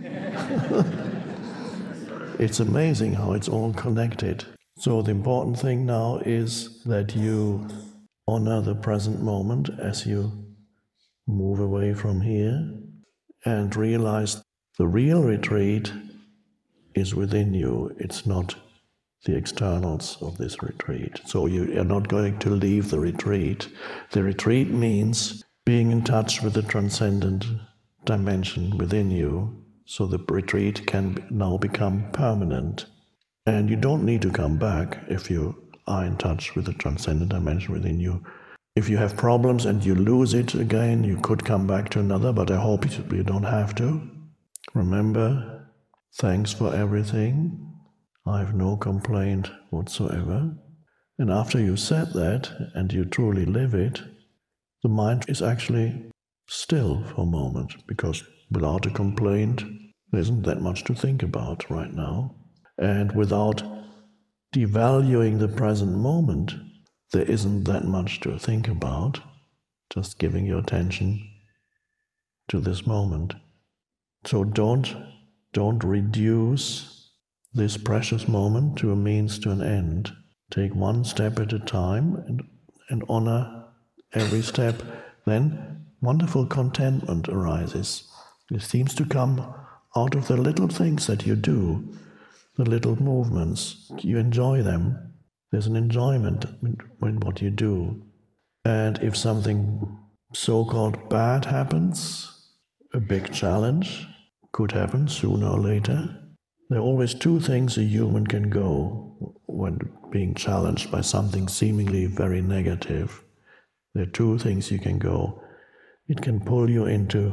it's 2.38 2.60
amazing 2.60 3.12
how 3.12 3.32
it's 3.32 3.48
all 3.48 3.74
connected. 3.74 4.46
So, 4.78 5.02
the 5.02 5.10
important 5.10 5.58
thing 5.58 5.84
now 5.84 6.22
is 6.24 6.82
that 6.84 7.14
you 7.14 7.68
honor 8.26 8.62
the 8.62 8.74
present 8.74 9.22
moment 9.22 9.68
as 9.78 10.06
you 10.06 10.45
move 11.26 11.60
away 11.60 11.92
from 11.94 12.20
here 12.20 12.72
and 13.44 13.74
realize 13.74 14.42
the 14.78 14.86
real 14.86 15.22
retreat 15.22 15.92
is 16.94 17.14
within 17.14 17.54
you. 17.54 17.94
It's 17.98 18.26
not 18.26 18.54
the 19.24 19.36
externals 19.36 20.18
of 20.20 20.38
this 20.38 20.62
retreat. 20.62 21.20
So, 21.26 21.46
you 21.46 21.80
are 21.80 21.84
not 21.84 22.08
going 22.08 22.38
to 22.40 22.50
leave 22.50 22.90
the 22.90 23.00
retreat. 23.00 23.68
The 24.12 24.22
retreat 24.22 24.70
means 24.70 25.44
being 25.64 25.90
in 25.90 26.02
touch 26.04 26.42
with 26.42 26.54
the 26.54 26.62
transcendent 26.62 27.44
dimension 28.04 28.78
within 28.78 29.10
you. 29.10 29.64
So, 29.84 30.06
the 30.06 30.18
retreat 30.28 30.86
can 30.86 31.26
now 31.30 31.56
become 31.56 32.10
permanent. 32.12 32.86
And 33.46 33.68
you 33.68 33.76
don't 33.76 34.04
need 34.04 34.22
to 34.22 34.30
come 34.30 34.58
back 34.58 34.98
if 35.08 35.30
you 35.30 35.70
are 35.86 36.04
in 36.04 36.16
touch 36.16 36.54
with 36.54 36.66
the 36.66 36.72
transcendent 36.74 37.30
dimension 37.30 37.72
within 37.72 38.00
you. 38.00 38.24
If 38.76 38.90
you 38.90 38.98
have 38.98 39.16
problems 39.16 39.64
and 39.64 39.82
you 39.82 39.94
lose 39.94 40.34
it 40.34 40.54
again, 40.54 41.02
you 41.02 41.16
could 41.16 41.46
come 41.46 41.66
back 41.66 41.88
to 41.90 42.00
another, 42.00 42.30
but 42.30 42.50
I 42.50 42.60
hope 42.60 42.84
you 43.10 43.22
don't 43.22 43.42
have 43.42 43.74
to. 43.76 44.02
Remember, 44.74 45.66
thanks 46.16 46.52
for 46.52 46.74
everything. 46.74 47.72
I 48.26 48.40
have 48.40 48.54
no 48.54 48.76
complaint 48.76 49.50
whatsoever. 49.70 50.54
And 51.18 51.30
after 51.30 51.58
you've 51.58 51.80
said 51.80 52.12
that 52.12 52.50
and 52.74 52.92
you 52.92 53.06
truly 53.06 53.46
live 53.46 53.72
it, 53.72 54.02
the 54.82 54.90
mind 54.90 55.24
is 55.26 55.40
actually 55.40 56.10
still 56.46 57.02
for 57.04 57.22
a 57.22 57.26
moment 57.26 57.86
because 57.86 58.24
without 58.50 58.84
a 58.84 58.90
complaint, 58.90 59.64
there 60.10 60.20
isn't 60.20 60.42
that 60.42 60.60
much 60.60 60.84
to 60.84 60.94
think 60.94 61.22
about 61.22 61.70
right 61.70 61.94
now. 61.94 62.36
And 62.76 63.10
without 63.16 63.62
devaluing 64.54 65.38
the 65.38 65.48
present 65.48 65.96
moment, 65.96 66.52
there 67.12 67.30
isn't 67.30 67.64
that 67.64 67.84
much 67.84 68.20
to 68.20 68.38
think 68.38 68.68
about. 68.68 69.20
Just 69.90 70.18
giving 70.18 70.46
your 70.46 70.58
attention 70.58 71.28
to 72.48 72.60
this 72.60 72.86
moment. 72.86 73.34
So 74.24 74.44
don't 74.44 74.94
don't 75.52 75.82
reduce 75.82 77.10
this 77.54 77.76
precious 77.76 78.28
moment 78.28 78.76
to 78.78 78.92
a 78.92 78.96
means 78.96 79.38
to 79.38 79.50
an 79.50 79.62
end. 79.62 80.12
Take 80.50 80.74
one 80.74 81.04
step 81.04 81.38
at 81.38 81.52
a 81.52 81.58
time 81.58 82.16
and, 82.26 82.42
and 82.90 83.04
honor 83.08 83.64
every 84.12 84.42
step. 84.42 84.82
Then 85.24 85.86
wonderful 86.02 86.46
contentment 86.46 87.28
arises. 87.28 88.08
It 88.50 88.62
seems 88.62 88.94
to 88.96 89.06
come 89.06 89.54
out 89.96 90.14
of 90.14 90.28
the 90.28 90.36
little 90.36 90.68
things 90.68 91.06
that 91.06 91.26
you 91.26 91.36
do 91.36 91.96
the 92.56 92.64
little 92.64 93.00
movements. 93.00 93.90
You 93.98 94.18
enjoy 94.18 94.62
them. 94.62 95.05
There's 95.56 95.68
an 95.68 95.76
enjoyment 95.76 96.44
in 97.00 97.20
what 97.20 97.40
you 97.40 97.48
do. 97.48 98.02
And 98.66 98.98
if 98.98 99.16
something 99.16 99.98
so 100.34 100.66
called 100.66 101.08
bad 101.08 101.46
happens, 101.46 102.30
a 102.92 103.00
big 103.00 103.32
challenge 103.32 104.06
could 104.52 104.72
happen 104.72 105.08
sooner 105.08 105.46
or 105.46 105.58
later. 105.58 106.14
There 106.68 106.78
are 106.78 106.82
always 106.82 107.14
two 107.14 107.40
things 107.40 107.78
a 107.78 107.84
human 107.84 108.26
can 108.26 108.50
go 108.50 109.16
when 109.46 109.78
being 110.10 110.34
challenged 110.34 110.90
by 110.90 111.00
something 111.00 111.48
seemingly 111.48 112.04
very 112.04 112.42
negative. 112.42 113.24
There 113.94 114.02
are 114.02 114.18
two 114.20 114.36
things 114.36 114.70
you 114.70 114.78
can 114.78 114.98
go. 114.98 115.42
It 116.06 116.20
can 116.20 116.38
pull 116.38 116.68
you 116.68 116.84
into 116.84 117.32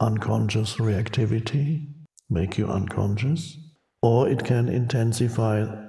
unconscious 0.00 0.78
reactivity, 0.78 1.86
make 2.28 2.58
you 2.58 2.66
unconscious, 2.66 3.56
or 4.02 4.28
it 4.28 4.42
can 4.42 4.68
intensify 4.68 5.84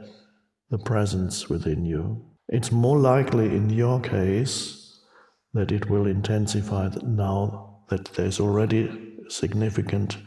the 0.69 0.77
presence 0.77 1.49
within 1.49 1.85
you. 1.85 2.25
It's 2.49 2.71
more 2.71 2.97
likely 2.97 3.45
in 3.45 3.69
your 3.69 3.99
case 3.99 4.99
that 5.53 5.71
it 5.71 5.89
will 5.89 6.05
intensify 6.05 6.89
now 7.03 7.79
that 7.89 8.05
there's 8.13 8.39
already 8.39 8.87
a 9.25 9.29
significant 9.31 10.17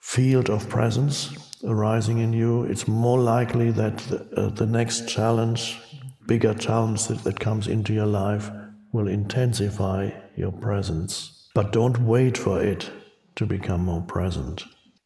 field 0.00 0.48
of 0.48 0.68
presence 0.68 1.34
arising 1.64 2.18
in 2.18 2.32
you. 2.32 2.64
It's 2.64 2.88
more 2.88 3.18
likely 3.18 3.70
that 3.72 3.98
the, 3.98 4.26
uh, 4.36 4.48
the 4.48 4.66
next 4.66 5.08
challenge, 5.08 5.78
bigger 6.26 6.54
challenge 6.54 7.06
that, 7.08 7.22
that 7.24 7.38
comes 7.38 7.66
into 7.68 7.92
your 7.92 8.06
life, 8.06 8.50
will 8.92 9.08
intensify 9.08 10.10
your 10.36 10.52
presence. 10.52 11.48
But 11.54 11.72
don't 11.72 11.98
wait 11.98 12.38
for 12.38 12.62
it 12.62 12.90
to 13.36 13.46
become 13.46 13.84
more 13.84 14.02
present, 14.02 14.64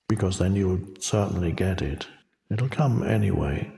because 0.09 0.39
then 0.39 0.55
you'll 0.55 0.80
certainly 1.01 1.53
get 1.53 1.82
it. 1.82 2.07
It'll 2.51 2.68
come 2.68 3.03
anyway. 3.03 3.70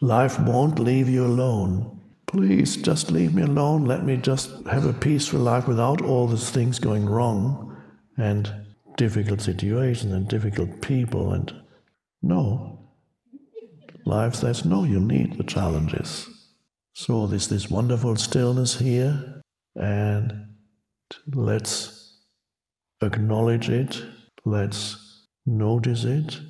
Life 0.00 0.38
won't 0.40 0.78
leave 0.78 1.08
you 1.08 1.24
alone. 1.24 2.00
Please 2.26 2.76
just 2.76 3.10
leave 3.10 3.34
me 3.34 3.42
alone. 3.42 3.84
Let 3.84 4.04
me 4.04 4.16
just 4.16 4.50
have 4.66 4.84
a 4.84 4.92
peaceful 4.92 5.40
life 5.40 5.66
without 5.66 6.02
all 6.02 6.26
these 6.26 6.50
things 6.50 6.78
going 6.78 7.06
wrong 7.06 7.76
and 8.16 8.52
difficult 8.96 9.40
situations 9.40 10.12
and 10.12 10.28
difficult 10.28 10.82
people. 10.82 11.32
And 11.32 11.52
no, 12.22 12.90
life 14.04 14.34
says, 14.34 14.64
no, 14.64 14.84
you 14.84 15.00
need 15.00 15.36
the 15.38 15.44
challenges. 15.44 16.28
So 16.94 17.26
there's 17.26 17.48
this 17.48 17.70
wonderful 17.70 18.16
stillness 18.16 18.78
here, 18.78 19.40
and 19.76 20.48
let's 21.32 22.24
acknowledge 23.00 23.70
it, 23.70 24.02
let's 24.44 25.26
notice 25.46 26.04
it 26.04 26.40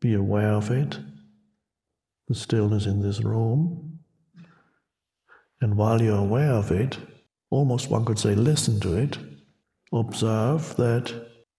be 0.00 0.14
aware 0.14 0.52
of 0.52 0.70
it, 0.70 0.98
the 2.28 2.34
stillness 2.34 2.86
in 2.86 3.00
this 3.00 3.22
room. 3.22 3.98
And 5.60 5.76
while 5.76 6.00
you're 6.00 6.18
aware 6.18 6.52
of 6.52 6.70
it, 6.70 6.98
almost 7.50 7.90
one 7.90 8.04
could 8.04 8.18
say, 8.18 8.34
listen 8.34 8.78
to 8.80 8.96
it, 8.96 9.18
observe 9.92 10.76
that 10.76 11.12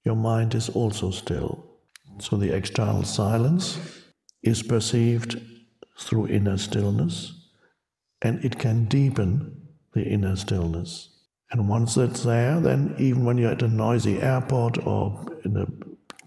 your 0.06 0.16
mind 0.16 0.56
is 0.56 0.70
also 0.70 1.12
still. 1.12 1.66
So 2.20 2.38
the 2.38 2.56
external 2.56 3.04
silence 3.04 3.80
is 4.44 4.64
perceived 4.64 5.42
through 5.98 6.28
inner 6.28 6.58
stillness, 6.58 7.34
and 8.22 8.44
it 8.46 8.58
can 8.58 8.86
deepen 8.86 9.62
the 9.94 10.04
inner 10.04 10.36
stillness. 10.36 11.10
And 11.52 11.68
once 11.68 11.98
it's 11.98 12.24
there, 12.24 12.60
then 12.60 12.96
even 13.00 13.26
when 13.26 13.38
you're 13.38 13.52
at 13.52 13.64
a 13.64 13.68
noisy 13.68 14.22
airport 14.22 14.86
or 14.86 15.26
in 15.44 15.58
a 15.58 15.68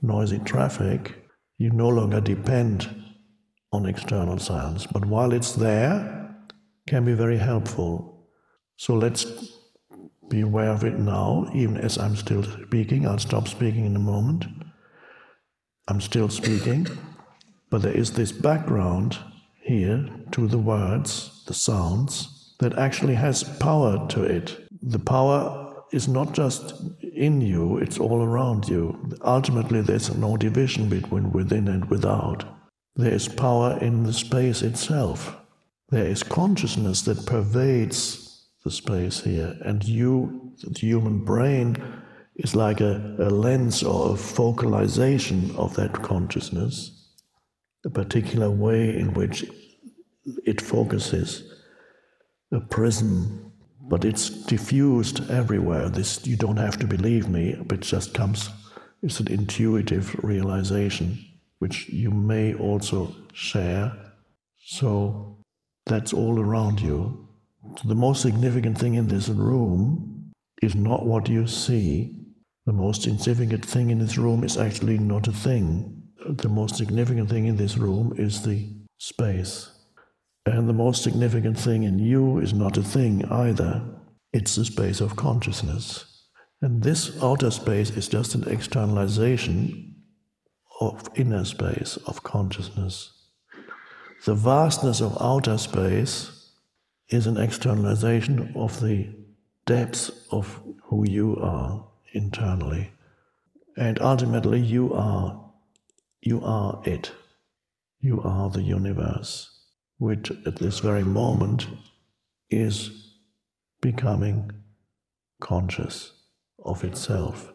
noisy 0.04 0.40
traffic, 0.40 1.14
you 1.58 1.70
no 1.70 1.88
longer 1.88 2.20
depend 2.20 3.01
on 3.72 3.86
external 3.86 4.38
silence. 4.38 4.86
But 4.86 5.04
while 5.06 5.32
it's 5.32 5.52
there, 5.52 6.36
can 6.86 7.04
be 7.04 7.14
very 7.14 7.38
helpful. 7.38 8.28
So 8.76 8.94
let's 8.94 9.24
be 10.28 10.40
aware 10.40 10.70
of 10.70 10.84
it 10.84 10.98
now, 10.98 11.50
even 11.54 11.76
as 11.76 11.98
I'm 11.98 12.16
still 12.16 12.42
speaking. 12.42 13.06
I'll 13.06 13.18
stop 13.18 13.48
speaking 13.48 13.84
in 13.84 13.96
a 13.96 14.00
moment. 14.00 14.46
I'm 15.88 16.00
still 16.00 16.28
speaking, 16.28 16.86
but 17.70 17.82
there 17.82 17.96
is 17.96 18.12
this 18.12 18.32
background 18.32 19.18
here 19.62 20.08
to 20.32 20.46
the 20.46 20.58
words, 20.58 21.42
the 21.46 21.54
sounds, 21.54 22.54
that 22.60 22.78
actually 22.78 23.14
has 23.14 23.42
power 23.42 24.06
to 24.08 24.22
it. 24.22 24.58
The 24.80 24.98
power 24.98 25.74
is 25.92 26.08
not 26.08 26.32
just 26.32 26.74
in 27.14 27.40
you, 27.40 27.78
it's 27.78 27.98
all 27.98 28.22
around 28.22 28.68
you. 28.68 29.10
Ultimately, 29.22 29.82
there's 29.82 30.16
no 30.16 30.36
division 30.36 30.88
between 30.88 31.32
within 31.32 31.68
and 31.68 31.84
without. 31.90 32.44
There 32.94 33.12
is 33.12 33.26
power 33.26 33.78
in 33.80 34.04
the 34.04 34.12
space 34.12 34.60
itself. 34.60 35.36
There 35.88 36.06
is 36.06 36.22
consciousness 36.22 37.02
that 37.02 37.24
pervades 37.24 38.48
the 38.64 38.70
space 38.70 39.20
here, 39.20 39.56
and 39.64 39.82
you, 39.82 40.52
the 40.62 40.78
human 40.78 41.24
brain, 41.24 41.76
is 42.36 42.54
like 42.54 42.80
a, 42.80 43.16
a 43.18 43.30
lens 43.30 43.82
or 43.82 44.12
a 44.12 44.16
focalization 44.16 45.54
of 45.56 45.74
that 45.76 46.02
consciousness, 46.02 47.08
a 47.84 47.90
particular 47.90 48.50
way 48.50 48.96
in 48.96 49.14
which 49.14 49.44
it 50.44 50.60
focuses 50.60 51.50
a 52.52 52.60
prism, 52.60 53.52
but 53.80 54.04
it's 54.04 54.28
diffused 54.28 55.30
everywhere. 55.30 55.88
This 55.88 56.26
you 56.26 56.36
don't 56.36 56.58
have 56.58 56.78
to 56.78 56.86
believe 56.86 57.28
me, 57.28 57.56
but 57.66 57.78
it 57.78 57.84
just 57.84 58.12
comes. 58.12 58.50
It's 59.02 59.18
an 59.18 59.28
intuitive 59.28 60.14
realization 60.22 61.31
which 61.62 61.88
you 61.90 62.10
may 62.10 62.52
also 62.54 63.14
share. 63.32 63.92
So 64.58 65.38
that's 65.86 66.12
all 66.12 66.40
around 66.40 66.80
you. 66.80 67.28
The 67.84 67.94
most 67.94 68.20
significant 68.20 68.76
thing 68.78 68.94
in 68.94 69.06
this 69.06 69.28
room 69.28 70.32
is 70.60 70.74
not 70.74 71.06
what 71.06 71.28
you 71.28 71.46
see. 71.46 72.16
The 72.66 72.72
most 72.72 73.02
significant 73.02 73.64
thing 73.64 73.90
in 73.90 74.00
this 74.00 74.18
room 74.18 74.42
is 74.42 74.58
actually 74.58 74.98
not 74.98 75.28
a 75.28 75.32
thing. 75.32 76.02
The 76.26 76.48
most 76.48 76.74
significant 76.74 77.30
thing 77.30 77.46
in 77.46 77.56
this 77.56 77.78
room 77.78 78.12
is 78.16 78.42
the 78.42 78.68
space. 78.98 79.70
And 80.46 80.68
the 80.68 80.80
most 80.84 81.04
significant 81.04 81.56
thing 81.56 81.84
in 81.84 82.00
you 82.00 82.38
is 82.38 82.52
not 82.52 82.76
a 82.76 82.82
thing 82.82 83.24
either. 83.26 83.84
It's 84.32 84.56
the 84.56 84.64
space 84.64 85.00
of 85.00 85.14
consciousness. 85.14 86.26
And 86.60 86.82
this 86.82 87.22
outer 87.22 87.52
space 87.52 87.90
is 87.90 88.08
just 88.08 88.34
an 88.34 88.48
externalization 88.48 89.91
of 90.90 91.08
inner 91.14 91.44
space, 91.44 91.96
of 92.06 92.22
consciousness. 92.22 93.12
The 94.24 94.34
vastness 94.34 95.00
of 95.00 95.16
outer 95.20 95.58
space 95.58 96.50
is 97.08 97.26
an 97.26 97.36
externalization 97.36 98.52
of 98.56 98.80
the 98.80 99.08
depths 99.66 100.10
of 100.30 100.60
who 100.84 101.08
you 101.08 101.36
are 101.36 101.84
internally. 102.12 102.92
And 103.76 104.00
ultimately 104.00 104.60
you 104.60 104.92
are 104.94 105.38
you 106.20 106.40
are 106.44 106.80
it. 106.84 107.12
You 108.00 108.20
are 108.22 108.48
the 108.50 108.62
universe 108.62 109.52
which 109.98 110.30
at 110.46 110.56
this 110.56 110.80
very 110.80 111.04
moment 111.04 111.66
is 112.50 113.12
becoming 113.80 114.50
conscious 115.40 116.12
of 116.64 116.84
itself. 116.84 117.52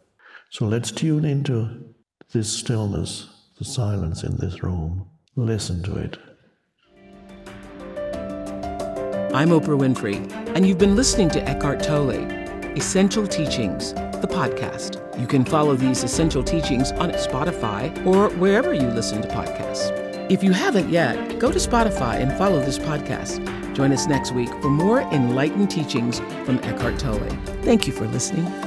So 0.49 0.65
let's 0.65 0.91
tune 0.91 1.25
into 1.25 1.93
this 2.33 2.51
stillness, 2.51 3.27
the 3.57 3.63
silence 3.63 4.23
in 4.23 4.35
this 4.37 4.61
room. 4.61 5.07
Listen 5.35 5.81
to 5.83 5.95
it. 5.95 6.17
I'm 9.33 9.49
Oprah 9.49 9.77
Winfrey, 9.79 10.29
and 10.53 10.67
you've 10.67 10.77
been 10.77 10.95
listening 10.95 11.29
to 11.29 11.49
Eckhart 11.49 11.81
Tolle, 11.81 12.11
Essential 12.75 13.25
Teachings, 13.27 13.93
the 13.93 14.27
podcast. 14.29 15.03
You 15.19 15.25
can 15.25 15.45
follow 15.45 15.75
these 15.75 16.03
essential 16.03 16.43
teachings 16.43 16.91
on 16.93 17.11
Spotify 17.11 18.05
or 18.05 18.29
wherever 18.37 18.73
you 18.73 18.87
listen 18.87 19.21
to 19.21 19.27
podcasts. 19.29 19.91
If 20.29 20.43
you 20.43 20.51
haven't 20.51 20.89
yet, 20.89 21.39
go 21.39 21.49
to 21.49 21.59
Spotify 21.59 22.15
and 22.15 22.33
follow 22.37 22.59
this 22.59 22.77
podcast. 22.77 23.45
Join 23.73 23.93
us 23.93 24.05
next 24.07 24.33
week 24.33 24.49
for 24.61 24.69
more 24.69 25.01
enlightened 25.01 25.71
teachings 25.71 26.19
from 26.43 26.59
Eckhart 26.63 26.99
Tolle. 26.99 27.29
Thank 27.61 27.87
you 27.87 27.93
for 27.93 28.05
listening. 28.07 28.66